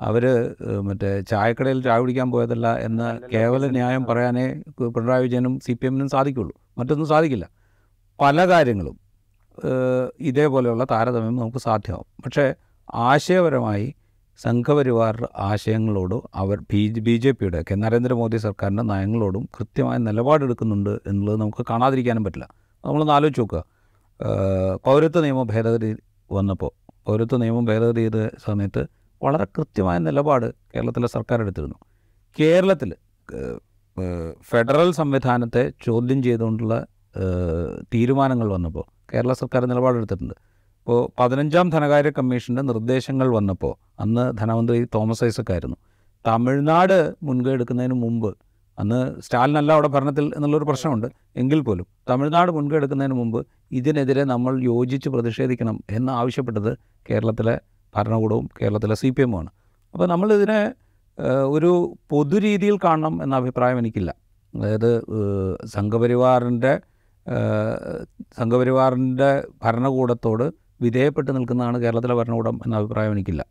അവർ 0.02 0.24
മറ്റേ 0.82 1.22
ചായക്കടയിൽ 1.22 1.84
ചായ 1.84 2.00
കുടിക്കാൻ 2.00 2.32
പോയതല്ല 2.32 2.78
എന്ന 2.78 3.20
കേവല 3.34 3.68
ന്യായം 3.68 4.06
പറയാനേ 4.06 4.46
പിണറായി 4.88 5.24
വിജയനും 5.24 5.60
സി 5.60 5.74
പി 5.74 5.86
എമ്മിനും 5.86 6.10
സാധിക്കുള്ളൂ. 6.10 6.56
മറ്റൊന്നും 6.78 7.08
സാധിക്കില്ല. 7.08 7.50
പല 8.22 8.48
കാര്യങ്ങളും 8.50 9.00
ഇതേപോലെയുള്ള 10.20 10.84
താരതമ്യം 10.92 11.36
നമുക്ക് 11.36 11.58
സാധ്യമാവും. 11.58 12.06
പക്ഷേ 12.26 12.54
ആശയപരമായി 12.94 13.96
സംഘപരിവാർ 14.38 15.30
ആശയങ്ങളോടും 15.36 16.22
അവർ 16.36 16.58
ബി 16.72 17.00
ബി 17.00 17.16
ജെ 17.18 17.32
പിയുടെ 17.32 17.64
കെ 17.72 17.76
നരേന്ദ്രമോദി 17.76 18.38
സർക്കാരിന്റെ 18.38 18.84
നയങ്ങളോടും 18.84 19.50
കൃത്യമായ 19.60 19.98
നിലപാടെടുക്കുന്നുണ്ട് 19.98 20.90
എന്നുള്ളത് 21.08 21.42
നമുക്ക് 21.42 21.66
കാണാതിരിക്കാനും 21.70 22.24
പറ്റില്ല. 22.24 22.48
നമ്മളൊന്ന് 22.86 23.14
ആലോചിച്ച് 23.14 23.42
നോക്കുക. 23.42 23.64
പൗരത്വ 24.86 25.22
നിയമ 25.22 25.44
ഭേദഗതി 25.44 25.98
വന്നപ്പോൾ 26.32 26.72
പൗരത്വ 27.08 27.38
നിയമം 27.38 27.66
ഭേദഗതി 27.66 28.02
ചെയ്ത 28.02 28.20
സമയത്ത് 28.46 28.82
വളരെ 29.22 29.46
കൃത്യമായ 29.58 29.98
നിലപാട് 29.98 30.48
കേരളത്തിലെ 30.74 31.08
സർക്കാർ 31.08 31.42
എടുത്തിരുന്നു. 31.42 31.78
കേരളത്തിൽ 32.40 32.90
ഫെഡറൽ 34.42 34.92
സംവിധാനത്തെ 34.92 35.64
ചോദ്യം 35.86 36.24
ചെയ്തുകൊണ്ടുള്ള 36.24 36.76
തീരുമാനങ്ങൾ 37.94 38.48
വന്നപ്പോൾ 38.48 38.86
കേരള 39.14 39.34
സർക്കാർ 39.34 39.62
നിലപാടെടുത്തിട്ടുണ്ട് 39.66 40.36
ഇപ്പോൾ 40.80 41.00
പതിനഞ്ചാം 41.20 41.70
ധനകാര്യ 41.70 42.10
കമ്മീഷന്റെ 42.10 42.62
നിർദ്ദേശങ്ങൾ 42.62 43.28
വന്നപ്പോൾ 43.28 43.74
അന്ന് 44.00 44.38
ധനമന്ത്രി 44.38 44.78
തോമസ് 44.96 45.24
ഐസക് 45.24 45.52
ആയിരുന്നു 45.52 45.78
തമിഴ്നാട് 46.26 47.16
മുൻകൈ 47.24 47.52
എടുക്കുന്നതിന് 47.52 47.94
മുമ്പ് 47.94 48.30
അന്ന് 48.80 49.22
സ്റ്റാലിനല്ല 49.22 49.72
അവിടെ 49.72 49.88
ഭരണത്തിൽ 49.88 50.26
എന്നുള്ളൊരു 50.36 50.68
പ്രശ്നമുണ്ട്. 50.70 51.08
എങ്കിൽ 51.36 51.60
പോലും 51.62 51.88
തമിഴ്നാട് 52.10 52.52
മുൻകെടുക്കുന്നതിന് 52.52 53.14
മുമ്പ് 53.14 53.40
ഇതിനെതിരെ 53.72 54.24
നമ്മൾ 54.24 54.54
യോജിച്ച് 54.64 55.10
പ്രതിഷേധിക്കണം 55.10 55.78
എന്ന് 55.98 56.12
ആവശ്യപ്പെട്ടത് 56.12 56.72
കേരളത്തിലെ 57.10 57.56
ഭരണകൂടവും 57.96 58.50
കേരളത്തിലെ 58.62 58.96
സി 58.96 59.10
പി 59.10 59.22
എമ്മുമാണ്. 59.22 59.50
അപ്പോൾ 59.94 60.08
നമ്മളിതിനെ 60.08 60.62
ഒരു 61.18 61.56
ഒരു 61.56 61.72
പൊതുരീതിയിൽ 62.12 62.76
കാണണം 62.84 63.24
എന്ന 63.24 63.36
അഭിപ്രായം 63.36 63.78
എനിക്കില്ല. 63.80 64.12
അതായത് 64.54 64.92
സംഘപരിവാറിന്റെ 65.76 66.74
സംഘപരിവാറിന്റെ 68.38 69.30
ഭരണകൂടത്തോട് 69.64 70.46
വിധേയപ്പെട്ട് 70.82 71.32
നിൽക്കുന്നതാണ് 71.38 71.78
കേരളത്തിലെ 71.84 72.16
ഭരണകൂടം 72.20 72.56
എന്ന 72.66 72.76
അഭിപ്രായം 72.76 73.12
എനിക്കില്ല. 73.12 73.44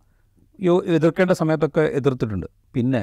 യോ 0.60 0.74
എതിർക്കേണ്ട 0.96 1.32
സമയത്തൊക്കെ 1.40 1.80
എതിർത്തിട്ടുണ്ട്. 1.98 2.46
പിന്നെ 2.74 3.02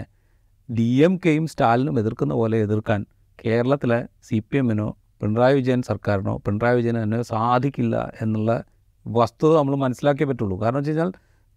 ഡി 0.69 1.01
എം 1.03 1.19
കെയും 1.25 1.47
സ്റ്റാലിനും 1.47 1.99
എതിർക്കുന്ന 1.99 2.33
പോലെ 2.33 2.57
എതിർക്കാൻ 2.57 3.05
കേരളത്തിലെ 3.45 4.07
സി 4.23 4.43
പി 4.49 4.57
എമ്മിനോ 4.57 4.97
പിണറായി 5.21 5.53
വിജയൻ 5.53 5.81
സർക്കാരിനോ 5.81 6.37
പിണറായി 6.37 6.75
വിജയനോ 6.75 7.21
സാധിക്കില്ല 7.21 8.13
എന്നുള്ള 8.21 8.63
വസ്തുത 9.07 9.57
നമ്മൾ 9.57 9.75
മനസ്സിലാക്കിയേ 9.75 10.27
പറ്റുള്ളൂ. 10.27 10.61
കാരണം 10.61 10.77
വെച്ച് 10.77 10.91
കഴിഞ്ഞാൽ 10.91 11.11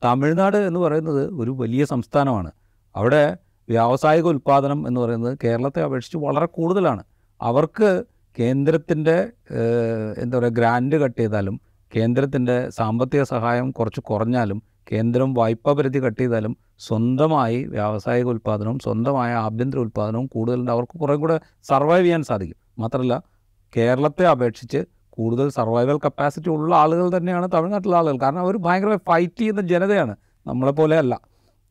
തമിഴ്നാട് 0.05 0.57
എന്ന് 0.57 0.81
പറയുന്നത് 0.81 1.31
ഒരു 1.33 1.51
വലിയ 1.51 1.85
സംസ്ഥാനമാണ്. 1.85 2.51
അവിടെ 2.97 3.37
വ്യാവസായിക 3.69 4.27
ഉൽപ്പാദനം 4.27 4.89
എന്ന് 4.89 5.01
പറയുന്നത് 5.01 5.39
കേരളത്തെ 5.45 5.83
അപേക്ഷിച്ച് 5.83 6.19
വളരെ 6.19 6.47
കൂടുതലാണ്. 6.47 7.03
അവർക്ക് 7.41 8.05
കേന്ദ്രത്തിന്റെ 8.39 9.17
എന്താ 10.23 10.39
പറയുക 10.39 10.53
ഗ്രാൻഡ് 10.53 10.97
കട്ട് 10.97 11.21
ചെയ്താലും 11.21 11.61
കേന്ദ്രത്തിന്റെ 11.97 12.71
സാമ്പത്തിക 12.71 13.23
സഹായം 13.23 13.71
കുറച്ച് 13.71 14.01
കുറഞ്ഞാലും 14.01 14.59
കേന്ദ്രം 14.93 15.35
വായ്പാ 15.35 15.73
പരിധി 15.73 15.99
കട്ട് 15.99 16.21
ചെയ്താലും 16.21 16.57
സ്വന്തമായി 16.79 17.65
വ്യാവസായിക 17.65 18.27
ഉൽപ്പാദനവും 18.27 18.79
സ്വന്തമായ 18.79 19.35
ആഭ്യന്തര 19.35 19.79
ഉൽപ്പാദനവും 19.79 20.27
കൂടുതലുണ്ട്. 20.27 20.71
അവർക്ക് 20.71 20.99
കുറേ 20.99 21.15
കൂടെ 21.15 21.41
സർവൈവ് 21.63 22.05
ചെയ്യാൻ 22.05 22.23
സാധിക്കും. 22.23 22.57
മാത്രമല്ല 22.79 23.23
കേരളത്തെ 23.77 24.27
അപേക്ഷിച്ച് 24.27 24.85
കൂടുതൽ 25.11 25.49
സർവൈവൽ 25.49 25.99
കപ്പാസിറ്റി 25.99 26.49
ഉള്ള 26.49 26.75
ആളുകൾ 26.75 27.17
തന്നെയാണ് 27.17 27.49
തമിഴ്നാട്ടിലെ 27.55 27.97
ആളുകൾ. 27.97 28.19
കാരണം 28.23 28.41
അവർ 28.41 28.57
ഭയങ്കരമായി 28.57 28.99
ഫൈറ്റ് 29.07 29.39
ചെയ്യുന്ന 29.39 29.61
ജനതയാണ്. 29.61 30.17
നമ്മളെപ്പോലെ 30.47 30.99
അല്ല. 30.99 31.21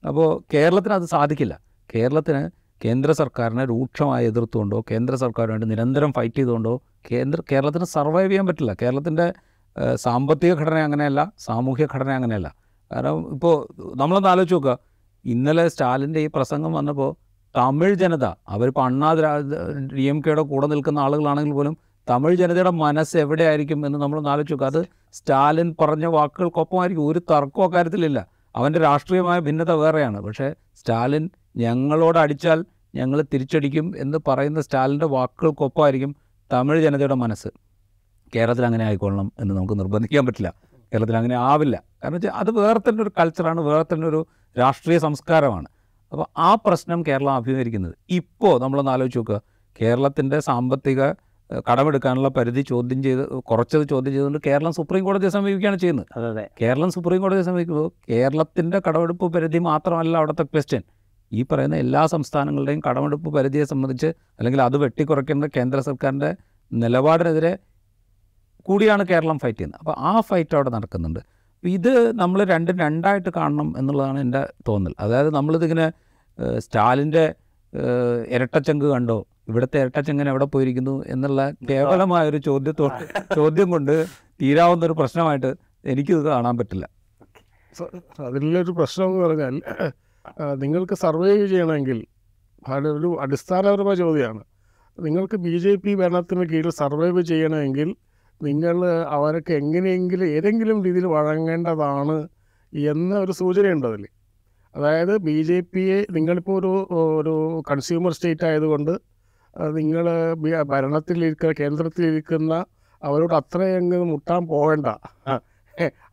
അപ്പോൾ 0.07 0.43
കേരളത്തിന് 0.53 0.93
അത് 0.93 1.05
സാധിക്കില്ല. 1.05 1.59
കേരളത്തിന് 1.95 2.49
കേന്ദ്ര 2.85 3.11
സർക്കാരിനെ 3.11 3.65
രൂക്ഷമായി 3.65 4.25
എതിർത്തുകൊണ്ടോ 4.25 4.83
കേന്ദ്ര 4.91 5.15
സർക്കാരുമായിട്ട് 5.15 5.71
നിരന്തരം 5.71 6.13
ഫൈറ്റ് 6.13 6.35
ചെയ്തുകൊണ്ടോ 6.35 6.81
കേന്ദ്ര 7.11 7.41
കേരളത്തിന് 7.51 7.85
സർവൈവ് 7.85 8.29
ചെയ്യാൻ 8.31 8.45
പറ്റില്ല. 8.45 8.73
കേരളത്തിന്റെ 8.73 9.33
സാമ്പത്തിക 9.95 10.53
ഘടന 10.53 10.77
അങ്ങനെയല്ല 10.77 11.31
സാമൂഹ്യ 11.39 11.87
ഘടന 11.95 12.09
അങ്ങനെയല്ല. 12.09 12.66
കാരണം 12.91 13.33
ഇപ്പോൾ 13.33 13.67
നമ്മളൊന്ന് 13.95 14.29
ആലോചിച്ച് 14.29 14.53
നോക്കുക 14.53 14.79
ഇന്നലെ 15.25 15.67
സ്റ്റാലിന്റെ 15.67 16.19
ഈ 16.19 16.27
പ്രസംഗം 16.27 16.73
വന്നപ്പോൾ 16.73 17.15
തമിഴ് 17.57 17.95
ജനത 17.95 18.23
അവരിപ്പോൾ 18.23 18.81
അണ്ണാ 18.81 19.15
ഡി 19.95 20.01
എം 20.01 20.21
കെയുടെ 20.21 20.41
കൂടെ 20.41 20.67
നിൽക്കുന്ന 20.67 20.99
ആളുകളാണെങ്കിൽ 20.99 21.51
പോലും 21.51 21.77
തമിഴ് 22.09 22.35
ജനതയുടെ 22.35 22.69
മനസ്സ് 22.69 23.17
എവിടെയായിരിക്കും 23.17 23.85
എന്ന് 23.85 23.99
നമ്മളൊന്ന് 23.99 24.29
ആലോചിച്ച് 24.29 24.53
നോക്കുക 24.53 24.67
അത് 24.67 24.85
സ്റ്റാലിൻ 25.13 25.75
പറഞ്ഞ 25.81 26.05
വാക്കുകൾക്കൊപ്പമായിരിക്കും. 26.05 27.07
ഒരു 27.07 27.19
തർക്കവും 27.19 27.65
അക്കാര്യത്തിലില്ല. 27.65 28.27
അവന്റെ 28.55 28.79
രാഷ്ട്രീയമായ 28.79 29.39
ഭിന്നത 29.39 29.71
വേറെയാണ്. 29.71 30.21
പക്ഷേ 30.21 30.53
സ്റ്റാലിൻ 30.75 31.29
ഞങ്ങളോട് 31.57 32.17
അടിച്ചാൽ 32.17 32.65
ഞങ്ങൾ 32.95 33.21
തിരിച്ചടിക്കും 33.33 33.93
എന്ന് 33.97 34.17
പറയുന്ന 34.27 34.61
സ്റ്റാലിന്റെ 34.61 35.05
വാക്കുകൾക്കൊപ്പമായിരിക്കും 35.05 36.15
തമിഴ് 36.53 36.83
ജനതയുടെ 36.83 37.15
മനസ്സ്. 37.15 37.47
കേരളത്തിൽ 38.35 38.65
അങ്ങനെ 38.65 38.85
ആയിക്കൊള്ളണം 38.85 39.31
എന്ന് 39.39 39.55
നമുക്ക് 39.55 39.79
നിർബന്ധിക്കാൻ 39.79 40.25
പറ്റില്ല. 40.25 40.53
കേരളത്തിൽ 40.93 41.17
അങ്ങനെ 41.17 41.35
ആവില്ല. 41.35 41.83
കാരണം 42.03 42.13
വെച്ചാൽ 42.13 42.31
അത് 42.31 42.51
വേറെ 42.51 42.89
തന്നെ 42.89 43.03
ഒരു 43.03 43.11
കൾച്ചറാണ് 43.19 43.61
വേറെ 43.61 43.85
തന്നെ 43.93 44.07
ഒരു 44.07 44.27
രാഷ്ട്രീയ 44.57 44.97
സംസ്കാരമാണ്. 44.97 45.67
അപ്പോൾ 46.11 46.25
ആ 46.37 46.55
പ്രശ്നം 46.55 47.03
കേരളം 47.07 47.31
അഭിമുഖീകരിക്കുന്നത്. 47.31 47.95
ഇപ്പോൾ 48.09 48.59
നമ്മളൊന്ന് 48.59 48.91
ആലോചിച്ച് 48.91 49.17
നോക്കുക. 49.17 49.41
കേരളത്തിന്റെ 49.81 50.39
സാമ്പത്തിക 50.39 51.01
കടമെടുക്കാനുള്ള 51.69 52.27
പരിധി 52.27 52.61
ചോദ്യം 52.61 53.03
ചെയ്ത് 53.03 53.27
കുറച്ചത് 53.39 53.83
ചോദ്യം 53.89 54.11
ചെയ്തുകൊണ്ട് 54.13 54.39
കേരളം 54.45 54.73
സുപ്രീം 54.73 55.03
കോടതിയെ 55.03 55.29
സമീപിക്കുകയാണ് 55.29 55.77
ചെയ്യുന്നത്. 55.77 56.07
അതെ 56.15 56.27
അതെ. 56.27 56.49
കേരളം 56.61 56.91
സുപ്രീം 56.91 57.21
കോടതിയെ 57.21 57.43
സമീപിക്കുമ്പോൾ 57.43 57.91
കേരളത്തിന്റെ 58.09 58.81
കടമെടുപ്പ് 58.87 59.33
പരിധി 59.33 59.59
മാത്രമല്ല 59.59 60.17
അവിടുത്തെ 60.17 60.43
ക്വസ്റ്റ്യൻ 60.43 60.81
ഈ 61.31 61.43
പറയുന്ന 61.43 61.75
എല്ലാ 61.75 62.05
സംസ്ഥാനങ്ങളുടെയും 62.05 62.81
കടമെടുപ്പ് 62.89 63.33
പരിധിയെ 63.33 63.63
സംബന്ധിച്ച് 63.63 64.07
അല്ലെങ്കിൽ 64.07 64.61
അത് 64.61 64.77
വെട്ടിക്കുറയ്ക്കേണ്ട 64.77 65.45
കേന്ദ്ര 65.57 65.79
സർക്കാരിന്റെ 65.79 66.35
നിലപാടിനെതിരെ 66.71 67.57
കൂടിയാണ് 68.67 69.03
കേരളം 69.07 69.37
ഫൈറ്റ് 69.39 69.57
ചെയ്യുന്നത്. 69.57 69.79
അപ്പോൾ 69.81 69.95
ആ 69.99 70.11
ഫൈറ്റ് 70.19 70.55
അവിടെ 70.55 70.69
നടക്കുന്നുണ്ട്. 70.69 71.19
ഇത് 71.63 71.93
നമ്മൾ 72.19 72.39
രണ്ടും 72.43 72.75
രണ്ടായിട്ട് 72.79 73.29
കാണണം 73.35 73.69
എന്നുള്ളതാണ് 73.77 74.19
എന്റെ 74.19 74.41
തോന്നൽ. 74.67 74.93
അതായത് 74.99 75.29
നമ്മളിതിങ്ങനെ 75.35 75.87
സ്റ്റാലിന്റെ 76.57 77.35
ഇരട്ടച്ചങ്ക് 78.27 78.85
കണ്ടോ? 78.85 79.17
ഇവിടുത്തെ 79.49 79.77
ഇരട്ടച്ചങ്കൻ 79.81 80.27
എവിടെ 80.29 80.45
പോയിരിക്കുന്നു 80.45 81.03
എന്നുള്ള 81.07 81.41
കേവലമായൊരു 81.69 82.37
ചോദ്യത്തോട് 82.37 83.03
ചോദ്യം 83.35 83.67
കൊണ്ട് 83.69 84.05
തീരാവുന്ന 84.41 84.85
ഒരു 84.85 84.93
പ്രശ്നമായിട്ട് 84.93 85.51
എനിക്കിത് 85.85 86.21
കാണാൻ 86.25 86.55
പറ്റില്ല. 86.57 86.85
അതിലൊരു 88.19 88.71
പ്രശ്നം 88.71 89.05
എന്ന് 89.05 89.19
പറഞ്ഞാൽ 89.25 89.55
നിങ്ങൾക്ക് 90.63 90.95
സർവേ 90.95 91.33
ചെയ്യണമെങ്കിൽ 91.45 91.99
ഒരു 93.01 93.09
അടിസ്ഥാനപരമായ 93.21 93.95
ചോദ്യമാണ്. 93.95 94.43
നിങ്ങൾക്ക് 94.97 95.37
ബി 95.45 95.57
ജെ 95.57 95.73
പി 95.75 95.91
ഭരണത്തിന് 95.95 96.45
കീഴിൽ 96.49 96.69
സർവൈവ് 96.81 97.21
ചെയ്യണമെങ്കിൽ 97.21 97.89
നിങ്ങൾ 98.41 98.77
അവർക്ക് 99.17 99.51
എങ്ങനെയെങ്കിലും 99.61 100.27
ഏതെങ്കിലും 100.37 100.77
രീതിയിൽ 100.85 101.07
വഴങ്ങേണ്ടതാണ് 101.15 102.17
എന്ന 102.73 103.11
ഒരു 103.23 103.33
സൂചനയുണ്ട് 103.39 103.87
അതിൽ 103.89 104.03
അതായത് 104.75 105.13
ബി 105.27 105.35
ജെ 105.49 105.57
പിയെ 105.73 105.99
നിങ്ങളിപ്പോൾ 106.15 106.55
ഒരു 106.59 106.71
ഒരു 107.19 107.33
കൺസ്യൂമർ 107.69 108.11
സ്റ്റേറ്റ് 108.17 108.45
ആയതുകൊണ്ട് 108.49 108.93
നിങ്ങൾ 109.77 110.05
ഭരണത്തിലിരിക്കുന്ന 110.71 111.53
കേന്ദ്രത്തിലിരിക്കുന്ന 111.61 112.53
അവരോട് 113.01 113.33
അത്രയങ്ങ് 113.39 113.99
മുട്ടാൻ 114.11 114.41
പോകണ്ട. 114.51 114.87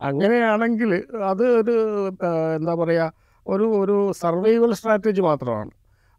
അങ്ങനെയാണെങ്കിൽ 0.09 0.91
അത് 1.31 1.43
ഒരു 1.59 1.75
എന്താ 2.57 2.73
പറയുക 2.81 3.05
ഒരു 3.45 3.65
ഒരു 3.81 3.95
സർവൈവൽ 4.23 4.71
സ്ട്രാറ്റജി 4.79 5.21
മാത്രമാണ്. 5.29 5.71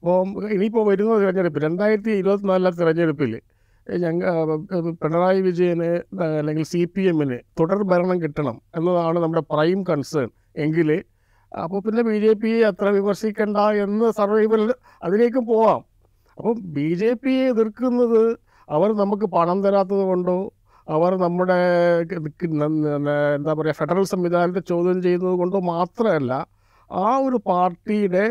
അപ്പോൾ 0.02 0.18
ഇനിയിപ്പോൾ 0.54 0.84
വരുന്ന 0.90 1.14
തിരഞ്ഞെടുപ്പ് 1.22 1.60
രണ്ടായിരത്തി 1.66 2.12
ഇരുപത്തിനാലിലെ 2.20 2.72
തിരഞ്ഞെടുപ്പിൽ 2.80 3.32
പിണറായി 5.02 5.40
വിജയന് 5.40 5.90
അല്ലെങ്കിൽ 6.38 6.64
സി 6.64 6.80
പി 6.94 7.02
എമ്മിന് 7.10 7.38
തുടർ 7.60 7.80
ഭരണം 7.92 8.18
കിട്ടണം 8.22 8.56
എന്നതാണ് 8.76 9.18
നമ്മുടെ 9.24 9.44
പ്രൈം 9.52 9.80
കൺസേൺ 9.90 10.28
എങ്കിൽ 10.64 10.90
അപ്പോൾ 11.52 11.80
പിന്നെ 11.84 12.02
ബി 12.02 12.16
ജെ 12.24 12.32
പിയെ 12.42 12.58
അത്ര 12.70 12.86
വിമർശിക്കണ്ട 12.96 13.58
എന്ന് 13.84 14.06
സർവൈവൽ 14.10 14.62
അതിലേക്കും 15.02 15.44
പോവാം. 15.46 15.80
അപ്പം 16.38 16.56
ബി 16.76 16.88
ജെ 17.00 17.10
പിയെ 17.22 17.44
എതിർക്കുന്നത് 17.52 18.22
അവർ 18.68 18.90
നമുക്ക് 19.02 19.26
പണം 19.36 19.58
തരാത്തത് 19.64 20.04
കൊണ്ടോ 20.10 20.38
അവർ 20.88 21.12
നമ്മുടെ 21.24 21.58
എന്താ 23.36 23.52
പറയുക 23.58 23.76
ഫെഡറൽ 23.80 24.04
സംവിധാനത്തെ 24.14 24.62
ചോദ്യം 24.72 24.98
ചെയ്യുന്നത് 25.02 25.36
കൊണ്ടോ 25.42 25.58
മാത്രമല്ല 25.72 26.32
ആ 26.90 27.06
ഒരു 27.26 27.38
പാർട്ടിയുടെ 27.50 28.24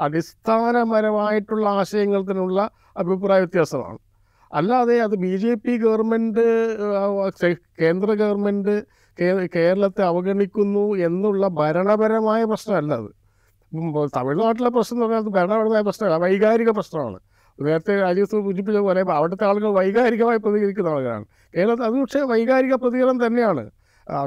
അടിസ്ഥാനപരമായിട്ടുള്ള 0.00 1.66
ആശയങ്ങൾ 1.68 2.20
ആശയങ്ങൾക്കുള്ള 2.20 2.60
അഭിപ്രായ 2.96 3.38
വ്യത്യാസമാണ്. 3.44 3.98
അല്ലാതെ 4.54 4.96
അത് 5.02 5.14
ബി 5.24 5.32
ജെ 5.36 5.52
പി 5.54 5.72
ഗവൺമെന്റ് 5.84 6.44
കേന്ദ്ര 7.82 8.10
ഗവൺമെന്റ് 8.22 8.74
കേരളത്തെ 9.54 10.02
അവഗണിക്കുന്നു 10.02 10.84
എന്നുള്ള 11.06 11.48
ഭരണപരമായ 11.60 12.40
പ്രശ്നമല്ല 12.44 12.92
അത്. 12.94 13.10
തമിഴ്നാട്ടിലെ 14.16 14.70
പ്രശ്നം 14.76 14.96
എന്ന് 14.96 15.06
പറഞ്ഞാൽ 15.06 15.22
അത് 15.24 15.30
ഭരണപരമായ 15.36 15.80
പ്രശ്നമല്ല 15.80 16.16
വൈകാരിക 16.24 16.70
പ്രശ്നമാണ്. 16.70 17.18
നേരത്തെ 17.58 17.94
രാജ്യത്ത് 18.00 18.36
സൂചിപ്പിച്ച 18.46 18.78
പോലെ 18.78 19.00
അവിടുത്തെ 19.16 19.44
ആളുകൾ 19.44 19.70
വൈകാരികമായി 19.78 20.38
പ്രതികരിക്കുന്ന 20.38 20.88
ആളുകളാണ്. 20.88 21.24
കേരളത്തിൽ 21.54 21.84
അത് 21.84 21.96
പക്ഷേ 22.00 22.20
വൈകാരിക 22.32 22.74
പ്രതികരണം 22.74 23.26
തന്നെയാണ്. 23.26 23.64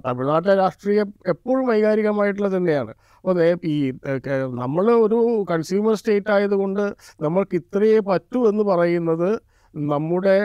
തമിഴ്നാട്ടിലെ 0.05 0.55
രാഷ്ട്രീയം 0.55 1.13
എപ്പോഴും 1.27 1.65
വൈകാരികമായിട്ടുള്ള 1.67 2.49
തന്നെയാണ്. 2.57 2.91
അപ്പോൾ 3.17 3.41
ഈ 3.63 3.75
നമ്മൾ 4.61 4.85
ഒരു 5.05 5.17
കൺസ്യൂമർ 5.51 5.95
സ്റ്റേറ്റ് 5.95 6.31
ആയതുകൊണ്ട് 6.31 6.83
നമ്മൾക്ക് 7.21 7.55
ഇത്രയേ 7.61 7.99
പറ്റൂ 7.99 8.49
എന്ന് 8.49 8.63
പറയുന്നത് 8.63 9.29
നമ്മുടെ 9.91 10.35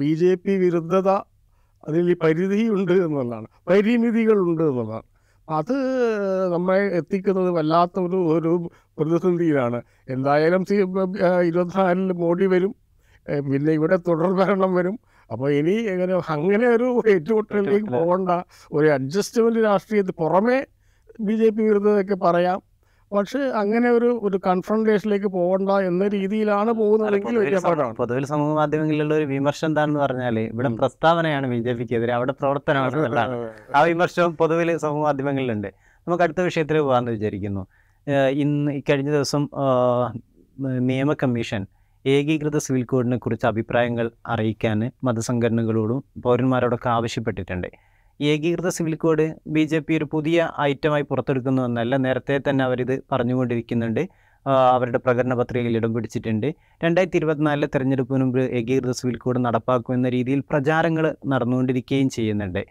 ബി 0.00 0.10
ജെ 0.20 0.32
പി 0.44 0.52
വിരുദ്ധത 0.62 1.10
അതിൽ 1.88 2.06
ഈ 2.12 2.14
പരിധിയുണ്ട് 2.24 2.92
എന്നുള്ളതാണ്. 3.04 3.46
പരിമിതികളുണ്ട് 3.70 4.62
എന്നുള്ളതാണ്. 4.70 5.06
അത് 5.48 5.74
നമ്മെ 6.54 6.78
എത്തിക്കുന്നത് 6.98 7.50
വല്ലാത്ത 7.58 7.96
ഒരു 8.06 8.18
ഒരു 8.36 8.52
പ്രതിസന്ധിയിലാണ്. 8.98 9.78
എന്തായാലും 10.14 10.62
സി 10.70 10.76
ഇരുപത്തിനാലിൽ 11.48 12.12
മോഡി 12.24 12.46
വരും. 12.54 12.72
പിന്നെ 13.48 13.72
ഇവിടെ 13.78 13.96
തുടർ 14.08 14.30
ഭരണം 14.40 14.72
വരും. 14.78 14.96
അപ്പോൾ 15.30 15.48
ഇനി 15.58 15.74
എങ്ങനെ 15.92 16.14
അങ്ങനെ 16.34 16.66
ഒരു 16.76 16.88
ഏറ്റുമുട്ടലിലേക്ക് 17.14 17.88
പോകേണ്ട 17.96 18.30
ഒരു 18.76 18.88
അഡ്ജസ്റ്റ്മെന്റ് 18.96 19.62
രാഷ്ട്രീയത്തിൽ 19.68 20.16
പുറമേ 20.22 20.58
ബി 21.26 21.34
ജെ 21.40 21.48
പി 21.56 21.62
വിരുദ്ധതയൊക്കെ 21.68 22.16
പറയാം. 22.26 22.58
പക്ഷേ 23.12 23.38
അങ്ങനെ 23.60 23.88
ഒരു 23.90 24.08
ഒരു 24.26 24.38
കൺഫ്രണ്ടേഷനിലേക്ക് 24.46 25.28
പോകണ്ട 25.36 25.70
എന്ന 25.90 26.08
രീതിയിലാണ് 26.08 26.70
പോകുന്നതെങ്കിൽ 26.72 27.94
പൊതുവിൽ 28.00 28.24
സമൂഹ 28.32 28.50
മാധ്യമങ്ങളിലുള്ള 28.60 29.14
ഒരു 29.14 29.26
വിമർശനം 29.34 29.68
എന്താണെന്ന് 29.70 30.00
പറഞ്ഞാൽ 30.00 30.38
ഇവിടെ. 30.38 30.68
പ്രസ്താവനയാണ് 30.80 31.46
ബി 31.52 31.58
ജെ 31.66 31.72
പിക്ക് 31.72 31.94
എതിരെ 31.98 32.12
അവിടെ 32.12 32.32
പ്രവർത്തനമാണ്. 32.32 33.18
ആ 33.76 33.82
വിമർശനം 33.82 34.36
പൊതുവിൽ 34.36 34.70
സമൂഹ 34.76 35.02
മാധ്യമങ്ങളിലുണ്ട്. 35.08 35.70
നമുക്ക് 36.06 36.24
അടുത്ത 36.26 36.40
വിഷയത്തിൽ 36.40 36.78
പോകാമെന്ന് 36.80 37.10
വിചാരിക്കുന്നു. 37.10 37.62
ഇന്ന് 38.42 38.70
ഇക്കഴിഞ്ഞ 38.72 38.98
കഴിഞ്ഞ 38.98 39.10
ദിവസം 39.16 39.42
നിയമ 40.90 41.12
കമ്മീഷൻ 41.12 41.62
ഏകീകൃത 42.04 42.58
സിവിൽ 42.58 42.84
കോഡിനെ 42.84 43.16
കുറിച്ച് 43.16 43.46
അഭിപ്രായങ്ങൾ 43.46 44.06
അറിയിക്കാൻ 44.26 44.78
മതസംഘടനകളോടും 45.06 45.98
പൗരന്മാരോടൊക്കെ 46.24 46.88
ആവശ്യപ്പെട്ടിട്ടുണ്ട്. 46.88 47.68
ഏകീകൃത 48.20 48.68
civil 48.68 48.94
code 48.94 49.24
B 49.54 49.62
J 49.64 49.78
P 49.78 49.92
ഒരു 49.96 50.06
പുതിയ 50.12 50.48
ഐറ്റമായി 50.60 51.02
പുറത്തെടുക്കുന്നു 51.10 51.62
എന്നല്ല. 51.62 51.96
നേരത്തെ 52.06 52.40
തന്നെ 52.48 52.64
അവരിത് 52.64 52.94
പറഞ്ഞുകൊണ്ടിരിക്കുന്നുണ്ട്. 53.12 54.02
അവരുടെ 54.74 54.98
പ്രകടന 54.98 55.34
പത്രികയിൽ 55.34 55.76
ഇടം 55.76 55.94
പിടിച്ചിട്ടുണ്ട്. 55.94 56.48
രണ്ടായിരത്തി 56.84 57.18
ഇരുപത്തിനാലിലെ 57.20 57.68
തെരഞ്ഞെടുപ്പിന് 57.74 58.24
മുമ്പ് 58.24 58.40
ഏകീകൃത 58.58 58.92
സിവിൽ 59.00 59.16
കോഡ് 59.24 59.40
നടപ്പാക്കും 59.46 59.94
എന്ന 59.94 60.08
രീതിയിൽ 60.16 60.40
പ്രചാരങ്ങൾ 60.50 61.16
നടന്നുകൊണ്ടിരിക്കുകയും 61.32 62.10
ചെയ്യുന്നുണ്ട്. 62.16 62.62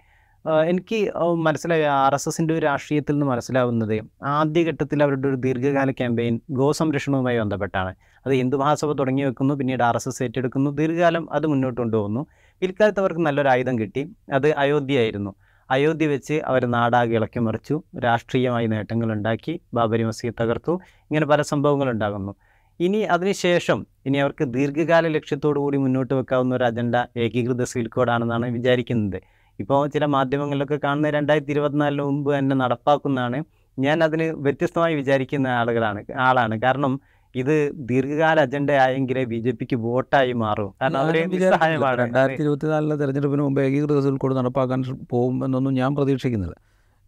എനിക്ക് 0.72 0.98
മനസ്സിലായ 1.46 1.86
ആർ 2.04 2.14
എസ് 2.18 2.28
എസിന്റെ 2.30 2.54
ഒരു 2.58 2.64
രാഷ്ട്രീയത്തിൽ 2.66 3.14
നിന്ന് 3.14 3.26
മനസ്സിലാവുന്നത് 3.32 3.96
ആദ്യഘട്ടത്തിൽ 4.36 5.00
അവരുടെ 5.06 5.28
ഒരു 5.28 5.38
ദീർഘകാല 5.46 5.92
ക്യാമ്പയിൻ 5.92 6.36
ഗോസംരക്ഷണവുമായി 6.60 7.40
ബന്ധപ്പെട്ടാണ്. 7.44 7.92
അത് 8.26 8.34
ഹിന്ദു 8.42 8.58
മഹാസഭ 8.62 8.92
തുടങ്ങി 9.00 9.24
വെക്കുന്നു 9.24 9.54
പിന്നീട് 9.54 9.84
ആർ 9.88 9.96
എസ് 9.96 10.10
എസ് 10.12 10.22
ഏറ്റെടുക്കുന്നു. 10.24 10.70
ദീർഘകാലം 10.80 11.34
അത് 11.38 11.48
മുന്നോട്ട് 11.48 11.80
കൊണ്ടുപോകുന്നു. 11.82 12.24
പിൽക്കാലത്ത് 12.62 13.00
അവർക്ക് 13.00 13.22
നല്ലൊരു 13.26 13.50
ആയുധം 13.50 13.80
കിട്ടി. 13.80 14.02
അത് 14.34 14.54
അയോധ്യയായിരുന്നു. 14.54 15.32
അയോധ്യ 15.72 16.08
വെച്ച് 16.08 16.34
അവർ 16.34 16.66
നാടാകെ 16.66 17.14
ഇളക്കി 17.14 17.40
മറിച്ചു. 17.40 17.84
രാഷ്ട്രീയമായി 18.04 18.68
നേട്ടങ്ങൾ 18.68 19.14
ഉണ്ടാക്കി 19.14 19.62
ബാബരി 19.74 20.04
മസ്ജിദ് 20.04 20.36
തകർത്തു. 20.42 20.74
ഇങ്ങനെ 21.10 21.26
പല 21.26 21.42
സംഭവങ്ങൾ 21.42 21.90
ഉണ്ടാകുന്നു 21.92 22.34
ഇനി 22.80 22.98
അതിനുശേഷം 22.98 23.88
ഇനി 24.06 24.18
അവർക്ക് 24.18 24.46
ദീർഘകാല 24.54 25.08
ലക്ഷ്യത്തോടു 25.08 25.60
കൂടി 25.60 25.78
മുന്നോട്ട് 25.78 26.14
വെക്കാവുന്ന 26.14 26.56
ഒരു 26.56 26.64
അജണ്ട 26.64 26.96
ഏകീകൃത 27.18 27.64
സിവിൽ 27.64 27.88
കോഡാണെന്നാണ് 27.88 28.50
വിചാരിക്കുന്നത്. 28.50 29.20
ഇപ്പോൾ 29.60 29.88
ചില 29.88 30.06
മാധ്യമങ്ങളിലൊക്കെ 30.06 30.80
കാണുന്ന 30.84 31.10
രണ്ടായിരത്തി 31.10 31.52
ഇരുപത്തിനാലിന് 31.52 32.02
മുമ്പ് 32.02 32.38
തന്നെ 32.38 32.56
നടപ്പാക്കുന്നതാണ്. 32.56 33.44
ഞാൻ 33.80 34.04
അതിന് 34.04 34.24
വ്യത്യസ്തമായി 34.24 34.96
വിചാരിക്കുന്ന 34.96 35.48
ആളുകളാണ് 35.48 36.04
ആളാണ്. 36.18 36.62
കാരണം 36.62 36.94
ഇത് 37.36 37.56
ദീർഘകാല 37.90 38.40
അജണ്ട 38.40 38.70
ആയെങ്കിലേ 38.70 39.24
ബി 39.24 39.36
ജെ 39.36 39.52
പിക്ക് 39.52 39.76
വോട്ടായി 39.76 40.32
മാറും. 40.32 40.74
കാരണം 40.82 41.00
അവർ. 41.00 41.16
നിസ്സഹായമാണ്. 41.28 42.02
രണ്ടായിരത്തി 42.02 42.42
ഇരുപത്തിനാലിലെ 42.42 42.96
തെരഞ്ഞെടുപ്പിന് 42.96 43.42
മുമ്പ് 43.42 43.62
ഏകീകൃത 43.62 43.94
കൂടെ 44.00 44.18
കോഡ് 44.18 44.38
നടപ്പാക്കാൻ 44.38 44.82
പോകും 45.12 45.46
എന്നൊന്നും 45.46 45.74
ഞാൻ 45.74 45.96
പ്രതീക്ഷിക്കുന്നില്ല. 45.96 46.56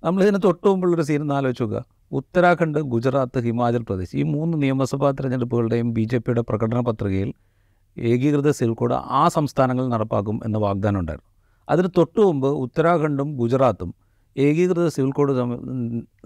നമ്മൾ 0.04 0.24
ഇതിന് 0.24 0.40
തൊട്ട് 0.44 0.68
മുമ്പുള്ളൊരു 0.68 1.02
സീൻ 1.02 1.22
ഒന്ന് 1.22 1.34
ആലോചിച്ച് 1.34 1.64
നോക്കുക. 1.64 1.86
ഉത്തരാഖണ്ഡ് 2.12 2.80
ഗുജറാത്ത് 2.80 3.40
ഹിമാചൽ 3.40 3.84
പ്രദേശ് 3.84 4.18
ഈ 4.18 4.24
മൂന്ന് 4.24 4.62
നിയമസഭാ 4.62 5.12
തെരഞ്ഞെടുപ്പുകളുടെയും 5.12 5.94
ബി 5.94 6.04
ജെ 6.04 6.18
പിയുടെ 6.18 6.42
പ്രകടന 6.42 6.80
പത്രികയിൽ 6.80 7.34
ഏകീകൃത 7.98 8.52
സിവിൽ 8.52 8.74
കോഡ് 8.74 8.94
ആ 8.94 9.28
സംസ്ഥാനങ്ങളിൽ 9.28 9.90
നടപ്പാക്കും 9.90 10.42
എന്ന 10.46 10.58
വാഗ്ദാനം 10.58 11.00
ഉണ്ടായിരുന്നു. 11.00 11.28
അതിന് 11.70 11.88
തൊട്ട് 11.98 12.20
മുമ്പ് 12.20 12.48
ഉത്തരാഖണ്ഡും 12.48 13.38
ഗുജറാത്തും 13.38 13.94
ഏകീകൃത 14.38 14.88
സിവിൽ 14.88 15.12
കോഡ് 15.12 15.34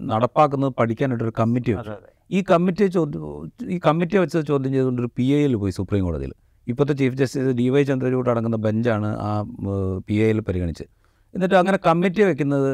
നടപ്പാക്കുന്നത് 0.02 0.72
പഠിക്കാനായിട്ടൊരു 0.78 1.32
കമ്മിറ്റി 1.40 1.70
അതെ. 1.70 2.13
ഈ 2.30 2.40
കമ്മിറ്റി 2.50 2.86
ചോദ്യം 2.86 3.22
ഈ 3.74 3.78
കമ്മിറ്റിയെ 3.86 4.20
വെച്ച് 4.20 4.38
ചോദ്യം 4.50 4.72
ചെയ്തുകൊണ്ട് 4.72 5.00
ഒരു 5.02 5.10
പി 5.16 5.26
എയിൽ 5.36 5.54
പോയി 5.62 5.72
സുപ്രീം 5.78 6.04
കോടതിയിൽ 6.04 6.32
ഇപ്പോഴത്തെ 6.66 6.94
chief 7.00 7.16
justice 7.20 7.50
D 7.60 7.66
Y 7.68 7.82
Chandrachud 7.82 8.30
അടങ്ങുന്ന 8.32 8.56
ബെഞ്ചാണ് 8.56 9.08
ആ 9.28 9.30
പി 10.08 10.14
എയിൽ 10.14 10.40
പരിഗണിച്ച്. 10.40 10.84
എന്നിട്ട് 11.34 11.54
അങ്ങനെ 11.54 11.78
കമ്മിറ്റി 11.86 12.22
വെക്കുന്നത് 12.22 12.70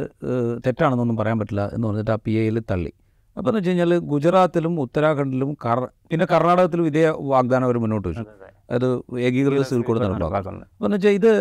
തെറ്റാണെന്നൊന്നും 0.66 1.16
പറയാൻ 1.20 1.38
പറ്റില്ല 1.40 1.62
എന്ന് 1.74 1.86
പറഞ്ഞിട്ട് 1.88 2.10
ആ 2.10 2.18
പി 2.26 2.32
എയിൽ 2.40 2.58
തള്ളി. 2.70 2.92
അപ്പോൾ 3.36 3.50
എന്ന് 3.50 3.58
വെച്ച് 3.58 3.70
കഴിഞ്ഞാൽ 3.70 3.92
ഗുജറാത്തിലും 4.12 4.80
ഉത്തരാഖണ്ഡിലും 4.80 5.50
കർ 5.64 5.80
പിന്നെ 6.10 6.26
കർണാടകത്തിലും 6.32 6.86
ഇതേ 6.90 7.02
വാഗ്ദാനം 7.32 7.64
അവർ 7.68 7.78
മുന്നോട്ട് 7.78 8.08
വെച്ചു. 8.08 8.24
അത് 8.70 8.86
ഏകീകൃത 9.26 9.62
സിവിൽ 9.70 9.82
കോഡ് 9.82 10.00
നടപ്പാക്കും. 10.04 10.60
അപ്പോൾ 10.74 10.86
എന്ന് 10.88 10.96
വെച്ചാൽ 10.96 11.16
ഇത് 11.20 11.32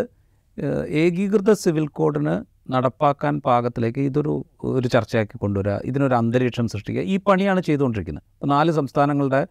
ഏകീകൃത 1.04 1.52
സിവിൽ 1.64 1.88
കോഡിന് 2.00 2.36
നടപ്പാക്കാൻ 2.74 3.42
പാകത്തിലേക്ക് 3.46 4.02
ഇതൊരു 4.10 4.34
ഒരു 4.80 4.88
ചർച്ചയാക്കി 4.88 5.38
കൊണ്ടുവരിക 5.44 5.76
ഇതിനൊരു 5.90 6.16
അന്തരീക്ഷം 6.22 6.68
സൃഷ്ടിക്കുക. 6.74 7.04
ഈ 7.14 7.16
പണിയാണ് 7.28 7.62
ചെയ്തുകൊണ്ടിരിക്കുന്നത്. 7.62 8.24
ഇപ്പോൾ 8.36 8.50
നാല് 8.56 8.72
സംസ്ഥാനങ്ങളുടെ 8.80 9.42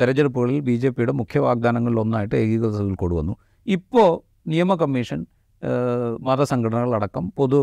തെരഞ്ഞെടുപ്പുകളിൽ 0.00 0.60
ബി 0.60 0.74
ജെ 0.82 0.88
പിയുടെ 0.88 1.12
മുഖ്യ 1.20 1.38
വാഗ്ദാനങ്ങളിൽ 1.40 1.98
ഒന്നായിട്ട് 2.00 2.36
ഏകീകൃത 2.42 2.72
സിവിൽ 2.78 2.94
കോഡ് 2.94 3.14
വന്നു 3.20 3.34
ഇപ്പോൾ 3.66 4.10
നിയമ 4.52 4.74
കമ്മീഷൻ 4.82 5.20
മതസംഘടനകളടക്കം 6.28 7.24
പൊതു 7.38 7.60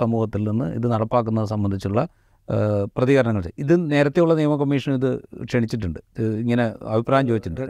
സമൂഹത്തിൽ 0.00 0.42
നിന്ന് 0.48 0.66
ഇത് 0.78 0.86
നടപ്പാക്കുന്നത് 0.92 1.48
സംബന്ധിച്ചുള്ള 1.52 2.02
പ്രതികരണങ്ങൾ. 2.96 3.44
ഇത് 3.62 3.74
നേരത്തെയുള്ള 3.92 4.34
നിയമ 4.40 4.54
കമ്മീഷൻ 4.62 4.90
ഇത് 4.98 5.10
ക്ഷണിച്ചിട്ടുണ്ട്. 5.48 6.00
ഇങ്ങനെ 6.42 6.64
അഭിപ്രായം 6.94 7.26
ചോദിച്ചിട്ടുണ്ട്. 7.28 7.62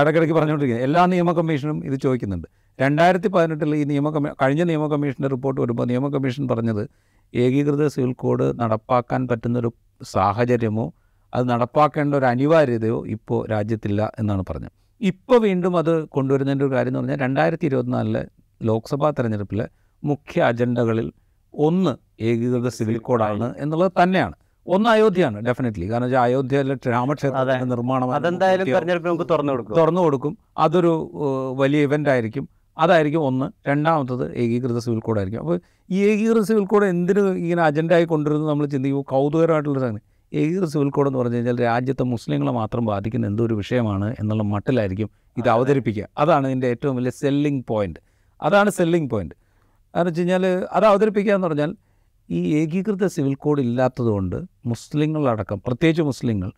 ഇടയ്ക്കിടയ്ക്ക് 0.00 0.36
പറഞ്ഞുകൊണ്ടിരിക്കുന്നത് 0.38 0.86
എല്ലാ 0.88 1.02
നിയമ 1.14 1.32
കമ്മീഷനും 1.32 1.78
ഇത് 1.88 1.96
ചോദിക്കുന്നുണ്ട്. 2.06 2.48
രണ്ടായിരത്തി 2.80 3.28
പതിനെട്ടിൽ 3.28 3.76
ഈ 3.76 3.84
നിയമ 3.84 4.10
കമ്മീ 4.10 4.30
കഴിഞ്ഞ 4.42 4.62
നിയമ 4.62 4.86
കമ്മീഷന്റെ 4.86 5.28
റിപ്പോർട്ട് 5.28 5.60
വരുമ്പോൾ 5.60 5.84
നിയമ 5.84 6.08
കമ്മീഷൻ 6.08 6.48
പറഞ്ഞത് 6.48 6.88
ഏകീകൃത 7.34 7.86
സിവിൽ 7.86 8.12
കോഡ് 8.12 8.60
നടപ്പാക്കാൻ 8.60 9.28
പറ്റുന്നൊരു 9.28 9.72
സാഹചര്യമോ 10.02 10.92
അത് 11.34 11.48
നടപ്പാക്കേണ്ട 11.48 12.14
ഒരു 12.14 12.24
അനിവാര്യതയോ 12.24 13.06
ഇപ്പോൾ 13.06 13.46
രാജ്യത്തില്ല 13.48 14.12
എന്നാണ് 14.18 14.44
പറഞ്ഞത്. 14.50 14.70
ഇപ്പോൾ 15.00 15.38
വീണ്ടും 15.40 15.76
അത് 15.76 16.04
കൊണ്ടുവരുന്നതിന്റെ 16.04 16.64
ഒരു 16.64 16.72
കാര്യം 16.72 16.88
എന്ന് 16.88 16.98
പറഞ്ഞാൽ 16.98 17.16
രണ്ടായിരത്തി 17.16 17.66
ഇരുപത്തിനാലിലെ 17.66 18.26
ലോക്സഭാ 18.62 19.10
തെരഞ്ഞെടുപ്പിലെ 19.10 19.68
മുഖ്യ 20.04 20.42
അജണ്ടകളിൽ 20.42 21.12
ഒന്ന് 21.54 22.22
ഏകീകൃത 22.22 22.68
സിവിൽ 22.68 22.98
കോഡാണ് 22.98 23.54
എന്നുള്ളത് 23.58 23.92
തന്നെയാണ്. 24.02 24.34
ഒന്ന് 24.66 24.90
അയോധ്യയാണ് 24.90 25.46
ഡെഫിനറ്റ്ലി 25.46 25.90
കാരണം 25.90 26.04
വെച്ചാൽ 26.04 26.20
അയോധ്യയിലെ 26.20 26.74
രാമക്ഷേത്രത്തിന്റെ 26.88 27.64
നിർമ്മാണം 27.64 28.12
അതെന്തായാലും 28.12 28.58
പൂർത്തിയാവും. 28.58 28.80
തെരഞ്ഞെടുപ്പ് 28.80 29.08
നമുക്ക് 29.08 29.30
തുറന്നു 29.30 29.52
കൊടുക്കും. 29.52 29.76
തുറന്നു 29.76 30.00
കൊടുക്കും. 30.00 30.38
അതൊരു 30.58 31.10
വലിയ 31.56 31.82
ഇവന്റ് 31.82 32.10
ആയിരിക്കും. 32.10 32.48
അതായിരിക്കും 32.78 33.26
ഒന്ന്. 33.26 33.68
രണ്ടാമത്തത് 33.68 34.36
ഏകീകൃത 34.36 34.78
സിവിൽ 34.78 34.98
കോഡ് 34.98 35.18
ആയിരിക്കും. 35.18 35.40
അപ്പോൾ 35.40 35.60
ഈ 35.90 35.98
ഏകീകൃത 36.10 36.42
സിവിൽ 36.42 36.64
കോഡ് 36.64 36.84
എന്തിനു 36.84 37.20
ഇങ്ങനെ 37.20 37.62
അജണ്ട 37.62 37.92
ആയി 37.92 38.04
കൊണ്ടുവരുന്നത് 38.04 38.50
നമ്മൾ 38.50 38.66
ചിന്തിക്കുമ്പോൾ 38.66 39.10
കൗതുകരമായിട്ടുള്ള 39.10 39.80
സാധനം 39.80 40.00
ഏകീകൃത 40.32 40.68
സിവിൽ 40.68 40.90
കോഡ് 40.90 41.08
എന്ന് 41.08 41.18
പറഞ്ഞു 41.18 41.36
കഴിഞ്ഞാൽ 41.36 41.60
രാജ്യത്തെ 41.60 42.02
മുസ്ലിങ്ങളെ 42.02 42.52
മാത്രം 42.52 42.86
ബാധിക്കുന്ന 42.86 43.26
എന്തൊരു 43.26 43.54
വിഷയമാണ് 43.54 44.14
എന്നുള്ള 44.20 44.42
മട്ടിലായിരിക്കും 44.42 45.10
ഇത് 45.36 45.48
അവതരിപ്പിക്കുക. 45.48 46.08
അതാണ് 46.18 46.46
ഇതിന്റെ 46.46 46.66
ഏറ്റവും 46.66 46.96
വലിയ 46.96 47.10
സെല്ലിംഗ് 47.10 47.64
പോയിന്റ് 47.68 48.00
അതാണ് 48.42 48.70
സെല്ലിംഗ് 48.70 49.10
പോയിന്റ് 49.10 49.34
എന്ന് 49.94 50.08
വെച്ച് 50.08 50.20
കഴിഞ്ഞാൽ 50.20 50.46
അത് 50.72 50.84
അവതരിപ്പിക്കുക 50.84 51.34
എന്ന് 51.34 51.48
പറഞ്ഞാൽ 51.48 51.76
ഈ 52.30 52.54
ഏകീകൃത 52.54 53.06
സിവിൽ 53.06 53.34
കോഡ് 53.34 53.60
ഇല്ലാത്തതുകൊണ്ട് 53.60 54.36
മുസ്ലിങ്ങളടക്കം 54.66 55.62
പ്രത്യേകിച്ച് 55.66 56.02
മുസ്ലിങ്ങൾ 56.02 56.52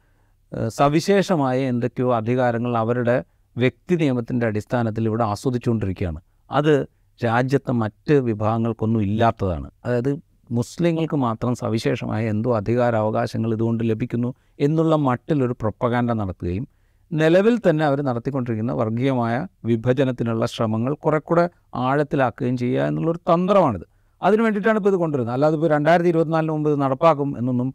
സവിശേഷമായ 0.69 1.59
എന്തൊക്കെയോ 1.59 2.15
അധികാരങ്ങൾ 2.15 2.77
അവരുടെ 2.77 3.23
വ്യക്തി 3.61 3.95
നിയമത്തിന്റെ 3.95 4.47
അടിസ്ഥാനത്തിൽ 4.47 5.05
ഇവിടെ 5.07 5.25
ആസ്വദിച്ചുകൊണ്ടിരിക്കുകയാണ്. 5.25 6.21
അത് 6.51 6.75
രാജ്യത്തെ 7.21 7.73
മറ്റ് 7.83 8.15
വിഭാഗങ്ങൾക്കൊന്നും 8.29 9.03
ഇല്ലാത്തതാണ്. 9.03 9.71
അതായത് 9.85 10.13
മുസ്ലിങ്ങൾക്ക് 10.51 11.17
മാത്രം 11.17 11.55
സവിശേഷമായ 11.55 12.23
എന്തോ 12.29 12.51
അധികാരാവകാശങ്ങൾ 12.57 13.51
ഇതുകൊണ്ട് 13.55 13.83
ലഭിക്കുന്നു 13.91 14.31
എന്നുള്ള 14.61 14.95
മട്ടിലൊരു 15.09 15.55
പ്രൊപ്പകാൻഡ 15.61 16.13
നടത്തുകയും 16.13 16.65
നിലവിൽ 17.13 17.55
തന്നെ 17.59 17.85
അവർ 17.85 17.99
നടത്തിക്കൊണ്ടിരിക്കുന്ന 18.09 18.73
വർഗീയമായ 18.73 19.47
വിഭജനത്തിനുള്ള 19.65 20.47
ശ്രമങ്ങൾ 20.47 20.93
കുറെ 20.95 21.19
കൂടെ 21.19 21.45
ആഴത്തിലാക്കുകയും 21.75 22.57
ചെയ്യുക 22.57 22.83
എന്നുള്ളൊരു 22.83 23.21
തന്ത്രമാണിത്. 23.31 23.87
അതിന് 24.23 24.43
വേണ്ടിയിട്ടാണ് 24.43 24.79
ഇപ്പോൾ 24.79 24.91
ഇത് 24.91 24.97
കൊണ്ടുവരുന്നത്. 24.97 25.35
അല്ലാതെ 25.35 25.55
ഇപ്പോൾ 25.55 25.71
രണ്ടായിരത്തി 25.71 26.09
ഇരുപത്തിനാലിന് 26.09 26.53
മുമ്പ് 26.53 26.71
ഇത് 26.71 26.81
നടപ്പാക്കും 26.81 27.31
എന്നൊന്നും 27.39 27.69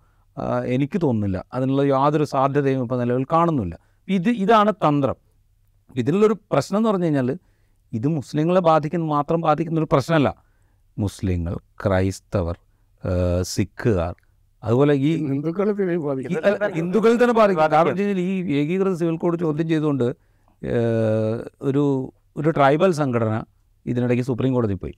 എനിക്ക് 0.65 0.97
തോന്നുന്നില്ല. 1.03 1.37
അതിനുള്ള 1.53 1.81
യാതൊരു 1.81 2.23
സാധ്യതയും 2.23 2.81
ഇപ്പോൾ 2.81 2.99
നിലവിൽ 2.99 3.25
കാണുന്നില്ല. 3.33 3.75
ഇത് 4.07 4.29
ഇതാണ് 4.45 4.71
തന്ത്രം. 4.85 5.17
ഇതിലുള്ളൊരു 6.01 6.35
പ്രശ്നം 6.51 6.77
എന്ന് 6.79 6.89
പറഞ്ഞു 6.89 7.07
കഴിഞ്ഞാൽ 7.07 7.29
ഇത് 7.93 8.07
മുസ്ലിങ്ങളെ 8.17 8.61
ബാധിക്കുന്ന 8.69 9.05
മാത്രം 9.15 9.39
ബാധിക്കുന്ന 9.47 9.81
ഒരു 9.83 9.89
പ്രശ്നമല്ല. 9.93 10.29
മുസ്ലിങ്ങൾ 10.97 11.53
ക്രൈസ്തവർ 11.83 12.57
സിഖുകാർ 13.53 14.13
അതുപോലെ 14.63 14.93
ഈ 15.07 15.09
ഹിന്ദുക്കളെ 15.31 15.71
ഹിന്ദുക്കളിൽ 16.77 17.17
തന്നെ 17.23 17.35
ബാധിക്കും. 17.39 17.61
കാരണം 17.73 17.87
വെച്ച് 17.89 18.03
കഴിഞ്ഞാൽ 18.03 18.21
ഈ 18.29 18.31
ഏകീകൃത 18.61 18.93
സിവിൽ 19.01 19.17
കോഡ് 19.23 19.37
ചോദ്യം 19.43 19.67
ചെയ്തുകൊണ്ട് 19.73 20.07
ഒരു 21.69 21.83
ഒരു 22.39 22.49
ട്രൈബൽ 22.57 22.91
സംഘടന 23.01 23.33
ഇതിനിടയ്ക്ക് 23.85 24.25
സുപ്രീം 24.29 24.53
കോടതി 24.57 24.75
പോയി. 24.83 24.93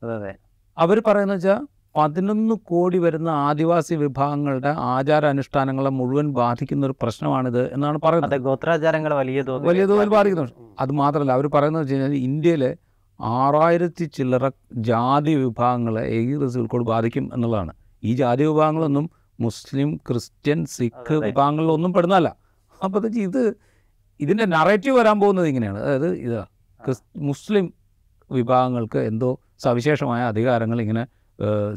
അവർ 0.77 0.97
പറയുന്നത് 1.07 1.37
വെച്ചാൽ 1.37 1.59
പതിനൊന്ന് 1.97 2.55
കോടി 2.55 2.97
വരുന്ന 2.97 3.29
ആദിവാസി 3.29 3.95
വിഭാഗങ്ങളുടെ 3.95 4.67
ആചാരാനുഷ്ഠാനങ്ങളെ 4.67 5.89
മുഴുവൻ 5.89 6.33
ബാധിക്കുന്ന 6.33 6.85
ഒരു 6.85 6.95
പ്രശ്നമാണിത് 7.01 7.73
എന്നാണ് 7.73 7.99
പറയുന്നത്. 8.03 8.41
ഗോത്രാചാരങ്ങൾ 8.41 9.13
വലിയ 9.13 9.41
തോതിൽ 9.41 9.67
വലിയ 9.67 9.85
തോതിൽ 9.85 10.09
ബാധിക്കുന്നുണ്ട്. 10.09 10.53
അത് 10.79 10.91
മാത്രമല്ല 10.91 11.31
അവർ 11.31 11.47
പറയുന്നത് 11.47 11.83
വെച്ച് 11.83 11.93
കഴിഞ്ഞാൽ 11.93 12.13
ഇന്ത്യയിലെ 12.13 12.77
ആറായിരത്തി 13.19 14.05
ചില്ലറ 14.05 14.49
ജാതി 14.73 15.35
വിഭാഗങ്ങളെ 15.35 16.03
ഈ 16.07 16.35
കോഡ് 16.67 16.85
ബാധിക്കും 16.85 17.29
എന്നുള്ളതാണ്. 17.33 17.73
ഈ 18.03 18.13
ജാതി 18.15 18.43
വിഭാഗങ്ങളൊന്നും 18.43 19.09
മുസ്ലിം 19.39 19.97
ക്രിസ്ത്യൻ 19.97 20.65
സിഖ്. 20.65 21.13
വിഭാഗങ്ങളിലൊന്നും 21.13 21.93
പെടുന്നതല്ല. 21.93 22.35
അപ്പോൾ 22.83 23.05
ഇത് 23.05 23.17
ഇത് 23.17 23.57
ഇതിന്റെ 24.19 24.45
നറേറ്റീവ് 24.45 24.99
വരാൻ 24.99 25.19
പോകുന്നത് 25.19 25.47
ഇങ്ങനെയാണ്. 25.47 25.79
അതായത് 25.79 26.09
ഇതാ 26.17 26.45
ക്രിസ് 26.85 27.03
മുസ്ലിം 27.17 27.73
വിഭാഗങ്ങൾക്ക് 28.31 28.97
എന്തോ 28.97 29.37
സവിശേഷമായ 29.59 30.21
അധികാരങ്ങൾ 30.23 30.81
ഇങ്ങനെ 30.81 31.16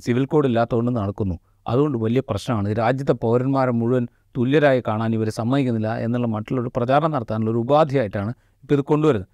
സിവിൽ 0.04 0.24
കോഡ് 0.24 0.46
ഇല്ലാത്തതുകൊണ്ട് 0.46 0.92
നടക്കുന്നു. 1.00 1.36
അതുകൊണ്ട് 1.68 1.98
വലിയ 1.98 2.20
പ്രശ്നമാണ്. 2.28 2.68
രാജ്യത്തെ 2.76 3.12
പൗരന്മാരെ 3.12 3.70
മുഴുവൻ 3.70 4.08
തുല്യരായി 4.36 4.82
കാണാൻ 4.88 5.14
ഇവർ 5.14 5.28
സമ്മതിക്കുന്നില്ല 5.28 5.96
എന്നുള്ള 5.96 6.26
മറ്റുള്ളൊരു 6.26 6.70
പ്രചാരണം 6.76 7.10
നടത്താനുള്ള 7.10 7.50
ഒരു 7.50 7.58
ഉപാധിയായിട്ടാണ് 7.58 8.30
ഇപ്പോൾ 8.62 8.74
ഇത് 8.74 8.80
കൊണ്ടുവരുന്നത്. 8.80 9.28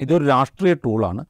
ഇതൊരു 0.00 0.24
രാഷ്ട്രീയ 0.24 0.74
ടൂളാണ്. 0.74 1.24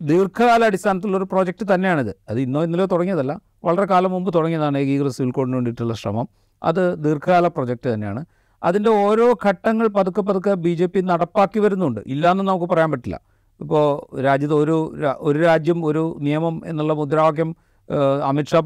ദീർഘകാല 0.00 0.64
അടിസ്ഥാനത്തിലുള്ളൊരു 0.64 1.24
പ്രോജക്റ്റ് 1.24 1.74
തന്നെയാണിത്. 1.74 2.12
അത് 2.28 2.40
ഇന്നോ 2.40 2.62
ഇന്നലെയോ 2.64 2.86
തുടങ്ങിയതല്ല 2.86 3.40
വളരെ 3.64 3.86
കാലം 3.86 4.10
മുമ്പ് 4.10 4.34
തുടങ്ങിയതാണ് 4.34 4.78
ഏകീകൃത 4.78 5.08
സിവിൽ 5.08 5.30
കോഡിന് 5.30 5.54
വേണ്ടിയിട്ടുള്ള 5.54 5.94
ശ്രമം. 5.94 6.28
അത് 6.62 7.04
ദീർഘകാല 7.04 7.46
പ്രൊജക്റ്റ് 7.46 7.94
തന്നെയാണ്. 7.94 8.24
അതിന്റെ 8.62 8.90
ഓരോ 8.90 9.26
ഘട്ടങ്ങൾ 9.46 9.88
പതുക്കെ 9.88 10.20
പതുക്കെ 10.20 10.54
ബി 10.54 10.74
ജെ 10.74 10.86
പി 10.86 11.00
നടപ്പാക്കി 11.00 11.58
വരുന്നുണ്ട്. 11.58 12.00
ഇല്ലയെന്ന് 12.06 12.44
നമുക്ക് 12.44 12.64
പറയാൻ 12.64 12.90
പറ്റില്ല. 12.90 13.20
ഇപ്പോൾ 13.60 13.86
രാജ്യത്ത് 14.20 14.54
ഒരു 14.54 14.76
ഒരു 15.20 15.38
രാജ്യം 15.38 15.86
ഒരു 15.86 16.16
നിയമം 16.20 16.62
എന്നുള്ള 16.66 16.92
മുദ്രാവാക്യം 16.92 17.54
അമിത്ഷാ 18.24 18.60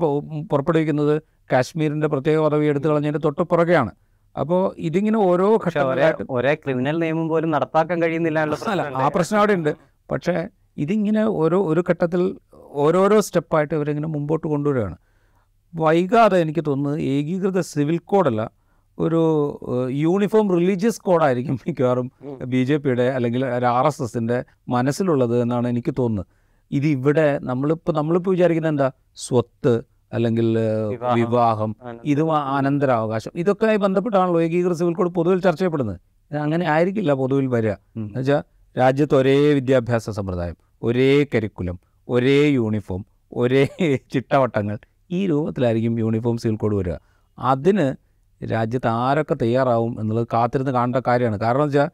പുറപ്പെടുവിക്കുന്നത് 0.50 1.22
കാശ്മീരിന്റെ 1.52 2.07
പ്രത്യേക 2.07 2.40
പദവി 2.40 2.66
എടുത്തു 2.66 2.88
കളഞ്ഞതിന്റെ 2.88 3.18
തൊട്ട് 3.18 3.42
പുറകെയാണ് 3.42 3.92
അപ്പോൾ 4.37 4.74
ഇതിങ്ങനെ 4.78 5.18
ഓരോ 5.18 5.61
ഒരേ 6.30 6.54
ക്രിമിനൽ 6.54 6.98
നിയമം 6.98 7.28
പോലും 7.28 7.50
നടപ്പാക്കാൻ 7.50 8.02
കഴിയുന്നില്ല 8.02 8.38
ആ 8.96 9.09
പ്രശ്നം 9.09 9.38
അവിടെ 9.38 9.52
ഉണ്ട് 9.52 9.76
പക്ഷേ 10.11 10.48
ഇതിങ്ങനെ 10.76 11.24
ഓരോ 11.24 11.64
ഒരു 11.64 11.85
ഘട്ടത്തിൽ 11.90 12.37
ഓരോരോ 12.72 13.20
സ്റ്റെപ്പായിട്ട് 13.20 13.74
ഇവരിങ്ങനെ 13.74 14.07
മുമ്പോട്ട് 14.07 14.46
കൊണ്ടുവരികയാണ്. 14.46 14.96
വൈകാതെ 15.74 16.40
എനിക്ക് 16.40 16.61
തോന്നുന്നത് 16.66 17.00
ഏകീകൃത 17.00 17.61
സിവിൽ 17.61 17.98
കോഡല്ല 18.04 18.50
ഒരു 18.98 19.20
യൂണിഫോം 19.90 20.59
റിലീജിയസ് 20.59 21.00
കോഡായിരിക്കും 21.00 21.54
മിക്കവാറും. 21.66 22.12
ബി 22.44 22.64
ജെ 22.64 22.76
പിയുടെ 22.76 23.02
അല്ലെങ്കിൽ 23.02 23.46
ഒരു 23.46 23.66
ആർ 23.66 23.87
എസ് 23.87 24.02
എസിന്റെ 24.02 24.44
മനസ്സിലുള്ളത് 24.68 25.42
എന്നാണ് 25.42 25.68
എനിക്ക് 25.68 25.94
തോന്നുന്നത്. 25.98 26.26
ഇത് 26.70 26.87
ഇവിടെ 26.87 27.38
നമ്മളിപ്പോൾ 27.42 27.92
നമ്മളിപ്പോൾ 27.92 28.30
വിചാരിക്കുന്നത് 28.30 28.72
എന്താ? 28.72 28.90
സ്വത്ത് 29.14 29.83
അല്ലെങ്കിൽ 30.12 30.59
വിവാഹം. 31.14 31.76
ഇത് 32.04 32.22
അനന്തരാവകാശം. 32.30 33.30
ഇതൊക്കെയായി 33.35 33.76
ബന്ധപ്പെട്ടാണല്ലോ 33.76 34.42
ഏകീകൃത 34.42 34.72
സിവിൽ 34.72 34.94
കോഡ് 34.94 35.11
പൊതുവിൽ 35.11 35.40
ചർച്ച 35.40 35.61
ചെയ്യപ്പെടുന്നത്. 35.61 36.00
അങ്ങനെ 36.30 36.66
ആയിരിക്കില്ല 36.66 37.12
പൊതുവിൽ 37.12 37.46
വരിക. 37.46 37.72
എന്നുവെച്ചാൽ 37.96 38.42
രാജ്യത്ത് 38.78 39.14
ഒരേ 39.14 39.54
വിദ്യാഭ്യാസ 39.54 40.11
സമ്പ്രദായം 40.11 40.57
ഒരേ 40.83 41.26
കരിക്കുലം 41.35 41.80
ഒരേ 42.09 42.48
യൂണിഫോം 42.48 43.07
ഒരേ 43.33 43.64
ചിട്ടവട്ടങ്ങൾ 44.14 44.78
ഈ 45.11 45.26
രൂപത്തിലായിരിക്കും 45.26 45.98
യൂണിഫോം 45.98 46.37
സിവിൽ 46.37 46.57
കോഡ് 46.57 46.76
വരിക. 46.76 46.96
അതിന് 47.38 47.87
രാജ്യത്ത് 48.44 48.88
ആരൊക്കെ 48.88 49.35
തയ്യാറാവും 49.35 50.01
എന്നുള്ളത് 50.01 50.27
കാത്തിരുന്ന് 50.33 50.73
കാണേണ്ട 50.73 50.97
കാര്യമാണ്. 51.07 51.40
കാരണം 51.40 51.64
വെച്ചാൽ 51.64 51.90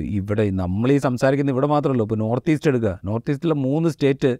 ഇവിടെ 0.00 0.50
നമ്മൾ 0.50 0.92
ഈ 0.92 0.98
സംസാരിക്കുന്ന 0.98 1.50
ഇവിടെ 1.50 1.66
മാത്രമല്ല 1.66 2.02
ഇപ്പോൾ 2.02 2.14
നോർത്ത് 2.14 2.50
ഈസ്റ്റ് 2.50 2.68
എടുക്കുക. 2.68 3.00
നോർത്ത് 3.04 3.30
ഈസ്റ്റിലെ 3.30 3.54
മൂന്ന് 3.54 3.88
സ്റ്റേറ്റ് 3.88 4.38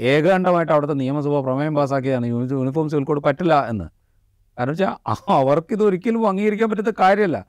ഏകാണ്ടമായിട്ട് 0.00 0.72
അവിടുത്തെ 0.72 0.94
നിയമസഭ 0.94 1.40
പ്രമേയം 1.40 1.74
പാസ്സാക്കിയതാണ്. 1.74 2.26
യൂണി- 2.26 2.52
യൂണിഫോം 2.52 2.88
സിവിൽ 2.88 3.04
കോഡ് 3.04 3.22
പറ്റില്ല 3.22 3.68
എന്ന്. 3.68 3.84
കാരണം 4.58 4.68
വെച്ചാൽ 4.68 5.14
അവർക്കിത് 5.28 5.82
ഒരിക്കലും 5.82 6.28
അംഗീകരിക്കാൻ 6.28 6.70
പറ്റുന്ന 6.70 6.92
കാര്യമല്ല. 7.00 7.46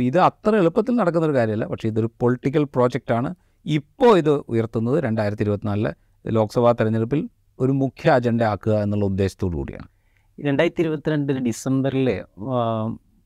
ഇത് 0.00 0.18
അത്ര 0.18 0.56
എളുപ്പത്തിൽ 0.56 0.96
നടക്കുന്നൊരു 0.96 1.36
കാര്യമല്ല. 1.36 1.66
പക്ഷേ 1.66 1.88
ഇതൊരു 1.88 2.10
പൊളിറ്റിക്കൽ 2.20 2.64
പ്രോജക്റ്റാണ്. 2.64 3.34
ഇപ്പോൾ 3.66 4.18
ഇത് 4.18 4.30
ഉയർത്തുന്നത് 4.30 5.04
രണ്ടായിരത്തി 5.04 5.42
ഇരുപത്തിനാലിലെ 5.42 5.94
ലോക്സഭാ 6.26 6.72
തെരഞ്ഞെടുപ്പിൽ 6.72 7.28
ഒരു 7.60 7.72
മുഖ്യ 7.72 8.10
അജണ്ട 8.10 8.42
ആക്കുക 8.42 8.72
എന്നുള്ള 8.72 9.04
ഉദ്ദേശത്തോടു 9.04 9.56
കൂടിയാണ്. 9.56 9.93
രണ്ടായിരത്തി 10.38 10.82
ഇരുപത്തിരണ്ട് 10.84 11.32
ഡിസംബറിൽ 11.46 12.06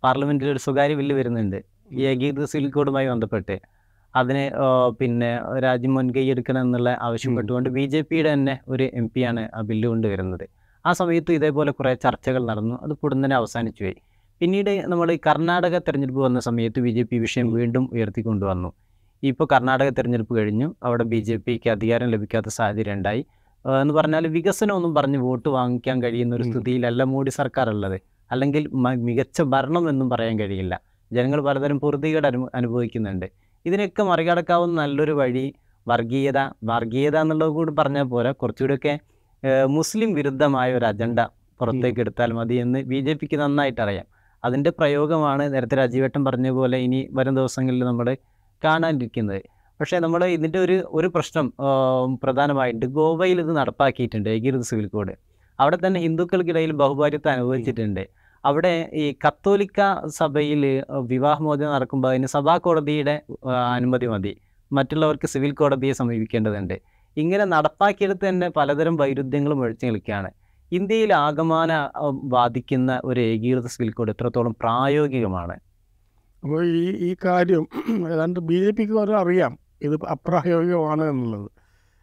പാർലമെന്റിൽ 0.03 0.49
ഒരു 0.55 0.61
സ്വകാര്യ 0.65 0.95
ബില്ല് 0.99 1.15
വരുന്നുണ്ട്. 1.19 1.59
ഈ 1.99 2.03
ഏകീകൃത 2.11 2.47
സിവിൽ 2.53 2.67
കോഡുമായി 2.75 3.07
ബന്ധപ്പെട്ട്. 3.13 3.55
അതിന് 4.15 4.43
പിന്നെ 4.99 5.31
രാജ്യം 5.65 5.93
മുൻകൈ 5.97 6.25
എടുക്കണം 6.33 6.61
എന്നുള്ള 6.67 6.91
ആവശ്യപ്പെട്ടുകൊണ്ട് 7.07 7.69
ബി 7.77 7.85
ജെ 7.93 8.01
പിയുടെ 8.11 8.31
തന്നെ 8.35 8.55
ഒരു 8.73 8.85
എം 9.01 9.07
പിയാണ് 9.15 9.43
ആ 9.57 9.61
ബില്ല് 9.71 9.87
കൊണ്ടുവരുന്നത് 9.93 10.45
ആ 10.85 10.93
സമയത്ത് 11.01 11.31
ഇതേപോലെ 11.39 11.71
കുറേ 11.79 11.93
ചർച്ചകൾ 12.05 12.43
നടന്നു. 12.51 12.77
അത് 12.85 12.93
പൊടുന്നനെ 13.03 13.35
അവസാനിച്ചു 13.41 13.83
പോയി. 13.85 13.97
പിന്നീട് 14.41 14.73
നമ്മൾ 14.91 15.09
കർണാടക 15.29 15.77
തെരഞ്ഞെടുപ്പ് 15.87 16.23
വന്ന 16.27 16.41
സമയത്ത് 16.49 16.81
ബി 16.87 16.93
ജെ 16.97 17.03
പി 17.11 17.17
വിഷയം 17.25 17.49
വീണ്ടും 17.59 17.85
ഉയർത്തിക്കൊണ്ടുവന്നു. 17.95 18.71
ഇപ്പോൾ 19.23 19.47
കർണാടക 19.53 19.89
തെരഞ്ഞെടുപ്പ് 19.99 20.35
കഴിഞ്ഞു. 20.39 20.69
അവിടെ 20.87 21.05
ബി 21.13 21.21
ജെ 21.29 21.37
പിക്ക് 21.47 21.69
അധികാരം 21.75 22.09
ലഭിക്കാത്ത 22.15 22.49
സാഹചര്യം 22.59 22.97
ഉണ്ടായി. 22.99 23.23
എന്ന് 23.65 23.95
പറഞ്ഞാൽ 23.95 24.25
വികസനം 24.37 24.75
ഒന്നും 24.79 24.93
പറഞ്ഞ് 24.99 25.19
വോട്ട് 25.27 25.49
വാങ്ങിക്കാൻ 25.57 25.97
കഴിയുന്ന 26.05 26.33
ഒരു. 26.39 26.45
സ്ഥിതിയിലല്ല 26.51 27.03
മോഡി 27.13 27.31
സർക്കാർ 27.39 27.69
ഉള്ളത് 27.75 27.97
അല്ലെങ്കിൽ 28.31 28.63
മികച്ച 29.07 29.43
ഭരണം 29.55 29.85
എന്നും 29.93 30.09
പറയാൻ 30.13 30.35
കഴിയില്ല. 30.39 30.75
ജനങ്ങൾ 31.11 31.41
പലതരം 31.47 31.79
പൊറുതികേട് 31.85 32.27
അനു 32.31 32.41
അനുഭവിക്കുന്നുണ്ട്. 32.59 33.27
ഇതിനൊക്കെ 33.65 34.03
മറികടക്കാവുന്ന 34.11 34.75
നല്ലൊരു 34.83 35.15
വഴി 35.21 35.47
വർഗീയത 35.87 36.39
വർഗീയത 36.71 37.17
എന്നുള്ളത് 37.25 37.53
കൂടി 37.57 37.73
പറഞ്ഞാൽ 37.79 38.07
പോരാ. 38.15 38.31
കുറച്ചുകൂടിയൊക്കെ 38.41 38.95
മുസ്ലിം 39.77 40.11
വിരുദ്ധമായ 40.19 40.69
ഒരു 40.79 40.87
അജണ്ട 40.91 41.21
പുറത്തേക്ക് 41.61 42.01
എടുത്താൽ 42.05 42.31
മതി 42.39 42.57
എന്ന് 42.65 42.79
ബി 42.91 42.99
ജെ 43.07 43.13
പിക്ക് 43.21 43.37
നന്നായിട്ട് 43.43 43.81
അറിയാം. 43.85 44.07
അതിന്റെ 44.43 44.71
പ്രയോഗമാണ് 44.79 45.45
നേരത്തെ 45.55 45.77
രാജീവേട്ടൻ 45.81 46.23
പറഞ്ഞ 46.29 46.49
പോലെ 46.59 46.79
ഇനി 46.87 47.01
വരും 47.19 47.35
ദിവസങ്ങളിൽ 47.39 47.83
നമ്മൾ 47.89 48.09
കാണാനിരിക്കുന്നത്. 48.63 49.43
പക്ഷേ 49.81 49.99
നമ്മൾ 50.05 50.25
ഇതിന്റെ 50.37 50.59
ഒരു 50.59 50.77
ഒരു 50.99 51.09
പ്രശ്നം 51.15 51.47
പ്രധാനമായിട്ട് 52.23 52.87
ഗോവയിൽ 52.99 53.39
ഇത് 53.45 53.53
നടപ്പാക്കിയിട്ടുണ്ട് 53.57 54.29
ഏകീകൃത 54.37 54.65
സിവിൽ 54.71 54.87
കോഡ്. 54.95 55.13
അവിടെ 55.59 55.79
തന്നെ 55.85 56.01
ഹിന്ദുക്കൾക്കിടയിൽ 56.07 56.73
ബഹുഭാര്യത്വം 56.83 57.33
അനുഭവിച്ചിട്ടുണ്ട് 57.33 58.03
അവിടെ 58.45 58.73
ഈ 59.03 59.05
കത്തോലിക്ക 59.25 59.81
സഭയിൽ 60.19 60.63
വിവാഹമോചനം 61.13 61.73
നടക്കുമ്പോൾ 61.77 62.11
അതിന് 62.13 62.29
സഭാ 62.35 62.55
കോടതിയുടെ 62.67 63.15
അനുമതി 63.77 64.07
മതി. 64.07 64.33
മറ്റുള്ളവർക്ക് 64.71 65.29
സിവിൽ 65.35 65.53
കോടതിയെ 65.61 65.95
സമീപിക്കേണ്ടതുണ്ട്. 66.01 66.77
ഇങ്ങനെ 67.17 67.45
നടപ്പാക്കിയെടുത്ത് 67.55 68.25
തന്നെ 68.29 68.49
പലതരം 68.59 68.97
വൈരുദ്ധ്യങ്ങളും 68.97 69.61
ഒഴിച്ചു 69.65 69.87
നിൽക്കുകയാണ്. 69.87 70.31
ഇന്ത്യയിൽ 70.73 71.13
ആകമാന 71.27 71.73
ബാധിക്കുന്ന 72.37 73.01
ഒരു 73.05 73.21
ഏകീകൃത 73.31 73.69
സിവിൽ 73.75 73.91
കോഡ് 73.99 74.13
എത്രത്തോളം 74.15 74.55
പ്രായോഗികമാണ്? 74.63 75.57
അപ്പോൾ 76.43 76.61
ഈ 76.83 76.85
ഈ 77.09 77.11
കാര്യം 77.25 77.65
ഏതാണ്ട് 78.13 78.41
ബി 78.49 78.59
ജെ 78.65 78.71
പിക്ക് 78.79 79.15
അറിയാം. 79.23 79.55
ഇത് 79.87 79.95
അപ്രായോഗികമാണ് 80.15 81.05
എന്നുള്ളത്. 81.13 81.49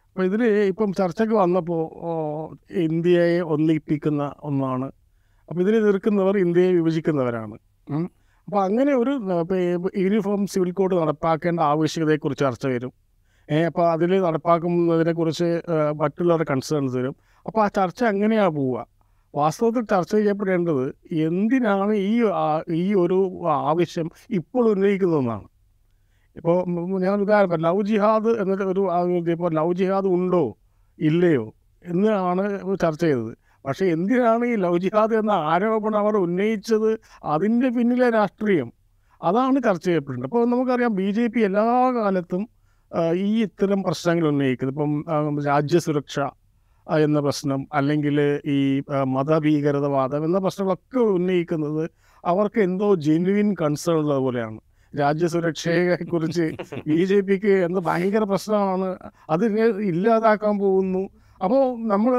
അപ്പോൾ 0.09 0.25
ഇതിൽ 0.29 0.41
ഇപ്പം 0.71 0.89
ചർച്ചയ്ക്ക് 0.99 1.35
വന്നപ്പോൾ 1.43 1.81
ഇന്ത്യയെ 2.87 3.39
ഒന്നിപ്പിക്കുന്ന 3.53 4.23
ഒന്നാണ്. 4.49 4.87
അപ്പോൾ 5.49 5.61
ഇതിനെ 5.63 5.77
എതിർക്കുന്നവർ 5.83 6.35
ഇന്ത്യയെ 6.45 6.71
വിഭജിക്കുന്നവരാണ്. 6.77 7.55
അപ്പോൾ 8.47 8.61
അങ്ങനെ 8.67 8.91
ഒരു 9.01 9.13
യൂണിഫോം 10.03 10.41
സിവിൽ 10.53 10.71
കോഡ് 10.79 10.95
നടപ്പാക്കേണ്ട 11.01 11.59
ആവശ്യകതയെക്കുറിച്ച് 11.71 12.43
ചർച്ച 12.45 12.65
വരും. 12.73 12.93
അപ്പോൾ 13.69 13.85
അതിൽ 13.93 14.11
നടപ്പാക്കുന്നതിനെക്കുറിച്ച് 14.27 15.49
മറ്റുള്ളവരുടെ 16.01 16.47
കൺസേൺസ് 16.51 16.95
വരും. 16.99 17.15
അപ്പോൾ 17.47 17.61
ആ 17.65 17.67
ചർച്ച 17.79 18.01
അങ്ങനെയാണ് 18.11 18.53
പോവുക? 18.59 18.77
വാസ്തവത്തിൽ 19.33 19.83
ചർച്ച 19.93 20.11
ചെയ്യപ്പെടേണ്ടത് 20.15 20.85
എന്തിനാണ് 21.27 21.93
ഈ 22.11 22.13
ഈ 22.81 22.85
ഒരു 23.03 23.17
ആവശ്യം 23.69 24.07
ഇപ്പോൾ 24.39 24.63
ഉന്നയിക്കുന്നതെന്നാണ്. 24.73 25.47
ഇപ്പോൾ 26.37 26.57
ഞാൻ 27.05 27.15
ഉദാഹരണം 27.25 27.49
പറയാം, 27.49 27.65
ലവ് 27.67 27.83
ജിഹാദ് 27.89 28.31
എന്നിട്ട് 28.41 28.63
ഒരു 28.63 28.81
ഇപ്പോൾ 29.35 29.51
ലവ് 29.59 29.73
ജിഹാദ് 29.81 30.09
ഉണ്ടോ? 30.17 30.43
ഇല്ലയോ? 30.99 31.45
എന്നാണ് 31.83 32.43
ചർച്ച 32.83 33.03
ചെയ്തത്. 33.05 33.33
പക്ഷേ 33.65 33.85
എന്തിനാണ് 33.85 34.45
ഈ 34.45 34.55
ലവ് 34.55 34.79
ജിഹാദ് 34.79 35.13
എന്ന 35.21 35.33
ആരോപണം 35.51 35.99
അവർ 35.99 36.15
ഉന്നയിച്ചത്? 36.17 36.91
അതിന്റെ 37.33 37.69
പിന്നിലെ 37.69 38.09
രാഷ്ട്രീയം. 38.09 38.69
അതാണ് 39.23 39.57
ചർച്ച 39.63 39.85
ചെയ്യപ്പെടുന്നത്. 39.85 40.27
അപ്പോൾ 40.29 40.43
നമുക്കറിയാം 40.51 40.93
ബി 40.95 41.07
ജെ 41.11 41.25
പി 41.27 41.39
എല്ലാ 41.39 41.63
കാലത്തും 41.95 42.43
ഈ 43.27 43.29
ഇത്തരം 43.43 43.79
പ്രശ്നങ്ങൾ 43.83 44.25
ഉന്നയിക്കുന്നത്. 44.27 44.75
ഇപ്പം 44.75 45.41
രാജ്യസുരക്ഷ 45.47 46.19
എന്ന 46.87 47.19
പ്രശ്നം 47.19 47.61
അല്ലെങ്കിൽ 47.73 48.17
ഈ 48.55 48.59
മതഭീകരതവാദം 49.15 50.25
എന്ന 50.25 50.37
പ്രശ്നങ്ങളൊക്കെ 50.39 50.99
ഉന്നയിക്കുന്നത് 51.17 51.83
അവർക്ക് 52.25 52.59
എന്തോ 52.59 52.87
ജെന്യുവിൻ 52.95 53.49
കൺസേൺ 53.61 53.95
ഉള്ളത് 53.95 54.21
പോലെയാണ്. 54.25 54.59
രാജ്യസുരക്ഷയെ 54.93 55.95
കുറിച്ച് 56.11 56.45
ബി 56.89 56.99
ജെ 57.05 57.17
പിക്ക് 57.21 57.53
എന്ത് 57.67 57.79
ഭയങ്കര 57.87 58.23
പ്രശ്നമാണ് 58.31 58.89
അതിനെ 59.29 59.65
ഇല്ലാതാക്കാൻ 59.91 60.55
പോകുന്നു. 60.63 61.03
അപ്പോൾ 61.41 61.63
നമ്മൾ 61.91 62.13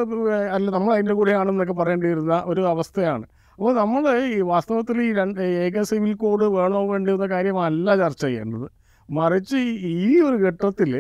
അല്ല 0.57 0.67
നമ്മൾ 0.71 0.91
അതിന്റെ 0.95 1.15
കൂടെയാണെന്നൊക്കെ 1.15 1.75
പറയേണ്ടി 1.81 2.07
വരുന്ന 2.13 2.37
ഒരു 2.47 2.63
അവസ്ഥയാണ്. 2.73 3.25
അപ്പോൾ 3.59 3.73
നമ്മൾ 3.75 4.03
ഈ 4.31 4.41
വാസ്തവത്തിൽ 4.53 4.97
ഈ 5.03 5.11
രണ്ട് 5.13 5.41
ഏക 5.65 5.83
സിവിൽ 5.91 6.13
കോഡ് 6.15 6.47
വേണോ 6.57 6.81
വേണ്ടിയെന്ന 6.91 7.23
എന്ന 7.23 7.35
കാര്യമല്ല 7.35 7.97
ചർച്ച 7.97 8.23
ചെയ്യേണ്ടത്. 8.25 8.67
മറിച്ച് 9.09 9.59
ഈ 9.95 10.09
ഒരു 10.29 10.37
ഘട്ടത്തിൽ 10.47 10.93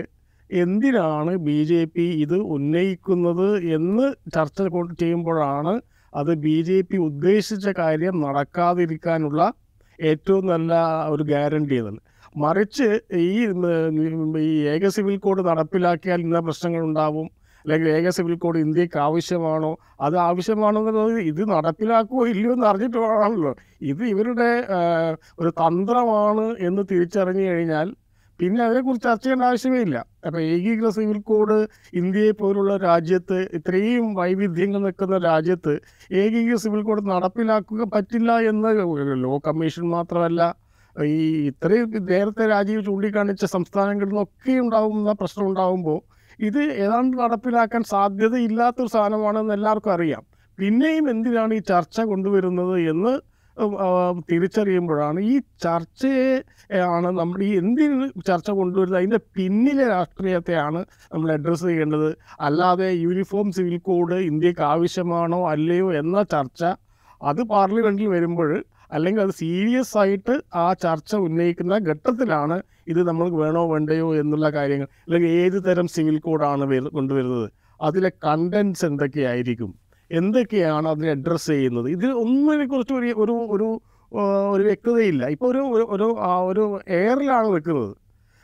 എന്തിനാണ് 0.50 1.32
ബി 1.46 1.58
ജെ 1.70 1.82
പി 1.94 2.04
ഇത് 2.24 2.38
ഉന്നയിക്കുന്നത് 2.56 3.48
എന്ന് 3.76 4.06
ചർച്ച 4.34 4.68
ചെയ്യുമ്പോഴാണ് 5.02 5.74
അത് 6.12 6.32
ബി 6.44 6.56
ജെ 6.68 6.78
പി 6.88 6.96
ഉദ്ദേശിച്ച 7.08 7.68
കാര്യം 7.78 8.14
നടക്കാതിരിക്കാനുള്ള 8.20 9.42
ഏറ്റവും 10.00 10.46
നല്ല 10.46 10.72
ഒരു 11.08 11.22
ഗ്യാരണ്ടി 11.22 11.76
എന്നാണ് 11.76 12.00
മറിച്ച് 12.36 13.00
ഈ 13.14 13.46
ഈ 14.38 14.66
ഏക 14.68 14.86
സിവിൽ 14.88 15.18
കോഡ് 15.18 15.46
നടപ്പിലാക്കിയാൽ 15.46 16.20
ഇന്ന 16.20 16.38
പ്രശ്നങ്ങൾ 16.38 16.80
ഉണ്ടാവും. 16.80 17.26
അല്ലെങ്കിൽ 17.64 17.88
ഏക 17.88 18.08
സിവിൽ 18.08 18.34
കോഡ് 18.38 18.58
ഇന്ത്യയ്ക്ക് 18.58 18.98
ആവശ്യമാണോ? 18.98 19.76
അത് 20.00 20.16
ആവശ്യമാണോ 20.16 20.80
എന്നുള്ളത് 20.80 21.18
ഇത് 21.20 21.50
നടപ്പിലാക്കുമോ 21.50 22.26
ഇല്ലയോ 22.26 22.52
എന്ന് 22.52 22.66
അറിഞ്ഞിട്ട് 22.66 22.98
വേണമല്ലോ 22.98 23.54
ഇത് 23.82 24.04
ഇവരുടെ 24.04 24.50
ഒരു 25.40 25.48
തന്ത്രമാണ് 25.48 26.56
എന്ന് 26.60 26.82
തിരിച്ചറിഞ്ഞു 26.90 27.40
കഴിഞ്ഞാൽ 27.40 27.88
പിന്നെ 28.40 28.60
അതിനെക്കുറിച്ച് 28.64 29.06
ചർച്ച 29.08 29.24
ചെയ്യേണ്ട 29.24 29.44
ആവശ്യമേ 29.44 29.80
ഇല്ല. 29.80 29.96
അപ്പോൾ 30.26 30.40
ഏകീകൃത 30.54 30.88
സിവിൽ 30.88 31.18
കോഡ് 31.30 31.56
ഇന്ത്യയെ 32.00 32.32
പോലുള്ള 32.40 32.72
രാജ്യത്ത് 32.76 33.38
ഇത്രയും 33.58 34.14
വൈവിധ്യങ്ങൾ 34.14 34.80
നിൽക്കുന്ന 34.80 35.18
രാജ്യത്ത് 35.18 35.74
ഏകീകൃത 36.22 36.58
സിവിൽ 36.64 36.82
കോഡ് 36.82 37.04
നടപ്പിലാക്കുക 37.10 37.84
പറ്റില്ല 37.94 38.32
എന്ന് 38.50 38.72
ലോ 39.24 39.32
കമ്മീഷൻ 39.48 39.86
മാത്രമല്ല 39.96 40.42
ഈ 40.96 41.16
ഇത്രയും 41.48 41.88
നേരത്തെ 42.10 42.44
രാജീവ് 42.46 42.82
ചൂണ്ടിക്കാണിച്ച 42.84 43.44
സംസ്ഥാനങ്ങളിൽ 43.44 44.12
നിന്നൊക്കെ 44.12 44.52
ഉണ്ടാകുന്ന 44.60 45.12
പ്രശ്നം 45.12 45.46
ഉണ്ടാകുമ്പോൾ 45.46 45.98
ഇത് 46.38 46.62
ഏതാണ്ട് 46.84 47.14
നടപ്പിലാക്കാൻ 47.18 47.82
സാധ്യതയില്ലാത്തൊരു 47.94 48.90
സാധനമാണെന്ന് 48.94 49.54
എല്ലാവർക്കും 49.54 49.92
അറിയാം. 49.92 50.22
പിന്നെയും 50.58 51.04
എന്തിനാണ് 51.10 51.54
ഈ 51.54 51.62
ചർച്ച 51.72 52.00
കൊണ്ടുവരുന്നത് 52.10 52.76
എന്ന് 52.92 53.12
തിരിച്ചറിയുമ്പോഴാണ് 54.32 55.20
ഈ 55.20 55.40
ചർച്ചയെ 55.62 56.42
ആണ് 56.78 57.06
നമ്മൾ 57.06 57.42
ഈ 57.42 57.58
എന്തിന് 57.58 58.10
ചർച്ച 58.26 58.50
കൊണ്ടുവരുന്നത്? 58.50 58.98
അതിന്റെ 58.98 59.18
പിന്നിലെ 59.34 59.88
രാഷ്ട്രീയത്തെയാണ് 59.88 60.84
നമ്മൾ 61.14 61.32
അഡ്രസ്സ് 61.32 61.64
ചെയ്യേണ്ടത്. 61.64 62.16
അല്ലാതെ 62.40 62.90
യൂണിഫോം 62.90 63.52
സിവിൽ 63.52 63.78
കോഡ് 63.78 64.14
ഇന്ത്യയ്ക്ക് 64.14 64.62
ആവശ്യമാണോ 64.62 65.50
അല്ലയോ 65.50 65.92
എന്ന 65.92 66.22
ചർച്ച 66.22 66.64
അത് 67.22 67.42
പാർലമെന്റിൽ 67.42 68.06
വരുമ്പോൾ 68.06 68.64
അല്ലെങ്കിൽ 68.92 69.22
അത് 69.22 69.30
സീരിയസ് 69.30 69.98
ആയിട്ട് 69.98 70.40
ആ 70.54 70.72
ചർച്ച 70.72 71.16
ഉന്നയിക്കുന്ന 71.16 71.76
ഘട്ടത്തിലാണ് 71.76 72.62
ഇത് 72.86 73.02
നമ്മൾ 73.08 73.28
വേണോ 73.28 73.72
വേണ്ടയോ 73.72 74.16
എന്നുള്ള 74.16 74.50
കാര്യങ്ങൾ. 74.50 74.84
അല്ലെങ്കിൽ 74.84 75.28
ഏത് 75.28 75.64
തരം 75.64 75.86
സിവിൽ 75.86 76.18
കോഡാണ് 76.18 76.64
വരു- 76.64 76.88
കൊണ്ടുവരുന്നത്? 76.88 77.50
അതിലെ 77.80 78.08
കണ്ടൻസ് 78.08 78.84
എന്തൊക്കെയായിരിക്കും? 78.84 79.85
എന്തൊക്കെയാണ് 80.10 80.88
അതിനെ 80.88 81.10
അഡ്രസ്സ് 81.10 81.46
ചെയ്യുന്നത്? 81.46 81.90
ഇത് 81.90 82.06
ഒന്നിനെക്കുറിച്ച് 82.06 82.92
ഒരു 82.92 83.06
ഒരു 83.06 83.32
ഒരു 83.32 83.80
ഒരു 84.50 84.62
വ്യക്തതയില്ല. 84.62 85.26
ഇപ്പോൾ 85.26 85.50
ഒരു 85.50 85.58
ഒരു- 85.58 85.86
ഒരു 85.86 86.16
ഒരു 86.48 86.80
എയറിലാണ് 86.88 87.46
നിൽക്കുന്നത്. 87.46 87.96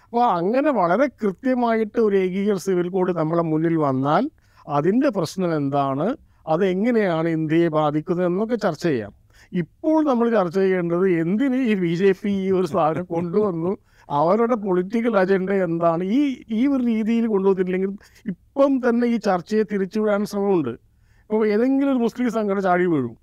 അപ്പോൾ 0.04 0.24
അങ്ങനെ 0.24 0.70
വളരെ 0.70 1.06
കൃത്യമായിട്ട് 1.06 2.00
ഒരു 2.00 2.16
ഏകീകൃത 2.16 2.56
സിവിൽ 2.56 2.88
കോഡ് 2.88 3.16
നമ്മളെ 3.16 3.42
മുന്നിൽ 3.42 3.76
വന്നാൽ 3.76 4.30
അതിന്റെ 4.68 5.08
പ്രശ്നം 5.08 5.56
എന്താണ്? 5.56 6.16
അതെങ്ങനെയാണ് 6.48 7.28
ഇന്ത്യയെ 7.28 7.68
ബാധിക്കുന്നത് 7.68 8.26
എന്നൊക്കെ 8.26 8.54
ചർച്ച 8.54 8.82
ചെയ്യാം. 8.82 9.12
ഇപ്പോൾ 9.52 10.04
നമ്മൾ 10.04 10.30
ചർച്ച 10.30 10.58
ചെയ്യേണ്ടത് 10.58 11.08
എന്തിന് 11.08 11.56
ഈ 11.56 11.74
ബി 11.74 11.94
ജെ 11.94 12.12
പി 12.12 12.28
ഈ 12.28 12.50
ഒരു 12.50 12.66
സാധനം 12.66 13.04
കൊണ്ടുവന്നു? 13.04 13.76
അവരുടെ 14.10 14.54
പൊളിറ്റിക്കൽ 14.54 15.16
അജണ്ട 15.16 15.50
എന്താണ്? 15.50 16.04
ഈ 16.04 16.42
ഈ 16.50 16.66
ഒരു 16.66 16.84
രീതിയിൽ 16.84 17.26
കൊണ്ടുവന്നിട്ടില്ലെങ്കിൽ 17.26 17.90
ഇപ്പം 18.26 18.80
തന്നെ 18.88 19.06
ഈ 19.06 19.16
ചർച്ചയെ 19.16 19.62
തിരിച്ചുവിടാൻ 19.62 20.24
ശ്രമമുണ്ട്. 20.24 20.91
ഇപ്പോൾ 21.24 21.42
ഏതെങ്കിലും 21.54 21.92
ഒരു 21.94 22.00
മുസ്ലിം 22.06 22.30
സംഘടന 22.36 22.62
ചാടി 22.68 22.86
വീഴും. 22.92 23.14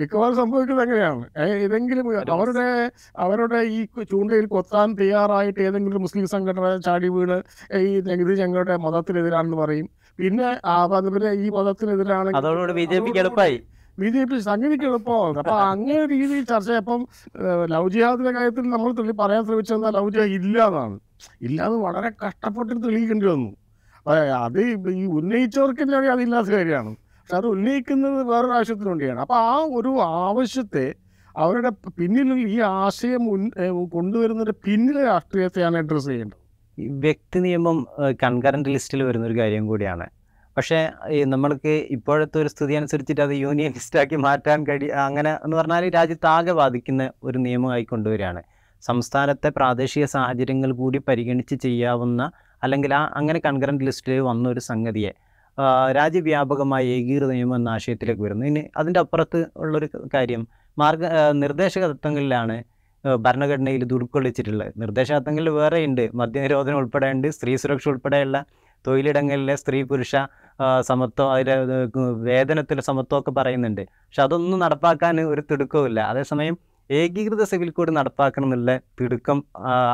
മിക്കവാറും 0.00 0.34
സംഭവിക്കുന്നത് 0.38 0.84
അങ്ങനെയാണ്. 0.84 1.22
ഏതെങ്കിലും 1.66 2.06
അവരുടെ 2.34 2.66
അവരുടെ 3.24 3.60
ഈ 3.76 3.78
ചൂണ്ടയിൽ 4.10 4.46
കൊത്താൻ 4.54 4.88
തയ്യാറായിട്ട് 4.98 5.60
ഏതെങ്കിലും 5.68 5.94
ഒരു 5.96 6.02
മുസ്ലിം 6.06 6.26
സംഘടന 6.34 6.74
ചാടി 6.86 7.08
വീണ് 7.14 7.38
ഈ 7.86 7.88
ഇത് 8.24 8.32
ഞങ്ങളുടെ 8.42 8.76
മതത്തിനെതിരാണെന്ന് 8.86 9.58
പറയും. 9.62 9.88
പിന്നെ 10.18 10.50
ആ 10.72 10.76
പിന്നെ 11.14 11.32
ഈ 11.44 11.48
മതത്തിനെതിരാണ് 11.56 12.30
ബി 12.80 12.84
ജെ 12.92 13.00
പിക്ക് 13.06 13.20
എളുപ്പമായി 13.24 13.58
ബി 14.00 14.08
ജെ 14.14 14.22
പി 14.30 14.36
സംഗതിക്ക് 14.50 14.86
എളുപ്പമാണ്. 14.90 15.38
അപ്പൊ 15.42 15.54
അങ്ങനെ 15.70 16.02
രീതിയിൽ 16.12 16.44
ചർച്ച 16.50 16.70
അപ്പം 16.82 17.00
ലവ് 17.72 17.88
ജിഹാദിന്റെ 17.94 18.32
കാര്യത്തിൽ 18.36 18.64
നമ്മൾ 18.74 18.90
തെളി 18.98 19.14
പറയാൻ 19.22 19.42
ശ്രമിച്ചെന്നാൽ 19.48 19.92
ലവ് 19.98 20.10
ജിഹാദ് 20.14 20.34
ഇല്ല 20.40 20.58
എന്നാണ്. 20.70 20.96
ഇല്ലാന്ന് 21.46 21.78
വളരെ 21.86 22.10
കഷ്ടപ്പെട്ട് 22.24 22.74
തെളിയിക്കേണ്ടി 22.84 23.26
വന്നു. 23.32 23.50
അത് 24.44 24.60
ഈ 25.00 25.04
ഉന്നയിച്ചവർക്ക് 25.18 25.82
അതില്ലാത്ത 26.14 26.48
കാര്യമാണ്. 26.56 26.92
പക്ഷെ 27.28 27.38
അത് 27.38 27.46
ഉന്നയിക്കുന്നത് 27.46 28.22
വേറൊരു 28.28 28.52
ആവശ്യത്തിന് 28.52 28.88
വേണ്ടിയാണ്. 28.88 29.20
അപ്പൊ 29.20 29.34
ആ 29.36 29.56
ഒരു 29.78 29.90
ആവശ്യത്തെ 30.02 30.84
അവരുടെ 31.36 31.70
പിന്നിൽ 31.98 32.28
ഈ 32.48 32.54
ആശയം 32.60 33.24
കൊണ്ടുവരുന്നതിന്റെ 33.94 34.54
പിന്നിലെ 34.66 35.02
രാഷ്ട്രീയത്തെയാണ് 35.04 35.76
അഡ്രസ് 35.76 36.08
ചെയ്യേണ്ടത്. 36.08 36.38
വ്യക്തി 37.04 37.38
നിയമം 37.38 37.86
കൺകറന്റ് 38.22 38.68
ലിസ്റ്റിൽ 38.68 39.02
വരുന്ന 39.02 39.26
ഒരു 39.26 39.36
കാര്യം 39.38 39.66
കൂടിയാണ്. 39.66 40.06
പക്ഷേ 40.56 40.78
നമ്മൾക്ക് 41.24 41.74
ഇപ്പോഴത്തെ 41.90 42.38
ഒരു 42.42 42.48
സ്ഥിതി 42.48 42.74
അനുസരിച്ചിട്ട് 42.74 43.20
അത് 43.20 43.34
യൂണിയൻ 43.44 43.72
ലിസ്റ്റാക്കി 43.72 44.16
മാറ്റാൻ 44.16 44.66
കഴി 44.66 44.88
അങ്ങനെ 44.88 45.34
എന്ന് 45.44 45.56
പറഞ്ഞാൽ 45.56 45.90
രാജ്യത്താകെ 45.90 46.52
ബാധിക്കുന്ന 46.52 47.10
ഒരു 47.24 47.38
നിയമമായി 47.38 47.84
കൊണ്ടുവരികയാണ്. 47.84 48.42
സംസ്ഥാനത്തെ 48.82 49.48
പ്രാദേശിക 49.48 50.04
സാഹചര്യങ്ങൾ 50.04 50.72
കൂടി 50.72 50.98
പരിഗണിച്ച് 51.08 51.54
ചെയ്യാവുന്ന 51.54 52.30
അല്ലെങ്കിൽ 52.62 52.94
ആ 52.94 53.04
അങ്ങനെ 53.14 53.38
കൺകറന്റ് 53.44 53.84
ലിസ്റ്റിൽ 53.84 54.20
വന്ന 54.20 54.48
ഒരു 54.48 54.60
സംഗതിയെ 54.60 55.14
രാജ്യവ്യാപകമായ 55.98 56.82
ഏകീകൃത 56.96 57.30
നിയമം 57.30 57.56
എന്ന 57.56 57.68
ആശയത്തിലേക്ക് 57.68 58.22
വരുന്നു. 58.22 58.44
ഇനി 58.46 58.62
അതിന്റെ 58.76 59.00
അപ്പുറത്ത് 59.00 59.46
ഉള്ളൊരു 59.56 59.88
കാര്യം 60.14 60.42
മാർഗ 60.78 61.04
നിർദ്ദേശക 61.42 61.84
തത്വങ്ങളിലാണ് 61.92 62.56
ഭരണഘടനയിൽ 63.24 63.82
ഇത് 63.86 63.94
ഉൾക്കൊള്ളിച്ചിട്ടുള്ളത്. 63.94 64.70
നിർദ്ദേശക 64.82 65.16
തത്വങ്ങളിൽ 65.18 65.50
വേറെ 65.58 65.78
ഉണ്ട്. 65.84 66.04
മദ്യനിരോധനം 66.14 66.78
ഉൾപ്പെടെ 66.78 67.08
ഉണ്ട് 67.14 67.28
സ്ത്രീ 67.30 67.52
സുരക്ഷ 67.56 67.88
ഉൾപ്പെടെയുള്ള 67.88 68.44
തൊഴിലിടങ്ങളിലെ 68.86 69.54
സ്ത്രീ 69.56 69.82
പുരുഷ 69.82 70.16
സമത്വം 70.80 71.32
അതിലെ 71.32 71.54
വേതനത്തിലെ 72.28 72.82
സമത്വമൊക്കെ 72.82 73.30
പറയുന്നുണ്ട്. 73.30 73.82
പക്ഷെ 74.06 74.22
അതൊന്നും 74.22 74.58
നടപ്പാക്കാൻ 74.58 75.20
ഒരു 75.20 75.42
തിടുക്കവുമില്ല 75.50 76.00
അതേസമയം 76.00 76.56
ഏകീകൃത 76.90 77.42
സിവിൽ 77.44 77.70
കോഡ് 77.70 77.96
നടപ്പാക്കണം 77.96 78.46
എന്നുള്ള 78.46 78.76
തിടുക്കം 79.00 79.44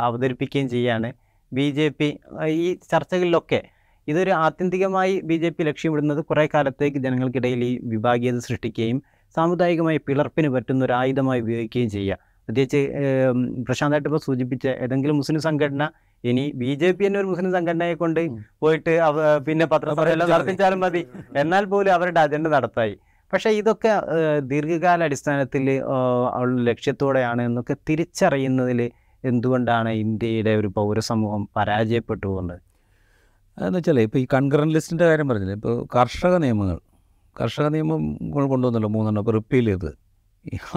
അവതരിപ്പിക്കുകയും 0.06 0.68
ചെയ്യാണ്. 0.68 1.08
ബി 1.52 1.70
ജെ 1.70 1.86
പി 1.88 2.08
ഈ 2.46 2.74
ചർച്ചകളിലൊക്കെ 2.90 3.60
ഇതൊരു 4.08 4.32
ആത്യന്തികമായി 4.44 5.14
ബി 5.28 5.36
ജെ 5.42 5.50
പി 5.56 5.62
ലക്ഷ്യമിടുന്നത് 5.68 6.20
കുറേ 6.30 6.44
കാലത്തേക്ക് 6.54 6.98
ജനങ്ങൾക്കിടയിൽ 7.06 7.62
ഈ 7.70 7.72
വിഭാഗീയത 7.92 8.38
സൃഷ്ടിക്കുകയും 8.46 8.98
സാമുദായികമായി 9.36 9.98
പിളർപ്പിന് 10.08 10.48
പറ്റുന്ന 10.54 10.84
ഒരു 10.86 10.94
ആയുധമായി 11.00 11.40
ഉപയോഗിക്കുകയും 11.44 11.90
ചെയ്യുക. 11.96 12.18
പ്രത്യേകിച്ച് 12.48 12.80
പ്രശാന്തായിട്ട് 13.66 14.08
ഇപ്പോൾ 14.08 14.22
സൂചിപ്പിച്ച 14.26 14.66
ഏതെങ്കിലും 14.84 15.16
മുസ്ലിം 15.20 15.40
സംഘടന 15.46 15.84
ഇനി 16.24 16.44
ബി 16.60 16.70
ജെ 16.80 16.88
പി 16.96 17.02
തന്നെ 17.06 17.18
ഒരു 17.22 17.28
മുസ്ലിം 17.30 17.50
സംഘടനയെ 17.56 17.94
കൊണ്ട് 18.02 18.20
പോയിട്ട് 18.62 18.92
പിന്നെ 19.46 19.66
പത്രസമ്മേളനം 19.72 20.32
നടത്തിച്ചാലും 20.34 20.80
മതി. 20.84 21.02
എന്നാൽ 21.42 21.64
പോലും 21.72 21.92
അവരുടെ 21.96 22.20
അജണ്ട 22.26 22.48
നടത്തായി 22.56 22.94
പക്ഷേ 23.32 23.50
ഇതൊക്കെ 23.60 23.92
ദീർഘകാല 24.50 25.00
അടിസ്ഥാനത്തിൽ 25.08 25.64
ഉള്ള 26.40 26.58
ലക്ഷ്യത്തോടെയാണ് 26.70 27.42
എന്നൊക്കെ 27.48 27.74
തിരിച്ചറിയുന്നതിൽ 27.88 28.80
എന്തുകൊണ്ടാണ് 29.24 29.90
ഇന്ത്യയുടെ 30.04 30.52
ഒരു 30.60 30.68
പൗരസമൂഹം 30.78 31.42
പരാജയപ്പെട്ടു 31.56 32.26
പോകുന്നത്? 32.26 32.60
അതെന്ന് 33.56 33.78
വെച്ചാൽ 33.78 33.98
ഇപ്പോൾ 34.06 34.20
ഈ 34.22 34.26
കൺകറന്റ് 34.34 34.74
ലിസ്റ്റിന്റെ 34.76 35.06
കാര്യം 35.10 35.28
പറഞ്ഞില്ലേ 35.30 35.54
ഇപ്പോൾ 35.58 35.74
കർഷക 35.96 36.34
നിയമങ്ങൾ 36.44 36.78
കർഷക 37.36 37.66
നിയമം 37.74 38.02
കൊണ്ടുവന്നല്ലോ 38.52 38.90
മൂന്നെണ്ണം 38.96 39.22
ഇപ്പോൾ 39.24 39.34
റിപ്പീൽ 39.38 39.66
ചെയ്ത്. 39.70 39.90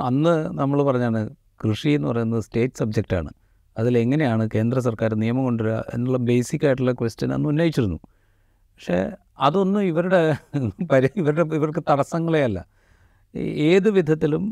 അന്ന് 0.09 0.33
നമ്മൾ 0.59 0.79
പറഞ്ഞാണ് 0.89 1.19
കൃഷി 1.63 1.89
എന്ന് 1.97 2.07
പറയുന്നത് 2.11 2.43
സ്റ്റേറ്റ് 2.47 2.79
സബ്ജക്റ്റാണ് 2.81 3.31
അതിലെങ്ങനെയാണ് 3.77 4.43
കേന്ദ്ര 4.55 4.77
സർക്കാർ 4.87 5.11
നിയമം 5.23 5.43
കൊണ്ടുവരിക 5.47 5.77
എന്നുള്ള 5.95 6.19
ബേസിക് 6.29 6.65
ആയിട്ടുള്ള 6.67 6.93
ക്വസ്റ്റ്യൻ 7.01 7.31
അന്ന് 7.35 7.49
ഉന്നയിച്ചിരുന്നു. 7.51 7.99
പക്ഷേ 8.75 8.97
അതൊന്നും 9.47 9.81
ഇവരുടെ 9.91 10.21
പരി 10.91 11.09
ഇവരുടെ 11.21 11.43
ഇവർക്ക് 11.59 11.81
തടസ്സങ്ങളേ 11.89 12.41
അല്ല. 12.47 12.59
ഏത് 13.71 13.89
വിധത്തിലും 13.97 14.43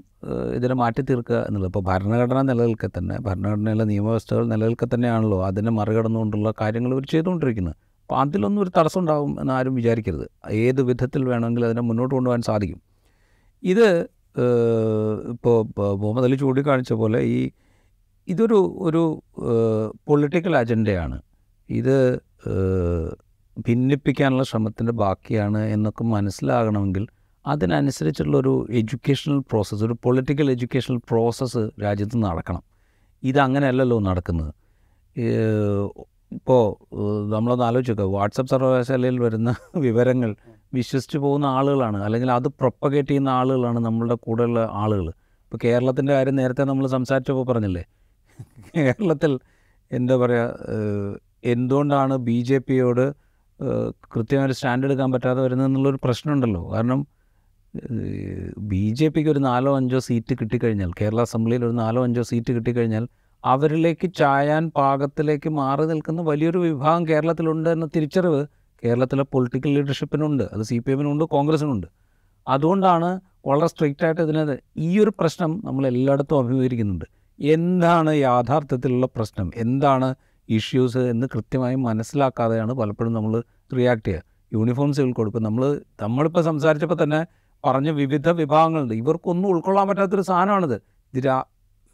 ഇതിനെ 0.57 0.75
മാറ്റി 0.81 1.01
തീർക്കുക 1.09 1.37
എന്നുള്ളത് 1.47 1.69
ഇപ്പോൾ 1.71 1.83
ഭരണഘടന 1.89 2.39
നിലനിൽക്കെ 2.49 2.89
തന്നെ 2.97 3.15
ഭരണഘടനയിലെ 3.27 3.85
നിയമവ്യവസ്ഥകൾ 3.91 4.43
നിലനിൽക്കെ 4.53 4.87
തന്നെയാണല്ലോ 4.93 5.39
അതിനെ 5.49 5.71
മറികടന്നുകൊണ്ടുള്ള 5.79 6.49
കാര്യങ്ങൾ 6.61 6.91
ഇവർ 6.95 7.05
ചെയ്തുകൊണ്ടിരിക്കുന്നത്. 7.13 7.77
അപ്പോൾ 8.09 8.21
അതിലൊന്നും 8.21 8.61
ഒരു 8.61 8.71
തടസ്സം 8.77 8.99
ഉണ്ടാവും 8.99 9.41
എന്ന് 9.41 9.53
ആരും 9.53 9.75
വിചാരിക്കരുത്. 9.75 10.25
ഏത് 10.51 10.81
വിധത്തിൽ 10.81 11.21
വേണമെങ്കിലും 11.25 11.65
അതിനെ 11.65 11.81
മുന്നോട്ട് 11.81 12.13
കൊണ്ടുപോകാൻ 12.15 12.41
സാധിക്കും. 12.41 12.79
ഇത് 13.63 13.87
ഇപ്പോൾ 15.33 15.57
മുഹമ്മദ് 16.01 16.25
അലി 16.25 16.35
ചൂണ്ടിക്കാണിച്ച 16.35 16.93
പോലെ 16.93 17.19
ഈ 17.35 17.39
ഇതൊരു 18.27 18.59
ഒരു 18.81 19.01
പൊളിറ്റിക്കൽ 20.07 20.57
അജണ്ടയാണ് 20.57 21.17
ഇത് 21.69 21.95
ഭിന്നിപ്പിക്കാനുള്ള 23.57 24.43
ശ്രമത്തിന്റെ 24.43 24.91
ബാക്കിയാണ് 24.91 25.57
എന്നൊക്കെ 25.75 26.03
മനസ്സിലാകണമെങ്കിൽ 26.03 27.07
അതിനനുസരിച്ചുള്ള 27.45 28.37
ഒരു 28.37 28.53
എഡ്യൂക്കേഷണൽ 28.71 29.39
പ്രോസസ്സ് 29.51 29.83
ഒരു 29.83 29.95
പൊളിറ്റിക്കൽ 30.03 30.51
എഡ്യൂക്കേഷണൽ 30.51 30.97
പ്രോസസ്സ് 31.09 31.63
രാജ്യത്ത് 31.83 32.17
നടക്കണം. 32.23 32.63
ഇതങ്ങനെയല്ലല്ലോ 33.23 33.99
നടക്കുന്നത്. 33.99 34.53
ഇപ്പോൾ 36.35 36.63
നമ്മളൊന്ന് 37.33 37.65
ആലോചിക്കുക 37.67 38.07
വാട്സപ്പ് 38.15 38.51
സർവകലാശാലയിൽ 38.53 39.17
വരുന്ന 39.25 39.49
വിവരങ്ങൾ 39.85 40.31
വിശ്വസിച്ച് 40.73 41.17
പോകുന്ന 41.25 41.47
ആളുകളാണ്. 41.57 41.99
അല്ലെങ്കിൽ 42.05 42.29
അത് 42.37 42.47
പ്രൊപ്പഗേറ്റ് 42.61 43.09
ചെയ്യുന്ന 43.11 43.29
ആളുകളാണ് 43.41 43.79
നമ്മളുടെ 43.87 44.15
കൂടെയുള്ള 44.25 44.61
ആളുകൾ 44.83 45.07
ഇപ്പോൾ 45.45 45.59
കേരളത്തിന്റെ 45.65 46.13
കാര്യം 46.17 46.35
നേരത്തെ 46.41 46.63
നമ്മൾ 46.69 46.85
സംസാരിച്ചപ്പോൾ 46.95 47.45
പറഞ്ഞില്ലേ? 47.51 47.83
കേരളത്തിൽ 48.77 49.31
എന്താ 49.91 50.15
പറയുക 50.23 51.17
എന്തുകൊണ്ടാണ് 51.53 52.13
ബി 52.27 52.37
ജെ 52.49 52.57
പിയോട് 52.67 53.05
കൃത്യമായൊരു 54.13 54.55
സ്റ്റാൻഡ് 54.59 54.85
എടുക്കാൻ 54.87 55.09
പറ്റാതെ 55.15 55.41
വരുന്നതെന്നുള്ളൊരു 55.45 55.99
പ്രശ്നമുണ്ടല്ലോ. 56.05 56.63
കാരണം 56.73 57.01
ബി 58.71 58.83
ജെ 58.99 59.07
പിക്ക് 59.15 59.29
ഒരു 59.35 59.41
നാലോ 59.49 59.71
അഞ്ചോ 59.79 59.99
സീറ്റ് 60.07 60.33
കിട്ടിക്കഴിഞ്ഞാൽ 60.41 60.91
കേരള 61.01 61.19
അസംബ്ലിയിൽ 61.27 61.63
ഒരു 61.67 61.75
നാലോ 61.83 62.01
അഞ്ചോ 62.07 62.23
സീറ്റ് 62.31 62.51
കിട്ടിക്കഴിഞ്ഞാൽ 62.57 63.05
അവരിലേക്ക് 63.45 64.13
ചായാൻ 64.13 64.71
പാകത്തിലേക്ക് 64.75 65.49
മാറി 65.49 65.85
നിൽക്കുന്ന 65.85 66.21
വലിയൊരു 66.21 66.57
വിഭാഗം 66.57 67.07
കേരളത്തിലുണ്ട് 67.07 67.69
എന്ന 67.69 67.85
തിരിച്ചറിവ് 67.85 68.45
കേരളത്തിലെ 68.83 69.23
പൊളിറ്റിക്കൽ 69.23 69.73
ലീഡർഷിപ്പിനുണ്ട് 69.73 70.43
അത് 70.43 70.61
സി 70.61 70.79
പി 70.79 70.91
എമ്മിനുണ്ട് 70.91 71.23
കോൺഗ്രസിനുണ്ട്. 71.23 71.87
അതുകൊണ്ടാണ് 72.47 73.21
വളരെ 73.47 73.67
സ്ട്രിക്റ്റ് 73.67 74.05
ആയിട്ട് 74.05 74.59
ഈ 74.77 74.99
ഒരു 74.99 75.13
പ്രശ്നം 75.19 75.61
നമ്മൾ 75.65 75.87
എല്ലായിടത്തും 75.87 76.39
അഭിമുഖീകരിക്കുന്നുണ്ട്. 76.39 77.05
എന്താണ് 77.39 78.15
യാഥാർത്ഥ്യത്തിലുള്ള 78.15 79.05
പ്രശ്നം? 79.05 79.51
എന്താണ് 79.55 80.15
ഇഷ്യൂസ് 80.49 80.97
എന്ന് 80.97 81.27
കൃത്യമായി 81.35 81.75
മനസ്സിലാക്കാതെയാണ് 81.75 82.73
പലപ്പോഴും 82.73 83.13
നമ്മൾ 83.13 83.43
റിയാക്ട് 83.77 84.07
ചെയ്യുക. 84.07 84.23
യൂണിഫോം 84.53 84.93
സിവിൽ 84.93 85.13
കോഡ് 85.13 85.43
നമ്മൾ 85.43 85.81
നമ്മളിപ്പോൾ 86.01 86.41
സംസാരിച്ചപ്പോൾ 86.41 87.03
തന്നെ 87.03 87.25
പറഞ്ഞ 87.65 87.89
വിവിധ 87.89 88.29
വിഭാഗങ്ങളുണ്ട്. 88.29 88.93
ഇവർക്കൊന്നും 88.93 89.49
ഉൾക്കൊള്ളാൻ 89.49 89.87
പറ്റാത്തൊരു 89.87 90.21
സാധനമാണിത്. 90.21 90.81
ഇത് 91.13 91.27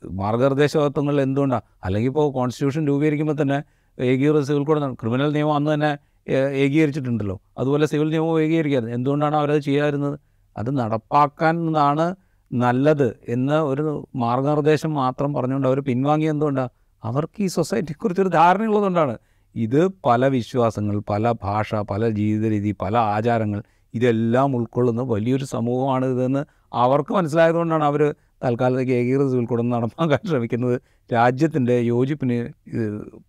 മാർഗനിർദ്ദേശകത്വങ്ങൾ 0.09 1.21
എന്തുകൊണ്ടാണ് 1.21 1.61
അല്ലെങ്കിൽ 1.83 2.09
ഇപ്പോൾ 2.09 2.33
കോൺസ്റ്റിറ്റ്യൂഷൻ 2.33 2.87
രൂപീകരിക്കുമ്പോൾ 2.87 3.41
തന്നെ 3.41 3.63
ഏകീകൃത 3.99 4.41
സിവിൽ 4.41 4.63
കോഡ് 4.63 4.95
ക്രിമിനൽ 4.95 5.33
നിയമം 5.33 5.55
അന്ന് 5.55 5.73
തന്നെ 5.73 5.97
ഏകീകരിച്ചിട്ടുണ്ടല്ലോ. 6.29 7.41
അതുപോലെ 7.57 7.85
സിവിൽ 7.85 8.09
നിയമവും 8.09 8.41
ഏകീകരിക്കാറ് 8.41 8.83
എന്തുകൊണ്ടാണ് 8.83 9.35
അവരത് 9.35 9.59
ചെയ്യാതിരുന്നത്? 9.59 10.19
അത് 10.57 10.79
നടപ്പാക്കാനാണ് 10.79 12.15
നല്ലത് 12.53 13.15
എന്ന് 13.27 13.53
ഒരു 13.53 14.05
മാർഗനിർദ്ദേശം 14.15 14.93
മാത്രം 14.93 15.33
പറഞ്ഞുകൊണ്ട് 15.33 15.67
അവർ 15.67 15.79
പിൻവാങ്ങി 15.79 16.25
എന്തുകൊണ്ടാണ് 16.25 16.69
അവർക്ക് 17.03 17.43
ഈ 17.43 17.47
സൊസൈറ്റിയെക്കുറിച്ചൊരു 17.47 18.29
ധാരണയുള്ളതുകൊണ്ടാണ് 18.29 19.17
ഇത് 19.55 19.87
പല 20.05 20.27
വിശ്വാസങ്ങൾ 20.27 20.99
പല 21.09 21.31
ഭാഷ 21.43 21.75
പല 21.75 22.09
ജീവിത 22.09 22.51
രീതി 22.51 22.75
പല 22.81 22.97
ആചാരങ്ങൾ 22.97 23.63
ഇതെല്ലാം 23.95 24.55
ഉൾക്കൊള്ളുന്ന 24.55 25.01
വലിയൊരു 25.01 25.45
സമൂഹമാണ് 25.45 26.05
ഇതെന്ന് 26.05 26.45
അവർക്ക് 26.73 27.13
മനസ്സിലായതുകൊണ്ടാണ് 27.13 27.83
അവർ 27.83 28.15
തൽക്കാലത്തേക്ക് 28.43 28.93
ഏകീകൃത 28.99 29.27
സിവിൽ 29.33 29.45
കോഡ് 29.45 29.63
നടപ്പാക്കാൻ 29.73 30.21
ശ്രമിക്കുന്നത് 30.31 30.75
രാജ്യത്തിന്റെ 31.09 31.75
യോജിപ്പിന് 31.93 32.37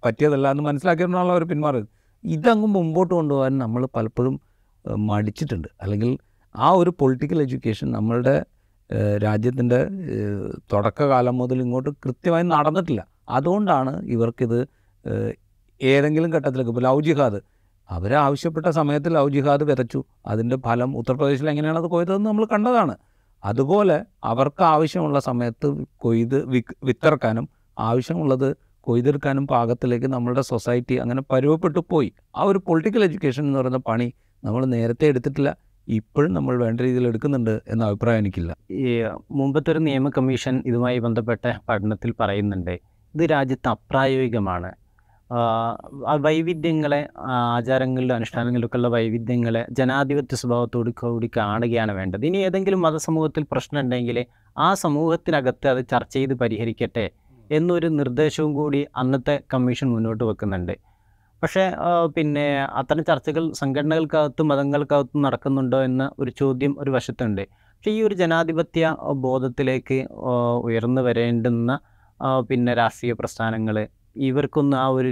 പറ്റിയതല്ല 0.04 0.46
എന്ന് 0.54 0.64
മനസ്സിലാക്കിയതുകൊണ്ടാണല്ലോ 0.68 1.34
അവർ 1.36 1.44
പിന്മാറിയത്. 1.52 1.88
ഇതങ്ങ് 2.24 2.68
മുമ്പോട്ട് 2.76 3.12
കൊണ്ടുപോകാൻ 3.14 3.52
നമ്മൾ 3.64 3.82
പലപ്പോഴും 3.96 4.34
മടിച്ചിട്ടുണ്ട്. 5.10 5.68
അല്ലെങ്കിൽ 5.82 6.10
ആ 6.54 6.68
ഒരു 6.80 6.90
പൊളിറ്റിക്കൽ 7.00 7.38
എഡ്യൂക്കേഷൻ 7.42 7.86
നമ്മളുടെ 7.96 8.34
രാജ്യത്തിന്റെ 9.24 9.78
തുടക്കകാലം 10.72 11.34
മുതൽ 11.40 11.58
ഇങ്ങോട്ട് 11.64 11.90
കൃത്യമായി 12.04 12.44
നടന്നിട്ടില്ല. 12.54 13.02
അതുകൊണ്ടാണ് 13.36 13.92
ഇവർക്കിത് 14.14 14.58
ഏതെങ്കിലും 15.80 16.30
ഘട്ടത്തിലേക്ക് 16.36 16.72
ഇപ്പോൾ 16.72 16.84
ലവ് 16.88 17.02
ജിഹാദ്. 17.06 17.38
അവർ 17.88 18.12
ആവശ്യപ്പെട്ട 18.24 18.68
സമയത്ത് 18.78 19.08
ലവ് 19.16 19.30
ജിഹാദ് 19.36 19.64
വിതച്ചു. 19.70 20.00
അതിന്റെ 20.32 20.56
ഫലം 20.66 20.90
ഉത്തർപ്രദേശിൽ 21.00 21.48
എങ്ങനെയാണ് 21.52 21.78
അത് 21.82 21.88
പോയതെന്ന് 21.94 22.28
നമ്മൾ 22.30 22.44
കണ്ടതാണ്. 22.52 22.94
അതുപോലെ 23.44 24.04
അവർക്ക് 24.24 24.62
ആവശ്യമുള്ള 24.62 25.18
സമയത്ത് 25.18 25.84
കൊയ്ത് 25.96 26.46
വിത്തിറക്കാനും 26.84 27.48
ആവശ്യമുള്ളത് 27.78 28.56
കൊയ്തെടുക്കാനും 28.80 29.46
പാകത്തിലേക്ക് 29.46 30.06
നമ്മളുടെ 30.06 30.40
സൊസൈറ്റി 30.40 30.94
അങ്ങനെ 30.94 31.22
പരുവപ്പെട്ടു 31.22 31.84
പോയി. 31.90 32.12
ആ 32.36 32.42
ഒരു 32.42 32.58
പൊളിറ്റിക്കൽ 32.66 33.04
എഡ്യൂക്കേഷൻ 33.04 33.44
എന്ന് 33.44 33.58
പറയുന്ന 33.58 33.78
പണി 33.78 34.12
നമ്മൾ 34.44 34.64
നേരത്തെ 34.64 35.06
എടുത്തിട്ടില്ല. 35.06 35.56
ഇപ്പോഴും 35.88 36.32
നമ്മൾ 36.32 36.64
വേണ്ട 36.64 36.80
രീതിയിൽ 36.80 37.06
എടുക്കുന്നുണ്ട് 37.06 37.62
എന്ന 37.68 37.84
അഭിപ്രായം 37.84 38.18
എനിക്കില്ല. 38.18 38.56
ഈ 38.70 39.02
മുമ്പത്തെ 39.30 39.70
ഒരു 39.72 39.78
നിയമ 39.78 40.08
കമ്മീഷൻ 40.08 40.62
ഇതുമായി 40.66 40.98
ബന്ധപ്പെട്ട 40.98 41.52
പഠനത്തിൽ 41.68 42.14
പറയുന്നുണ്ട് 42.20 42.78
ഇത് 43.14 43.30
രാജ്യത്ത് 43.30 43.68
അപ്രായോഗികമാണ്. 43.68 44.81
വൈവിധ്യങ്ങളെ 46.24 47.00
ആചാരങ്ങളിലും 47.36 47.42
ആചാരങ്ങളിലും 47.56 48.14
അനുഷ്ഠാനങ്ങളിലൊക്കെ 48.18 48.78
ഉള്ള 48.78 48.88
വൈവിധ്യങ്ങളെ 48.94 49.62
ജനാധിപത്യ 49.78 50.36
സ്വഭാവത്തോട് 50.42 50.90
കൂടി 51.00 51.28
കാണുകയാണ് 51.36 51.92
വേണ്ടത്. 51.98 52.22
ഇനി 52.28 52.38
ഏതെങ്കിലും 52.46 52.80
മതസമൂഹത്തിൽ 52.86 53.44
പ്രശ്നം 53.52 53.80
ഉണ്ടെങ്കിൽ 53.84 54.18
ആ 54.56 54.68
സമൂഹത്തിനകത്ത് 54.84 55.68
അത് 55.72 55.82
ചർച്ച 55.92 56.14
ചെയ്ത് 56.18 56.34
പരിഹരിക്കട്ടെ 56.42 57.06
എന്നൊരു 57.50 57.88
നിർദ്ദേശവും 58.00 58.52
കൂടി 58.58 58.80
അന്നത്തെ 59.00 59.36
കമ്മീഷൻ 59.54 59.88
മുന്നോട്ട് 59.94 60.24
വെക്കുന്നുണ്ട്. 60.30 60.74
പക്ഷേ 61.42 61.64
പിന്നെ 62.16 62.44
അത്തരം 62.80 63.04
ചർച്ചകൾ 63.08 63.44
സംഘടനകൾക്കകത്തും 63.60 64.46
മതങ്ങൾക്കകത്തും 64.52 65.22
നടക്കുന്നുണ്ടോ 65.26 65.78
എന്ന 65.88 66.02
ഒരു 66.20 66.30
ചോദ്യം 66.40 66.72
ഒരു 66.82 66.90
വശത്തുണ്ട്. 66.96 67.42
പക്ഷേ 67.72 67.92
ഈ 67.96 68.00
ഒരു 68.08 68.14
ജനാധിപത്യ 68.20 68.96
ബോധത്തിലേക്ക് 69.24 69.98
ഉയർന്നു 70.66 71.02
വരേണ്ടുന്ന 71.08 71.72
പിന്നെ 72.48 72.72
രാഷ്ട്രീയ 72.80 73.12
പ്രസ്ഥാനങ്ങൾ 73.20 73.76
ഇവർക്കൊന്നും 74.16 74.78
ആ 74.78 74.86
ഒരു 74.88 75.08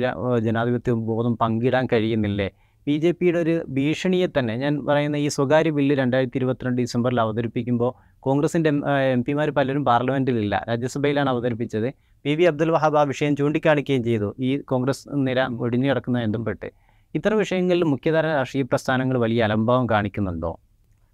ജനാധിപത്യ 0.46 0.92
ബോധം 1.10 1.34
പങ്കിടാൻ 1.42 1.84
കഴിയുന്നില്ലേ? 1.92 2.48
ബി 2.86 2.94
ജെ 2.98 3.10
പിയുടെ 3.12 3.38
ഒരു 3.38 3.54
ഭീഷണിയെ 3.76 4.26
തന്നെ 4.38 4.54
ഞാൻ 4.56 4.74
പറയുന്ന 4.86 5.16
ഈ 5.16 5.26
സ്വകാര്യ 5.28 5.70
ബില്ല് 5.76 5.94
രണ്ടായിരത്തി 5.94 6.38
ഇരുപത്തിരണ്ട് 6.40 6.78
ഡിസംബറിൽ 6.82 7.18
അവതരിപ്പിക്കുമ്പോൾ 7.20 7.90
കോൺഗ്രസിന്റെ 8.20 8.70
എം 9.14 9.22
പിമാർ 9.26 9.50
പലരും 9.58 9.84
പാർലമെന്റിലില്ല 9.84 10.54
രാജ്യസഭയിലാണ് 10.68 11.30
അവതരിപ്പിച്ചത്. 11.30 11.88
പി 12.24 12.32
വി 12.38 12.44
അബ്ദുൽ 12.50 12.70
വഹാബ് 12.76 12.98
ആ 13.00 13.02
വിഷയം 13.10 13.34
ചൂണ്ടിക്കാണിക്കുകയും 13.36 14.02
ചെയ്തു. 14.08 14.28
ഈ 14.46 14.50
കോൺഗ്രസ് 14.70 15.04
നിര 15.26 15.46
ഒടിഞ്ഞു 15.64 15.88
കിടക്കുന്ന 15.90 16.24
ബന്ധപ്പെട്ട് 16.24 16.68
ഇത്തരം 17.14 17.38
വിഷയങ്ങളിൽ 17.38 17.84
മുഖ്യധാര 17.92 18.26
രാഷ്ട്രീയ 18.38 18.64
പ്രസ്ഥാനങ്ങൾ 18.72 19.16
വലിയ 19.24 19.40
അലംഭാവം 19.46 19.86
കാണിക്കുന്നുണ്ടോ? 19.90 20.52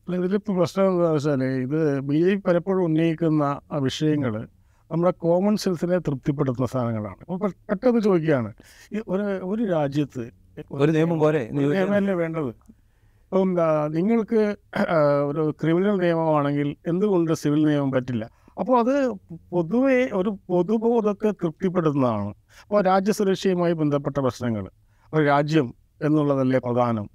ഇതിലിപ്പോൾ 0.09 0.55
പ്രശ്നം 0.59 0.89
എന്താ 0.91 1.11
വെച്ചാൽ 1.13 1.43
ഇത് 1.67 1.79
ബി 2.09 2.19
ജെ 2.25 2.33
പി 2.35 2.41
പലപ്പോഴും 2.49 2.83
ഉന്നയിക്കുന്ന 2.89 3.45
വിഷയങ്ങൾ 3.87 4.35
നമ്മുടെ 4.91 5.13
കോമൺ 5.25 5.55
സെൻസിനെ 5.57 5.99
തൃപ്തിപ്പെടുത്തുന്ന 5.99 6.69
സാധനങ്ങളാണ്. 6.73 7.21
അപ്പോൾ 7.33 7.51
പെട്ടെന്ന് 7.71 8.01
ചോദിക്കുകയാണ് 8.01 8.51
ഒരു 9.09 9.25
ഒരു 9.51 9.63
രാജ്യത്ത് 9.73 10.25
ഒരു 10.73 10.91
നിയമം 10.97 11.19
പോലെ 11.25 11.41
നിയമമല്ലേ 11.53 12.15
വേണ്ടത്? 12.23 12.51
ഇപ്പം 13.25 13.49
നിങ്ങൾക്ക് 13.97 14.41
ഒരു 15.31 15.43
ക്രിമിനൽ 15.61 15.97
നിയമമാണെങ്കിൽ 16.05 16.69
എന്തുകൊണ്ട് 16.91 17.33
സിവിൽ 17.43 17.63
നിയമം 17.69 17.91
പറ്റില്ല? 17.97 18.25
അപ്പോൾ 18.61 18.77
അത് 18.83 18.95
പൊതുവെ 19.53 19.99
ഒരു 20.19 20.31
പൊതുബോധത്തെ 20.51 21.31
തൃപ്തിപ്പെടുത്തുന്നതാണ്. 21.41 22.31
അപ്പോൾ 22.65 22.81
രാജ്യസുരക്ഷയുമായി 22.91 23.75
ബന്ധപ്പെട്ട 23.81 24.17
പ്രശ്നങ്ങൾ. 24.27 24.65
ഒരു 25.15 25.25
രാജ്യം 25.33 25.67
എന്നുള്ളതല്ലേ 26.07 26.59
പ്രധാനം. 26.65 27.07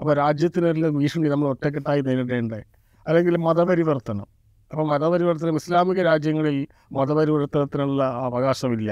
അപ്പോൾ 0.00 0.12
രാജ്യത്തിനെല്ലാം 0.22 0.98
ഭീഷണി 0.98 1.28
നമ്മൾ 1.28 1.48
ഒറ്റക്കെട്ടായി 1.54 2.00
നേരിടേണ്ടേ? 2.08 2.60
അല്ലെങ്കിൽ 3.06 3.36
മതപരിവർത്തനം. 3.46 4.26
അപ്പോൾ 4.72 4.86
മതപരിവർത്തനം 4.92 5.56
ഇസ്ലാമിക 5.60 6.00
രാജ്യങ്ങളിൽ 6.02 6.56
മതപരിവർത്തനത്തിനുള്ള 6.96 8.02
അവകാശമില്ല. 8.26 8.90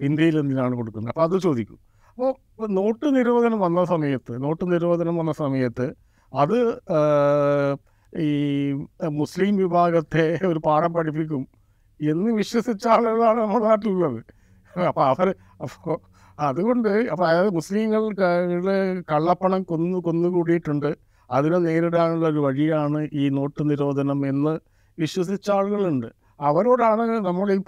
ഇന്ത്യയിൽ 0.00 0.36
എന്തിനാണ് 0.38 0.74
കൊടുക്കുന്നത്? 0.74 1.10
അപ്പോൾ 1.12 1.24
അത് 1.28 1.36
ചോദിക്കും. 1.46 1.78
അപ്പോൾ 2.10 2.68
നോട്ട് 2.78 3.06
നിരോധനം 3.16 3.58
വന്ന 3.60 3.80
സമയത്ത് 3.84 4.42
നോട്ട് 4.44 4.64
നിരോധനം 4.72 5.16
വന്ന 5.16 5.32
സമയത്ത് 5.32 5.86
അത് 6.32 6.58
ഈ 8.12 8.30
മുസ്ലിം 9.20 9.56
വിഭാഗത്തെ 9.56 10.38
ഒരു 10.50 10.60
പാഠം 10.66 10.92
പഠിപ്പിക്കും 10.92 11.42
എന്ന് 12.00 12.30
വിശ്വസിച്ച 12.30 12.86
ആളുകളാണ് 12.86 13.38
നമ്മുടെ 13.40 13.64
നാട്ടിലുള്ളത്. 13.64 14.20
അപ്പോൾ 14.88 15.04
അവർ 15.08 15.28
അപ്പോൾ 15.66 15.98
അതുകൊണ്ട് 16.38 16.88
അപ്പോൾ 17.12 17.26
അതായത് 17.28 17.52
മുസ്ലിങ്ങൾ 17.54 18.02
കള്ളപ്പണം 19.12 19.62
കൊന്നു 19.62 19.98
കൊന്നുകൂടിയിട്ടുണ്ട്. 20.06 20.90
അതിനെ 21.30 21.58
നേരിടാനുള്ള 21.58 22.26
ഒരു 22.28 22.38
വഴിയാണ് 22.38 23.08
ഈ 23.12 23.28
നോട്ട് 23.28 23.62
നിരോധനം 23.70 24.20
എന്ന് 24.32 24.54
വിശ്വസിച്ച 24.98 25.50
ആളുകളുണ്ട്. 25.50 26.06
അവരോടാണ് 26.40 27.02
നമ്മൾ 27.02 27.52
ഈ 27.52 27.58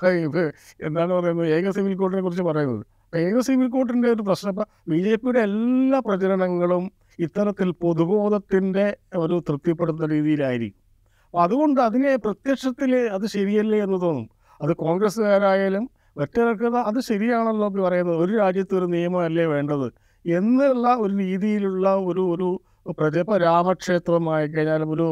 എന്താണ് 0.83 1.12
പറയുന്നത് 1.12 1.49
ഏക 1.49 1.70
സിവിൽ 1.70 1.95
കോഡിനെ 1.95 2.22
കുറിച്ച് 2.22 2.43
പറയുന്നത്. 2.43 2.87
ഏക 3.16 3.39
സിവിൽ 3.41 3.68
കോഡിന്റെ 3.68 4.09
ഒരു 4.09 4.22
പ്രശ്നം 4.22 4.51
ഇപ്പം 4.51 4.66
ബി 4.89 4.99
ജെ 4.99 5.14
പിയുടെ 5.14 5.41
എല്ലാ 5.41 5.99
പ്രചരണങ്ങളും 5.99 6.93
ഇത്തരത്തിൽ 7.18 7.70
പൊതുബോധത്തിന്റെ 7.70 8.97
ഒരു 9.16 9.43
തൃപ്തിപ്പെടുത്തുന്ന 9.49 10.12
രീതിയിലായിരിക്കും. 10.12 10.81
അപ്പം 11.24 11.43
അതുകൊണ്ട് 11.43 11.81
അതിനെ 11.81 12.16
പ്രത്യക്ഷത്തിൽ 12.16 12.97
അത് 12.97 13.26
ശരിയല്ലേ 13.26 13.79
എന്ന് 13.83 14.01
തോന്നും. 14.01 14.31
അത് 14.62 14.76
കോൺഗ്രസ്സുകാരായാലും 14.76 15.91
മറ്റൊരാൾക്ക് 16.18 16.64
അത് 16.64 17.01
ശരിയാണല്ലോ 17.01 17.66
എന്ന് 17.66 17.83
പറയുന്നത്. 17.83 18.16
ഒരു 18.16 18.37
രാജ്യത്ത് 18.37 18.74
ഒരു 18.74 18.85
നിയമമല്ലേ 18.85 19.45
വേണ്ടത്? 19.47 19.93
എന്നുള്ള 20.26 20.95
ഒരു 20.95 21.16
രീതിയിലുള്ള 21.16 21.95
ഒരു 21.95 22.20
ഒരു 22.20 22.61
പ്രജപ 22.93 23.37
രാമക്ഷേത്രമായി 23.37 24.47
കഴിഞ്ഞാലും 24.47 24.91
ഒരു 24.91 25.07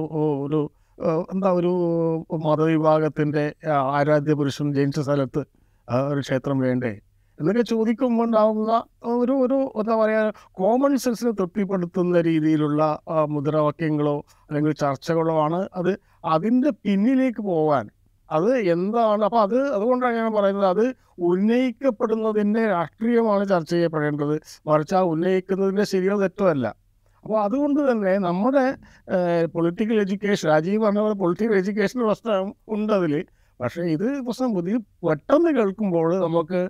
ഒരു 0.44 0.70
എന്താ 1.32 1.52
ഒരു 1.52 1.72
മതവിഭാഗത്തിന്റെ 2.46 3.44
ആരാധ്യ 3.96 4.34
പുരുഷൻ 4.34 4.74
ജനിച്ച 4.74 5.00
സ്ഥലത്ത് 5.00 5.42
ഒരു 6.10 6.20
ക്ഷേത്രം 6.20 6.58
വേണ്ടേ? 6.58 6.92
എന്നൊക്കെ 7.38 7.62
ചോദിക്കുമ്പോൾ 7.62 8.24
ഉണ്ടാവുന്ന 8.24 8.72
ഒരു 9.04 9.32
ഒരു 9.32 9.58
എന്താ 9.80 9.96
പറയുക 9.96 10.32
കോമൺ 10.52 10.98
സെൻസിനെ 10.98 11.30
തൃപ്തിപ്പെടുത്തുന്ന 11.30 12.20
രീതിയിലുള്ള 12.20 12.82
മുദ്രാവാക്യങ്ങളോ 13.28 14.16
അല്ലെങ്കിൽ 14.48 14.72
ചർച്ചകളോ 14.84 15.40
ആണ് 15.44 15.68
അത് 15.74 15.92
അതിന്റെ 16.24 16.70
പിന്നിലേക്ക് 16.84 17.40
പോകാൻ 17.40 17.84
അത് 18.30 18.50
എന്താണ്? 18.74 19.24
അപ്പോൾ 19.24 19.40
അത് 19.40 19.58
അതുകൊണ്ടാണ് 19.76 20.16
ഞാൻ 20.16 20.30
പറയുന്നത് 20.32 20.66
അത് 20.66 20.86
ഉന്നയിക്കപ്പെടുന്നതിന്റെ 21.30 22.66
രാഷ്ട്രീയമാണ് 22.66 23.48
ചർച്ച 23.48 23.70
ചെയ്യപ്പെടേണ്ടത്. 23.74 24.34
മറിച്ച് 24.66 24.94
ആ 24.94 25.02
ഉന്നയിക്കുന്നതിന്റെ 25.12 25.84
ശരിയോ 25.84 26.16
തെറ്റോ 26.24 26.48
അല്ല. 26.54 26.66
അപ്പോൾ 27.26 27.38
അതുകൊണ്ട് 27.42 27.90
തന്നെ 27.90 28.18
നമ്മുടെ 28.18 28.64
പൊളിറ്റിക്കൽ 29.46 29.96
എഡ്യൂക്കേഷൻ 30.00 30.48
രാജീവ് 30.48 30.84
പറഞ്ഞ 30.84 30.98
പോലെ 30.98 31.14
പൊളിറ്റിക്കൽ 31.14 31.54
എഡ്യൂക്കേഷൻ 31.54 31.98
പ്രശ്നം 32.00 32.52
ഉണ്ട് 32.68 32.92
അതിൽ 32.92 33.14
പക്ഷേ 33.60 33.82
ഇത് 33.82 34.04
പ്രശ്നം 34.24 34.54
പുതിയ 34.54 34.76
പെട്ടെന്ന് 35.06 35.50
കേൾക്കുമ്പോൾ 35.56 36.06
നമുക്ക് 36.20 36.60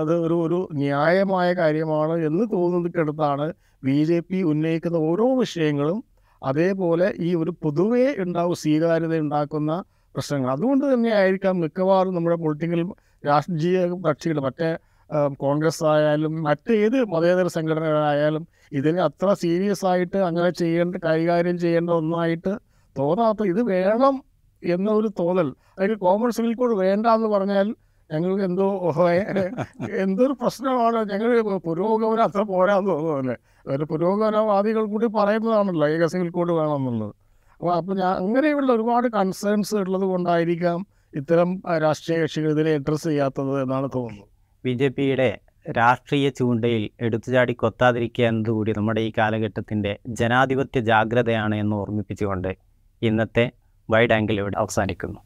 അത് 0.00 0.12
ഒരു 0.16 0.36
ഒരു 0.46 0.58
ന്യായമായ 0.72 1.48
കാര്യമാണ് 1.54 2.16
എന്ന് 2.18 2.44
തോന്നുന്നതിനടുത്താണ് 2.52 3.46
ബി 3.84 3.96
ജെ 4.04 4.18
പി 4.20 4.42
ഉന്നയിക്കുന്ന 4.42 4.98
ഓരോ 4.98 5.28
വിഷയങ്ങളും 5.38 6.04
അതേപോലെ 6.42 7.08
ഈ 7.18 7.34
ഒരു 7.34 7.54
പൊതുവേ 7.62 8.04
ഉണ്ടാവും 8.18 8.54
സ്വീകാര്യത 8.54 9.16
ഉണ്ടാക്കുന്ന 9.18 9.72
പ്രശ്നങ്ങൾ. 10.14 10.50
അതുകൊണ്ട് 10.50 10.94
തന്നെ 10.94 11.12
ആയിരിക്കാം 11.12 11.56
മിക്കവാറും 11.60 12.14
നമ്മുടെ 12.14 12.36
പൊളിറ്റിക്കൽ 12.36 12.82
രാഷ്ട്രീയ 13.26 13.86
കക്ഷികൾ 14.06 14.40
മറ്റേ 14.40 14.70
കോൺഗ്രസ് 15.42 15.84
ആയാലും 15.84 16.42
മറ്റേത് 16.42 16.98
മതേതര 17.14 17.46
സംഘടനകളായാലും 17.56 18.44
ഇതിന് 18.78 19.00
അത്ര 19.08 19.28
സീരിയസ് 19.42 19.84
ആയിട്ട് 19.86 20.18
അങ്ങനെ 20.28 20.50
ചെയ്യേണ്ട 20.50 20.96
കൈകാര്യം 21.04 21.58
ചെയ്യേണ്ട 21.64 21.90
ഒന്നായിട്ട് 21.90 22.52
തോന്നാത്ത 22.96 23.42
ഇത് 23.52 23.60
വേണം 23.74 24.14
എന്നൊരു 24.62 25.08
തോന്നൽ. 25.20 25.48
അതിന് 25.78 25.96
കോമൺ 26.04 26.30
സിവിൽ 26.36 26.54
കോഡ് 26.54 26.74
വേണ്ട 26.84 27.06
എന്ന് 27.16 27.28
പറഞ്ഞാൽ 27.34 27.68
ഞങ്ങൾക്ക് 28.10 28.44
എന്തോ 28.44 28.66
എന്തൊരു 30.04 30.34
പ്രശ്നമാണ് 30.42 30.98
ഞങ്ങൾ 31.12 31.58
പുരോഗമനം 31.68 32.24
അത്ര 32.28 32.42
പോരാന്ന് 32.52 32.90
തോന്നുന്നല്ലേ 32.90 33.36
ഒരു 33.66 33.84
പുരോഗമനവാദികൾ 33.90 34.84
കൂടി 34.92 35.06
പറയുന്നതാണല്ലോ 35.16 35.86
ഏക 35.94 36.06
സിവിൽ 36.12 36.28
കോഡ് 36.36 36.52
വേണമെന്നുള്ളത്. 36.52 37.14
അപ്പോൾ 37.60 37.72
അപ്പോൾ 37.78 37.94
ഞാൻ 38.02 38.12
അങ്ങനെയുള്ള 38.22 38.70
ഒരുപാട് 38.72 39.06
കൺസേൺസ് 39.18 39.74
ഉള്ളത് 39.84 40.06
കൊണ്ടായിരിക്കാം 40.12 40.78
ഇത്തരം 41.20 41.50
രാഷ്ട്രീയ 41.84 42.16
കക്ഷികൾ 42.22 42.50
ഇതിനെ 42.56 42.72
അഡ്രസ്സ് 42.78 43.08
ചെയ്യാത്തത് 43.08 43.52
എന്നാണ് 43.62 43.88
തോന്നുന്നത്. 43.94 44.30
ബി 44.66 44.72
ജെ 44.80 44.88
പിയുടെ 44.88 45.28
രാഷ്ട്രീയ 45.78 46.26
ചൂണ്ടയിൽ 46.30 46.82
എടുത്തുചാടി 47.06 47.54
കൊത്താതിരിക്കുക 47.62 48.24
എന്നതുകൂടി 48.24 48.72
നമ്മുടെ 48.76 49.00
ഈ 49.00 49.10
കാലഘട്ടത്തിന്റെ 49.18 49.92
ജനാധിപത്യ 50.20 50.80
ജാഗ്രതയാണ് 50.90 51.56
എന്ന് 51.62 51.76
ഓർമ്മിപ്പിച്ചുകൊണ്ട് 51.76 52.50
ഇന്നത്തെ 53.02 53.44
വൈഡ് 53.88 54.14
ആംഗിൾ 54.18 54.36
ഇവിടെ 54.42 54.56
അവസാനിക്കുന്നു. 54.56 55.20